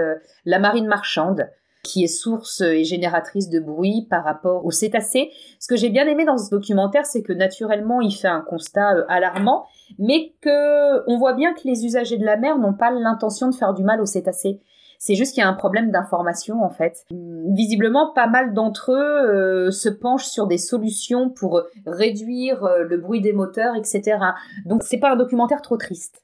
la 0.45 0.57
marine 0.57 0.87
marchande 0.87 1.51
qui 1.83 2.03
est 2.03 2.07
source 2.07 2.61
et 2.61 2.83
génératrice 2.83 3.47
de 3.47 3.59
bruit 3.59 4.07
par 4.09 4.23
rapport 4.23 4.65
aux 4.65 4.71
cétacés. 4.71 5.29
Ce 5.59 5.67
que 5.67 5.75
j'ai 5.75 5.89
bien 5.89 6.07
aimé 6.07 6.25
dans 6.25 6.37
ce 6.37 6.49
documentaire, 6.49 7.05
c'est 7.05 7.21
que 7.21 7.31
naturellement 7.31 8.01
il 8.01 8.11
fait 8.11 8.27
un 8.27 8.41
constat 8.41 9.05
alarmant, 9.07 9.65
mais 9.99 10.33
que 10.41 11.07
on 11.07 11.17
voit 11.19 11.33
bien 11.33 11.53
que 11.53 11.61
les 11.65 11.85
usagers 11.85 12.17
de 12.17 12.25
la 12.25 12.37
mer 12.37 12.57
n'ont 12.57 12.73
pas 12.73 12.89
l'intention 12.89 13.49
de 13.49 13.55
faire 13.55 13.75
du 13.75 13.83
mal 13.83 14.01
aux 14.01 14.07
cétacés 14.07 14.61
C'est 14.99 15.15
juste 15.15 15.33
qu'il 15.33 15.41
y 15.41 15.45
a 15.45 15.49
un 15.49 15.53
problème 15.53 15.91
d'information 15.91 16.61
en 16.61 16.69
fait. 16.69 17.05
Visiblement, 17.09 18.11
pas 18.13 18.27
mal 18.27 18.53
d'entre 18.53 18.91
eux 18.91 18.97
euh, 18.97 19.71
se 19.71 19.87
penchent 19.87 20.27
sur 20.27 20.45
des 20.45 20.57
solutions 20.57 21.29
pour 21.29 21.63
réduire 21.85 22.65
euh, 22.65 22.83
le 22.83 22.97
bruit 22.97 23.21
des 23.21 23.31
moteurs, 23.31 23.75
etc. 23.75 24.17
Donc 24.65 24.83
c'est 24.83 24.99
pas 24.99 25.11
un 25.11 25.15
documentaire 25.15 25.61
trop 25.61 25.77
triste. 25.77 26.21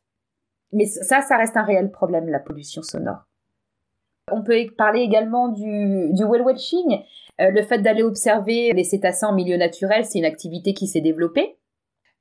Mais 0.73 0.85
ça, 0.85 1.21
ça 1.21 1.37
reste 1.37 1.55
un 1.55 1.63
réel 1.63 1.89
problème, 1.89 2.27
la 2.27 2.39
pollution 2.39 2.81
sonore. 2.81 3.23
On 4.29 4.43
peut 4.43 4.57
parler 4.77 5.01
également 5.01 5.47
du, 5.47 6.11
du 6.11 6.23
whale 6.25 6.41
watching. 6.41 6.99
Euh, 7.39 7.51
le 7.51 7.61
fait 7.63 7.79
d'aller 7.79 8.03
observer 8.03 8.73
les 8.73 8.83
cétacés 8.83 9.25
en 9.25 9.33
milieu 9.33 9.55
naturel, 9.55 10.03
c'est 10.03 10.19
une 10.19 10.25
activité 10.25 10.73
qui 10.73 10.87
s'est 10.87 11.01
développée. 11.01 11.57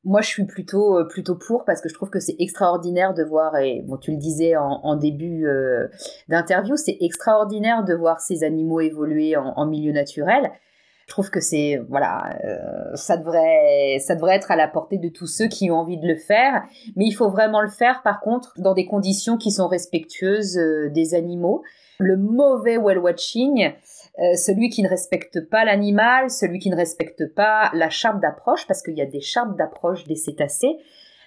Moi, 0.04 0.20
je 0.20 0.28
suis 0.28 0.44
plutôt 0.44 0.98
euh, 0.98 1.04
plutôt 1.04 1.34
pour 1.34 1.64
parce 1.64 1.80
que 1.80 1.88
je 1.88 1.94
trouve 1.94 2.10
que 2.10 2.20
c'est 2.20 2.36
extraordinaire 2.38 3.14
de 3.14 3.24
voir 3.24 3.56
et 3.56 3.82
bon, 3.82 3.96
tu 3.96 4.10
le 4.10 4.18
disais 4.18 4.54
en, 4.56 4.96
début 4.96 5.46
euh, 5.46 5.88
d'interview, 6.28 6.76
c'est 6.76 6.96
extraordinaire 7.00 7.84
de 7.84 7.94
voir 7.94 8.20
ces 8.20 8.44
animaux 8.44 8.80
évoluer 8.80 9.36
en, 9.36 9.66
milieu 9.66 9.92
naturel. 9.92 10.50
Je 11.06 11.12
trouve 11.12 11.30
que 11.30 11.40
c'est 11.40 11.80
voilà, 11.88 12.38
ça 12.94 13.18
devrait 13.18 13.98
ça 14.00 14.14
devrait 14.14 14.36
être 14.36 14.50
à 14.50 14.56
la 14.56 14.68
portée 14.68 14.96
de 14.96 15.08
tous 15.10 15.26
ceux 15.26 15.48
qui 15.48 15.70
ont 15.70 15.76
envie 15.76 15.98
de 15.98 16.06
le 16.06 16.16
faire, 16.16 16.62
mais 16.96 17.04
il 17.04 17.12
faut 17.12 17.28
vraiment 17.28 17.60
le 17.60 17.68
faire 17.68 18.02
par 18.02 18.20
contre 18.20 18.54
dans 18.58 18.72
des 18.72 18.86
conditions 18.86 19.36
qui 19.36 19.50
sont 19.50 19.68
respectueuses 19.68 20.58
des 20.92 21.14
animaux. 21.14 21.62
Le 21.98 22.16
mauvais 22.16 22.76
whale 22.76 22.98
watching, 22.98 23.72
euh, 24.20 24.35
celui 24.35 24.68
qui 24.68 24.83
ne 24.83 24.88
respecte 24.88 25.40
pas 25.48 25.64
l'animal, 25.64 26.31
celui 26.31 26.61
qui 26.61 26.70
ne 26.70 26.77
respecte 26.77 27.35
pas 27.35 27.70
la 27.74 27.90
charte 27.90 28.20
d'approche, 28.20 28.66
parce 28.66 28.81
qu'il 28.83 28.96
y 28.96 29.03
a 29.03 29.07
des 29.07 29.20
chartes 29.20 29.57
d'approche 29.57 30.05
des 30.05 30.14
cétacés, 30.14 30.77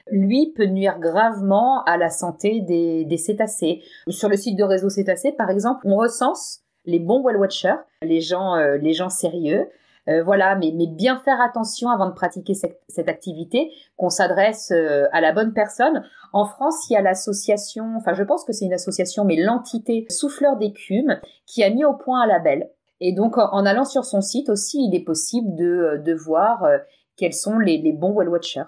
lui 0.09 0.53
peut 0.55 0.67
nuire 0.67 0.97
gravement 0.99 1.83
à 1.83 1.97
la 1.97 2.09
santé 2.09 2.61
des, 2.61 3.17
cétacés. 3.17 3.81
Sur 4.07 4.29
le 4.29 4.37
site 4.37 4.57
de 4.57 4.63
réseau 4.63 4.87
cétacés, 4.87 5.33
par 5.33 5.49
exemple, 5.49 5.81
on 5.83 5.97
recense 5.97 6.61
les 6.85 6.99
bons 6.99 7.21
whale 7.21 7.35
watchers, 7.35 7.75
les 8.01 8.21
gens, 8.21 8.55
euh, 8.55 8.77
les 8.77 8.93
gens 8.93 9.09
sérieux, 9.09 9.67
euh, 10.07 10.23
voilà, 10.23 10.55
mais, 10.55 10.71
bien 10.87 11.19
faire 11.25 11.41
attention 11.41 11.89
avant 11.89 12.07
de 12.07 12.13
pratiquer 12.13 12.53
cette, 12.53 13.09
activité, 13.09 13.69
qu'on 13.97 14.09
s'adresse 14.09 14.71
à 15.11 15.19
la 15.19 15.33
bonne 15.33 15.51
personne. 15.51 16.05
En 16.31 16.45
France, 16.45 16.89
il 16.89 16.93
y 16.93 16.95
a 16.95 17.01
l'association, 17.01 17.95
enfin 17.97 18.13
je 18.13 18.23
pense 18.23 18.45
que 18.45 18.53
c'est 18.53 18.63
une 18.63 18.73
association, 18.73 19.25
mais 19.25 19.35
l'entité 19.35 20.05
Souffleur 20.09 20.55
d'écume, 20.55 21.19
qui 21.45 21.65
a 21.65 21.69
mis 21.69 21.83
au 21.83 21.93
point 21.93 22.21
un 22.21 22.27
label 22.27 22.69
et 22.99 23.11
donc, 23.11 23.37
en 23.37 23.65
allant 23.65 23.85
sur 23.85 24.05
son 24.05 24.21
site 24.21 24.49
aussi, 24.49 24.79
il 24.83 24.95
est 24.95 25.03
possible 25.03 25.55
de, 25.55 25.65
euh, 25.65 25.97
de 25.97 26.13
voir 26.13 26.63
euh, 26.63 26.77
quels 27.15 27.33
sont 27.33 27.59
les, 27.59 27.77
les 27.77 27.93
bons 27.93 28.11
whale 28.11 28.29
watchers. 28.29 28.63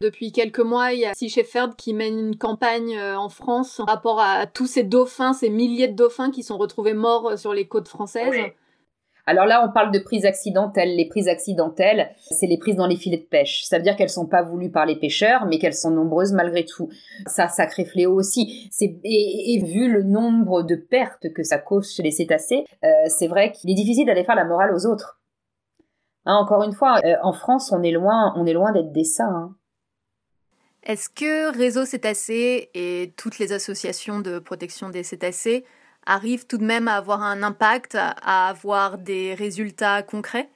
Depuis 0.00 0.32
quelques 0.32 0.58
mois, 0.58 0.92
il 0.92 1.00
y 1.00 1.04
a 1.04 1.14
Sea 1.14 1.28
Shepherd 1.28 1.76
qui 1.76 1.94
mène 1.94 2.18
une 2.18 2.36
campagne 2.36 2.96
euh, 2.98 3.16
en 3.16 3.28
France 3.28 3.78
en 3.78 3.84
rapport 3.84 4.18
à 4.18 4.46
tous 4.46 4.66
ces 4.66 4.82
dauphins, 4.82 5.32
ces 5.32 5.48
milliers 5.48 5.86
de 5.86 5.94
dauphins 5.94 6.32
qui 6.32 6.42
sont 6.42 6.58
retrouvés 6.58 6.94
morts 6.94 7.38
sur 7.38 7.54
les 7.54 7.68
côtes 7.68 7.86
françaises. 7.86 8.34
Alors 9.24 9.46
là, 9.46 9.64
on 9.64 9.72
parle 9.72 9.92
de 9.92 10.00
prises 10.00 10.24
accidentelles. 10.24 10.96
Les 10.96 11.06
prises 11.06 11.28
accidentelles, 11.28 12.10
c'est 12.18 12.46
les 12.46 12.58
prises 12.58 12.76
dans 12.76 12.86
les 12.86 12.96
filets 12.96 13.18
de 13.18 13.22
pêche. 13.22 13.62
Ça 13.64 13.76
veut 13.76 13.84
dire 13.84 13.94
qu'elles 13.94 14.10
sont 14.10 14.26
pas 14.26 14.42
voulues 14.42 14.70
par 14.70 14.84
les 14.84 14.96
pêcheurs, 14.96 15.46
mais 15.46 15.58
qu'elles 15.58 15.74
sont 15.74 15.90
nombreuses 15.90 16.32
malgré 16.32 16.64
tout. 16.64 16.88
Ça, 17.26 17.48
sacré 17.48 17.84
fléau 17.84 18.14
aussi. 18.14 18.68
Et, 18.80 19.62
vu 19.64 19.90
le 19.90 20.02
nombre 20.02 20.62
de 20.62 20.74
pertes 20.74 21.32
que 21.32 21.44
ça 21.44 21.58
cause 21.58 21.94
chez 21.94 22.02
les 22.02 22.10
cétacés, 22.10 22.64
euh, 22.84 22.88
c'est 23.06 23.28
vrai 23.28 23.52
qu'il 23.52 23.70
est 23.70 23.74
difficile 23.74 24.06
d'aller 24.06 24.24
faire 24.24 24.34
la 24.34 24.44
morale 24.44 24.74
aux 24.74 24.86
autres. 24.86 25.20
Hein, 26.24 26.34
encore 26.34 26.64
une 26.64 26.72
fois, 26.72 26.98
euh, 27.04 27.14
en 27.22 27.32
France, 27.32 27.72
on 27.72 27.82
est 27.82 27.92
loin, 27.92 28.32
on 28.36 28.44
est 28.46 28.52
loin 28.52 28.72
d'être 28.72 28.92
des 28.92 29.04
saints. 29.04 29.24
Hein. 29.24 29.54
Est-ce 30.84 31.08
que 31.08 31.56
Réseau 31.56 31.84
Cétacés 31.84 32.70
et 32.74 33.14
toutes 33.16 33.38
les 33.38 33.52
associations 33.52 34.18
de 34.18 34.40
protection 34.40 34.90
des 34.90 35.04
cétacés 35.04 35.64
arrive 36.06 36.46
tout 36.46 36.58
de 36.58 36.64
même 36.64 36.88
à 36.88 36.96
avoir 36.96 37.22
un 37.22 37.42
impact, 37.42 37.96
à 37.96 38.48
avoir 38.48 38.98
des 38.98 39.34
résultats 39.34 40.02
concrets? 40.02 40.51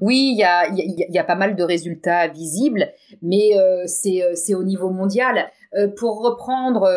Oui, 0.00 0.36
il 0.36 1.06
y 1.08 1.18
a, 1.18 1.24
pas 1.24 1.34
mal 1.34 1.56
de 1.56 1.62
résultats 1.62 2.28
visibles, 2.28 2.88
mais 3.22 3.56
euh, 3.56 3.84
euh, 3.84 4.30
c'est 4.34 4.54
au 4.54 4.64
niveau 4.64 4.90
mondial. 4.90 5.46
Euh, 5.76 5.86
pour 5.86 6.22
reprendre 6.22 6.90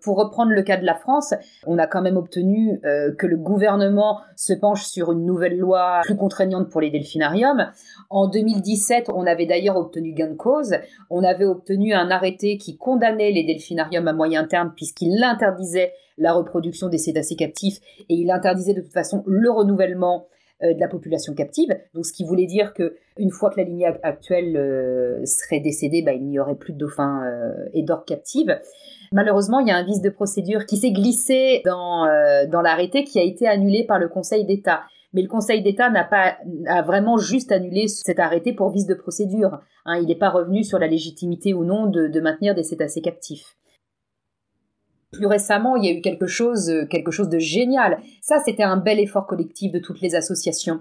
pour 0.00 0.16
reprendre 0.16 0.52
le 0.52 0.62
cas 0.62 0.76
de 0.76 0.84
la 0.84 0.94
France, 0.94 1.34
on 1.66 1.78
a 1.78 1.86
quand 1.86 2.02
même 2.02 2.16
obtenu 2.16 2.80
que 3.18 3.26
le 3.26 3.36
gouvernement 3.36 4.20
se 4.36 4.52
penche 4.52 4.84
sur 4.84 5.12
une 5.12 5.24
nouvelle 5.24 5.58
loi 5.58 6.00
plus 6.04 6.16
contraignante 6.16 6.70
pour 6.70 6.80
les 6.80 6.90
delphinariums. 6.90 7.70
En 8.10 8.28
2017, 8.28 9.10
on 9.14 9.26
avait 9.26 9.46
d'ailleurs 9.46 9.76
obtenu 9.76 10.12
gain 10.12 10.28
de 10.28 10.36
cause. 10.36 10.74
On 11.10 11.24
avait 11.24 11.44
obtenu 11.44 11.94
un 11.94 12.10
arrêté 12.10 12.58
qui 12.58 12.76
condamnait 12.76 13.32
les 13.32 13.44
delphinariums 13.44 14.08
à 14.08 14.12
moyen 14.12 14.44
terme 14.44 14.72
puisqu'il 14.74 15.22
interdisait 15.22 15.92
la 16.18 16.32
reproduction 16.32 16.88
des 16.88 16.98
cétacés 16.98 17.36
captifs 17.36 17.80
et 18.08 18.14
il 18.14 18.30
interdisait 18.30 18.74
de 18.74 18.82
toute 18.82 18.92
façon 18.92 19.24
le 19.26 19.50
renouvellement 19.50 20.26
de 20.62 20.80
la 20.80 20.88
population 20.88 21.34
captive. 21.34 21.68
Donc, 21.94 22.06
ce 22.06 22.12
qui 22.12 22.24
voulait 22.24 22.46
dire 22.46 22.74
que 22.74 22.96
une 23.18 23.30
fois 23.30 23.50
que 23.50 23.60
la 23.60 23.64
lignée 23.64 23.86
actuelle 24.02 24.56
euh, 24.56 25.24
serait 25.24 25.60
décédée, 25.60 26.02
bah, 26.02 26.12
il 26.12 26.24
n'y 26.24 26.38
aurait 26.38 26.54
plus 26.54 26.72
de 26.72 26.78
dauphins 26.78 27.24
euh, 27.24 27.52
et 27.74 27.82
d'orques 27.82 28.08
captives. 28.08 28.58
Malheureusement, 29.12 29.60
il 29.60 29.68
y 29.68 29.70
a 29.70 29.76
un 29.76 29.84
vice 29.84 30.00
de 30.00 30.10
procédure 30.10 30.64
qui 30.64 30.76
s'est 30.76 30.92
glissé 30.92 31.60
dans, 31.66 32.06
dans 32.50 32.62
l'arrêté 32.62 33.04
qui 33.04 33.18
a 33.18 33.22
été 33.22 33.46
annulé 33.46 33.84
par 33.84 33.98
le 33.98 34.08
Conseil 34.08 34.46
d'État. 34.46 34.84
Mais 35.12 35.20
le 35.20 35.28
Conseil 35.28 35.62
d'État 35.62 35.90
n'a 35.90 36.04
pas 36.04 36.38
a 36.66 36.80
vraiment 36.80 37.18
juste 37.18 37.52
annulé 37.52 37.88
cet 37.88 38.18
arrêté 38.18 38.54
pour 38.54 38.70
vice 38.70 38.86
de 38.86 38.94
procédure. 38.94 39.60
Hein, 39.84 39.98
il 40.00 40.06
n'est 40.06 40.16
pas 40.16 40.30
revenu 40.30 40.64
sur 40.64 40.78
la 40.78 40.86
légitimité 40.86 41.52
ou 41.52 41.64
non 41.64 41.86
de, 41.86 42.08
de 42.08 42.20
maintenir 42.20 42.54
des 42.54 42.62
cétacés 42.62 43.02
captifs. 43.02 43.54
Plus 45.12 45.26
récemment, 45.26 45.76
il 45.76 45.84
y 45.84 45.88
a 45.88 45.92
eu 45.92 46.00
quelque 46.00 46.26
chose, 46.26 46.70
euh, 46.70 46.86
quelque 46.86 47.10
chose 47.10 47.28
de 47.28 47.38
génial. 47.38 47.98
Ça, 48.22 48.38
c'était 48.44 48.62
un 48.62 48.76
bel 48.76 48.98
effort 48.98 49.26
collectif 49.26 49.70
de 49.70 49.78
toutes 49.78 50.00
les 50.00 50.14
associations. 50.14 50.80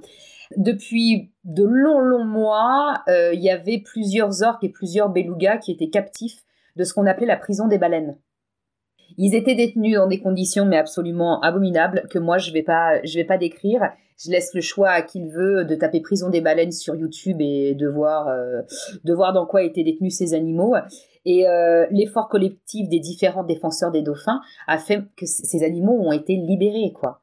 Depuis 0.57 1.31
de 1.43 1.63
longs, 1.63 1.99
longs 1.99 2.25
mois, 2.25 3.03
euh, 3.07 3.33
il 3.33 3.41
y 3.41 3.49
avait 3.49 3.79
plusieurs 3.79 4.41
orques 4.43 4.63
et 4.63 4.69
plusieurs 4.69 5.09
belugas 5.09 5.57
qui 5.57 5.71
étaient 5.71 5.89
captifs 5.89 6.43
de 6.75 6.83
ce 6.83 6.93
qu'on 6.93 7.05
appelait 7.05 7.27
la 7.27 7.37
prison 7.37 7.67
des 7.67 7.77
baleines. 7.77 8.17
Ils 9.17 9.35
étaient 9.35 9.55
détenus 9.55 9.95
dans 9.95 10.07
des 10.07 10.19
conditions 10.19 10.65
mais 10.65 10.77
absolument 10.77 11.41
abominables 11.41 12.07
que 12.09 12.19
moi 12.19 12.37
je 12.37 12.51
vais 12.51 12.65
vais 13.15 13.23
pas 13.23 13.37
décrire. 13.37 13.91
Je 14.23 14.29
laisse 14.29 14.53
le 14.53 14.61
choix 14.61 14.89
à 14.89 15.01
qui 15.01 15.19
il 15.19 15.29
veut 15.29 15.65
de 15.65 15.75
taper 15.75 15.99
prison 15.99 16.29
des 16.29 16.41
baleines 16.41 16.71
sur 16.71 16.95
YouTube 16.95 17.41
et 17.41 17.73
de 17.73 17.87
voir 17.87 18.27
euh, 18.27 18.61
de 19.03 19.13
voir 19.13 19.33
dans 19.33 19.45
quoi 19.45 19.63
étaient 19.63 19.83
détenus 19.83 20.15
ces 20.15 20.33
animaux. 20.33 20.75
Et 21.25 21.47
euh, 21.47 21.85
l'effort 21.91 22.29
collectif 22.29 22.89
des 22.89 22.99
différents 22.99 23.43
défenseurs 23.43 23.91
des 23.91 24.01
dauphins 24.01 24.41
a 24.67 24.77
fait 24.77 25.01
que 25.15 25.25
ces 25.25 25.63
animaux 25.63 25.99
ont 25.99 26.11
été 26.11 26.35
libérés, 26.35 26.93
quoi. 26.93 27.21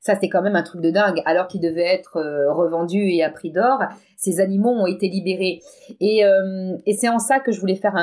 Ça, 0.00 0.16
c'est 0.20 0.28
quand 0.28 0.42
même 0.42 0.56
un 0.56 0.64
truc 0.64 0.80
de 0.80 0.90
dingue. 0.90 1.22
Alors 1.26 1.46
qu'ils 1.46 1.60
devaient 1.60 1.86
être 1.86 2.16
euh, 2.16 2.52
revendus 2.52 3.12
et 3.12 3.22
à 3.22 3.30
prix 3.30 3.52
d'or, 3.52 3.78
ces 4.16 4.40
animaux 4.40 4.70
ont 4.70 4.86
été 4.86 5.08
libérés. 5.08 5.60
Et, 6.00 6.24
euh, 6.24 6.76
c'est 6.92 7.08
en 7.08 7.20
ça 7.20 7.38
que 7.38 7.52
je 7.52 7.60
voulais 7.60 7.76
faire 7.76 7.94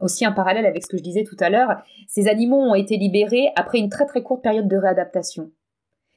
aussi 0.00 0.24
un 0.24 0.32
parallèle 0.32 0.64
avec 0.64 0.82
ce 0.82 0.88
que 0.88 0.96
je 0.96 1.02
disais 1.02 1.24
tout 1.24 1.36
à 1.40 1.50
l'heure. 1.50 1.82
Ces 2.08 2.28
animaux 2.28 2.56
ont 2.56 2.74
été 2.74 2.96
libérés 2.96 3.50
après 3.54 3.78
une 3.78 3.90
très 3.90 4.06
très 4.06 4.22
courte 4.22 4.42
période 4.42 4.66
de 4.66 4.76
réadaptation. 4.78 5.50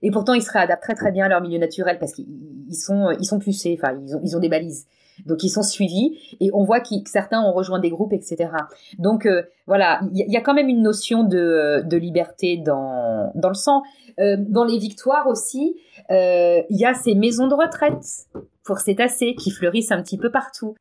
Et 0.02 0.10
pourtant, 0.10 0.34
ils 0.34 0.42
se 0.42 0.52
réadaptent 0.52 0.84
très 0.84 0.96
très 0.96 1.12
bien 1.12 1.26
à 1.26 1.30
leur 1.30 1.42
milieu 1.42 1.58
naturel 1.58 2.00
parce 2.00 2.14
qu'ils 2.14 2.26
sont, 2.72 3.12
ils 3.20 3.26
sont 3.26 3.40
pucés, 3.40 3.78
enfin, 3.78 4.00
ils 4.06 4.16
ont, 4.16 4.22
ils 4.24 4.38
ont 4.38 4.40
des 4.40 4.50
balises. 4.50 4.86
Donc 5.26 5.44
ils 5.44 5.50
sont 5.50 5.64
suivis 5.64 6.18
et 6.40 6.50
on 6.54 6.64
voit 6.64 6.80
que 6.80 6.96
certains 7.06 7.42
ont 7.42 7.54
rejoint 7.54 7.80
des 7.80 7.90
groupes, 7.90 8.14
etc. 8.14 8.50
Donc 8.98 9.26
euh, 9.26 9.44
voilà, 9.68 10.02
il 10.14 10.32
y, 10.32 10.38
a 10.38 10.42
quand 10.42 10.54
même 10.54 10.70
une 10.70 10.82
notion 10.82 11.24
de, 11.24 11.82
de 11.86 11.98
liberté 11.98 12.58
dans, 12.58 13.32
dans 13.36 13.50
le 13.50 13.56
sang. 13.56 13.84
Euh, 14.20 14.38
dans 14.40 14.64
les 14.64 14.78
victoires 14.78 15.28
aussi, 15.28 15.76
euh, 16.12 16.62
il 16.70 16.78
y 16.78 16.86
a 16.86 16.94
ces 16.94 17.16
maisons 17.16 17.48
de 17.48 17.56
retraite 17.56 18.28
pour 18.64 18.80
cétacés 18.80 19.36
qui 19.36 19.52
fleurissent 19.52 19.92
un 19.92 20.02
petit 20.02 20.18
peu 20.18 20.32
partout. 20.32 20.76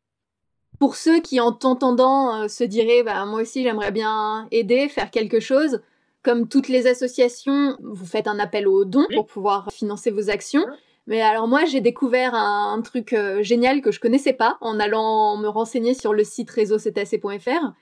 Pour 0.79 0.97
ceux 0.97 1.21
qui 1.21 1.41
en 1.41 1.53
t'entendant 1.53 2.49
se 2.49 2.65
diraient 2.65 3.03
bah, 3.05 3.25
moi 3.27 3.43
aussi 3.43 3.63
j'aimerais 3.63 3.93
bien 3.93 4.49
aider, 4.51 4.89
faire 4.89 5.11
quelque 5.11 5.41
chose, 5.41 5.81
comme 6.25 6.49
toutes 6.49 6.69
les 6.69 6.87
associations, 6.87 7.77
vous 7.83 8.07
faites 8.07 8.27
un 8.27 8.39
appel 8.39 8.67
aux 8.67 8.85
dons 8.85 9.07
pour 9.15 9.27
pouvoir 9.27 9.71
financer 9.71 10.11
vos 10.11 10.31
actions. 10.31 10.65
Mais 11.07 11.21
alors 11.21 11.49
moi, 11.49 11.65
j'ai 11.67 11.81
découvert 11.81 12.35
un, 12.35 12.81
truc 12.83 13.13
euh, 13.13 13.43
génial 13.43 13.83
que 13.83 13.93
je 13.93 14.01
connaissais 14.01 14.33
pas 14.33 14.57
en 14.61 14.81
allant 14.81 15.37
me 15.37 15.49
renseigner 15.49 15.95
sur 15.95 16.15
le 16.15 16.25
site 16.25 16.51
réseaucetacé.fr, 16.51 17.73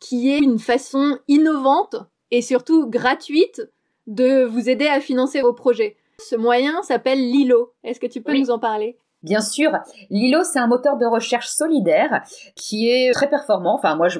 qui 0.00 0.30
est 0.30 0.38
une 0.38 0.58
façon 0.58 1.18
innovante 1.28 1.96
et 2.30 2.40
surtout 2.40 2.88
gratuite 2.88 3.62
de 4.06 4.44
vous 4.44 4.68
aider 4.70 4.86
à 4.86 5.00
financer 5.00 5.42
vos 5.42 5.52
projets. 5.52 5.96
Ce 6.18 6.34
moyen 6.34 6.82
s'appelle 6.82 7.18
Lilo. 7.18 7.72
Est-ce 7.84 8.00
que 8.00 8.06
tu 8.06 8.22
peux 8.22 8.36
nous 8.36 8.50
en 8.50 8.58
parler? 8.58 8.96
Bien 9.22 9.40
sûr, 9.40 9.70
Lilo, 10.10 10.42
c'est 10.42 10.58
un 10.58 10.66
moteur 10.66 10.96
de 10.96 11.06
recherche 11.06 11.46
solidaire 11.46 12.22
qui 12.56 12.90
est 12.90 13.12
très 13.12 13.28
performant. 13.28 13.74
Enfin, 13.74 13.94
moi, 13.94 14.08
je, 14.08 14.18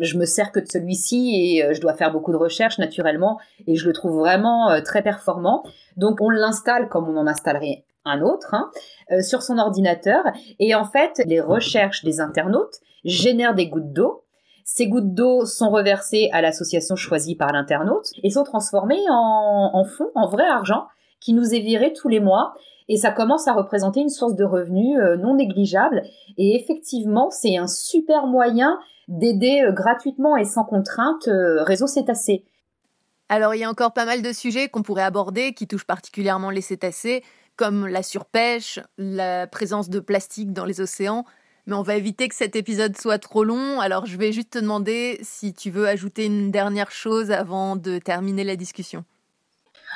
je 0.00 0.16
me 0.16 0.24
sers 0.24 0.50
que 0.50 0.60
de 0.60 0.66
celui-ci 0.66 1.32
et 1.34 1.64
euh, 1.64 1.74
je 1.74 1.80
dois 1.80 1.92
faire 1.92 2.10
beaucoup 2.10 2.32
de 2.32 2.38
recherches 2.38 2.78
naturellement 2.78 3.38
et 3.66 3.76
je 3.76 3.86
le 3.86 3.92
trouve 3.92 4.18
vraiment 4.18 4.70
euh, 4.70 4.80
très 4.80 5.02
performant. 5.02 5.62
Donc, 5.96 6.20
on 6.22 6.30
l'installe 6.30 6.88
comme 6.88 7.08
on 7.08 7.18
en 7.18 7.26
installerait 7.26 7.84
un 8.06 8.22
autre 8.22 8.54
hein, 8.54 8.70
euh, 9.12 9.20
sur 9.20 9.42
son 9.42 9.58
ordinateur 9.58 10.24
et 10.58 10.74
en 10.74 10.84
fait, 10.84 11.22
les 11.26 11.40
recherches 11.40 12.02
des 12.02 12.20
internautes 12.20 12.80
génèrent 13.04 13.54
des 13.54 13.68
gouttes 13.68 13.92
d'eau 13.92 14.24
Ces 14.64 14.86
gouttes 14.86 15.14
d'eau 15.14 15.44
sont 15.44 15.68
reversées 15.68 16.30
à 16.32 16.40
l'association 16.40 16.96
choisie 16.96 17.36
par 17.36 17.52
l'internaute 17.52 18.06
et 18.22 18.30
sont 18.30 18.44
transformées 18.44 19.04
en, 19.10 19.70
en 19.74 19.84
fonds, 19.84 20.10
en 20.14 20.28
vrai 20.28 20.46
argent, 20.46 20.86
qui 21.20 21.34
nous 21.34 21.54
est 21.54 21.60
viré 21.60 21.92
tous 21.92 22.08
les 22.08 22.20
mois. 22.20 22.54
Et 22.92 22.96
ça 22.96 23.12
commence 23.12 23.46
à 23.46 23.52
représenter 23.52 24.00
une 24.00 24.08
source 24.08 24.34
de 24.34 24.42
revenus 24.42 24.98
euh, 24.98 25.16
non 25.16 25.36
négligeable. 25.36 26.02
Et 26.36 26.56
effectivement, 26.56 27.30
c'est 27.30 27.56
un 27.56 27.68
super 27.68 28.26
moyen 28.26 28.80
d'aider 29.06 29.62
euh, 29.62 29.70
gratuitement 29.70 30.36
et 30.36 30.44
sans 30.44 30.64
contrainte 30.64 31.28
euh, 31.28 31.62
Réseau 31.62 31.86
Cétacé. 31.86 32.44
Alors, 33.28 33.54
il 33.54 33.60
y 33.60 33.64
a 33.64 33.70
encore 33.70 33.92
pas 33.92 34.06
mal 34.06 34.22
de 34.22 34.32
sujets 34.32 34.68
qu'on 34.68 34.82
pourrait 34.82 35.04
aborder 35.04 35.54
qui 35.54 35.68
touchent 35.68 35.86
particulièrement 35.86 36.50
les 36.50 36.62
cétacés, 36.62 37.22
comme 37.54 37.86
la 37.86 38.02
surpêche, 38.02 38.80
la 38.98 39.46
présence 39.46 39.88
de 39.88 40.00
plastique 40.00 40.52
dans 40.52 40.64
les 40.64 40.80
océans. 40.80 41.24
Mais 41.66 41.76
on 41.76 41.82
va 41.82 41.94
éviter 41.94 42.26
que 42.26 42.34
cet 42.34 42.56
épisode 42.56 42.96
soit 42.96 43.18
trop 43.18 43.44
long, 43.44 43.78
alors 43.78 44.06
je 44.06 44.16
vais 44.16 44.32
juste 44.32 44.50
te 44.50 44.58
demander 44.58 45.20
si 45.22 45.54
tu 45.54 45.70
veux 45.70 45.86
ajouter 45.86 46.26
une 46.26 46.50
dernière 46.50 46.90
chose 46.90 47.30
avant 47.30 47.76
de 47.76 47.98
terminer 47.98 48.42
la 48.42 48.56
discussion. 48.56 49.04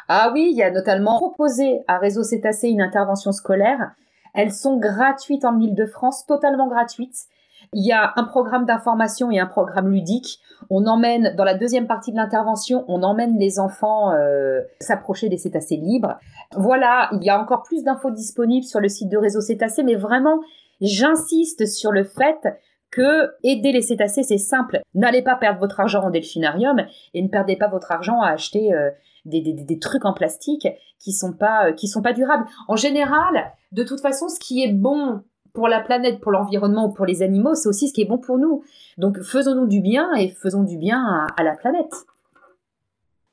Ah 0.08 0.30
oui, 0.32 0.48
il 0.50 0.56
y 0.56 0.62
a 0.62 0.70
notamment 0.70 1.18
proposé 1.18 1.82
à 1.88 1.98
Réseau 1.98 2.22
Cétacé 2.22 2.68
une 2.68 2.82
intervention 2.82 3.32
scolaire. 3.32 3.92
Elles 4.34 4.52
sont 4.52 4.78
gratuites 4.78 5.44
en 5.44 5.58
Ile-de-France, 5.58 6.26
totalement 6.26 6.68
gratuites. 6.68 7.26
Il 7.72 7.86
y 7.86 7.92
a 7.92 8.12
un 8.16 8.24
programme 8.24 8.66
d'information 8.66 9.30
et 9.30 9.38
un 9.38 9.46
programme 9.46 9.90
ludique. 9.90 10.38
On 10.70 10.86
emmène, 10.86 11.34
dans 11.36 11.44
la 11.44 11.54
deuxième 11.54 11.86
partie 11.86 12.12
de 12.12 12.16
l'intervention, 12.16 12.84
on 12.88 13.02
emmène 13.02 13.38
les 13.38 13.58
enfants 13.58 14.12
euh, 14.12 14.60
s'approcher 14.80 15.28
des 15.28 15.38
cétacés 15.38 15.76
libres. 15.76 16.16
Voilà, 16.56 17.08
il 17.12 17.24
y 17.24 17.30
a 17.30 17.40
encore 17.40 17.62
plus 17.62 17.82
d'infos 17.84 18.10
disponibles 18.10 18.66
sur 18.66 18.80
le 18.80 18.88
site 18.88 19.08
de 19.08 19.16
Réseau 19.16 19.40
Cétacé, 19.40 19.82
mais 19.82 19.94
vraiment, 19.94 20.40
j'insiste 20.80 21.66
sur 21.66 21.90
le 21.90 22.04
fait 22.04 22.48
que 22.90 23.32
aider 23.42 23.72
les 23.72 23.82
cétacés, 23.82 24.22
c'est 24.22 24.38
simple. 24.38 24.80
N'allez 24.94 25.22
pas 25.22 25.34
perdre 25.34 25.58
votre 25.58 25.80
argent 25.80 26.04
en 26.04 26.10
delphinarium 26.10 26.84
et 27.12 27.22
ne 27.22 27.28
perdez 27.28 27.56
pas 27.56 27.66
votre 27.66 27.90
argent 27.90 28.20
à 28.20 28.28
acheter 28.28 28.72
euh, 28.72 28.90
des, 29.24 29.40
des, 29.40 29.52
des, 29.52 29.78
trucs 29.78 30.04
en 30.04 30.12
plastique 30.12 30.68
qui 30.98 31.12
sont 31.12 31.32
pas 31.32 31.68
euh, 31.68 31.72
qui 31.72 31.88
sont 31.88 32.02
pas 32.02 32.12
durables. 32.12 32.46
En 32.68 32.76
général, 32.76 33.52
de 33.72 33.82
toute 33.82 34.00
façon, 34.00 34.28
ce 34.28 34.38
qui 34.38 34.62
est 34.62 34.72
bon 34.72 35.22
pour 35.52 35.68
la 35.68 35.80
planète, 35.80 36.20
pour 36.20 36.32
l'environnement 36.32 36.86
ou 36.86 36.92
pour 36.92 37.06
les 37.06 37.22
animaux, 37.22 37.54
c'est 37.54 37.68
aussi 37.68 37.88
ce 37.88 37.92
qui 37.92 38.02
est 38.02 38.08
bon 38.08 38.18
pour 38.18 38.38
nous. 38.38 38.62
Donc 38.98 39.20
faisons-nous 39.20 39.66
du 39.66 39.80
bien 39.80 40.12
et 40.14 40.28
faisons 40.28 40.64
du 40.64 40.76
bien 40.76 40.98
à, 40.98 41.26
à 41.40 41.42
la 41.42 41.56
planète. 41.56 41.94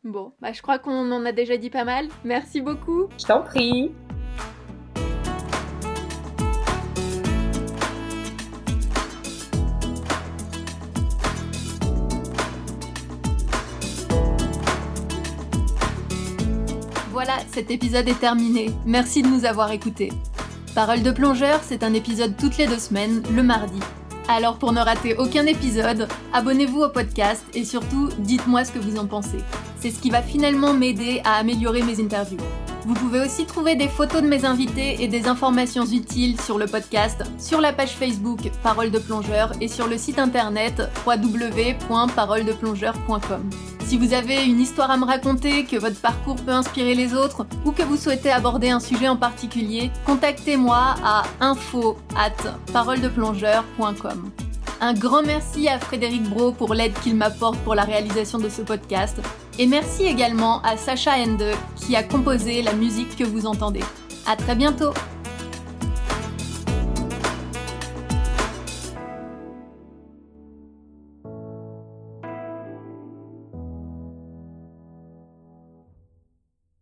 Bon, 0.04 0.34
bah 0.42 0.52
je 0.52 0.62
crois 0.62 0.80
qu'on 0.80 1.12
en 1.12 1.26
a 1.26 1.32
déjà 1.32 1.58
dit 1.58 1.70
pas 1.70 1.86
mal. 1.86 2.08
Merci 2.24 2.62
beaucoup. 2.62 3.08
Je 3.20 3.26
t'en 3.26 3.42
prie. 3.42 3.92
Cet 17.54 17.70
épisode 17.70 18.08
est 18.08 18.20
terminé. 18.20 18.72
Merci 18.86 19.22
de 19.22 19.28
nous 19.28 19.46
avoir 19.46 19.72
écoutés. 19.72 20.12
Parole 20.74 21.04
de 21.04 21.12
plongeur, 21.12 21.60
c'est 21.68 21.84
un 21.84 21.94
épisode 21.94 22.38
toutes 22.38 22.58
les 22.58 22.66
deux 22.66 22.80
semaines, 22.80 23.22
le 23.36 23.44
mardi. 23.44 23.80
Alors 24.30 24.58
pour 24.58 24.72
ne 24.72 24.80
rater 24.80 25.18
aucun 25.18 25.46
épisode, 25.46 26.08
abonnez-vous 26.32 26.84
au 26.84 26.90
podcast 26.90 27.44
et 27.54 27.66
surtout 27.66 28.10
dites-moi 28.20 28.64
ce 28.64 28.72
que 28.72 28.80
vous 28.80 28.98
en 28.98 29.06
pensez. 29.06 29.40
C'est 29.80 29.92
ce 29.92 30.00
qui 30.00 30.10
va 30.10 30.22
finalement 30.22 30.74
m'aider 30.74 31.22
à 31.26 31.36
améliorer 31.36 31.84
mes 31.84 32.00
interviews. 32.00 32.40
Vous 32.86 32.94
pouvez 32.96 33.20
aussi 33.20 33.46
trouver 33.46 33.76
des 33.76 33.88
photos 33.88 34.24
de 34.24 34.28
mes 34.28 34.46
invités 34.46 35.04
et 35.04 35.08
des 35.08 35.28
informations 35.28 35.86
utiles 35.86 36.42
sur 36.42 36.58
le 36.58 36.66
podcast, 36.66 37.24
sur 37.38 37.62
la 37.62 37.74
page 37.74 37.92
Facebook 37.92 38.50
Parole 38.64 38.90
de 38.90 38.98
plongeur 39.00 39.52
et 39.62 39.68
sur 39.68 39.88
le 39.88 39.98
site 39.98 40.18
internet 40.18 40.82
www.paroledeplongeur.com. 41.06 43.50
Si 43.86 43.98
vous 43.98 44.14
avez 44.14 44.46
une 44.46 44.60
histoire 44.60 44.90
à 44.90 44.98
me 44.98 45.06
raconter, 45.06 45.66
que 45.66 45.76
votre 45.76 46.00
parcours 46.00 46.38
peut 46.38 46.52
inspirer 46.52 46.96
les 46.96 47.14
autres 47.14 47.46
ou 47.66 47.72
que 47.72 47.84
vous 47.84 47.98
souhaitez 47.98 48.32
aborder 48.32 48.70
un 48.70 48.80
sujet 48.80 49.10
en 49.10 49.18
particulier, 49.18 49.92
contactez-moi 50.06 50.96
à 51.04 51.24
info 51.40 51.98
at 52.16 52.32
paroledeplongeur.com. 52.74 54.32
Un 54.84 54.96
grand 54.96 55.22
merci 55.22 55.68
à 55.70 55.78
Frédéric 55.78 56.24
Bro 56.24 56.54
pour 56.54 56.74
l'aide 56.74 56.94
qu'il 57.04 57.16
m'apporte 57.16 57.60
pour 57.60 57.76
la 57.76 57.84
réalisation 57.84 58.40
de 58.40 58.50
ce 58.50 58.64
podcast. 58.64 59.22
Et 59.60 59.68
merci 59.68 60.06
également 60.06 60.60
à 60.64 60.76
Sacha 60.76 61.12
Ende 61.18 61.52
qui 61.76 61.96
a 61.96 62.02
composé 62.02 62.64
la 62.64 62.74
musique 62.74 63.16
que 63.16 63.24
vous 63.24 63.46
entendez. 63.46 63.84
À 64.26 64.36
très 64.36 64.56
bientôt! 64.56 64.92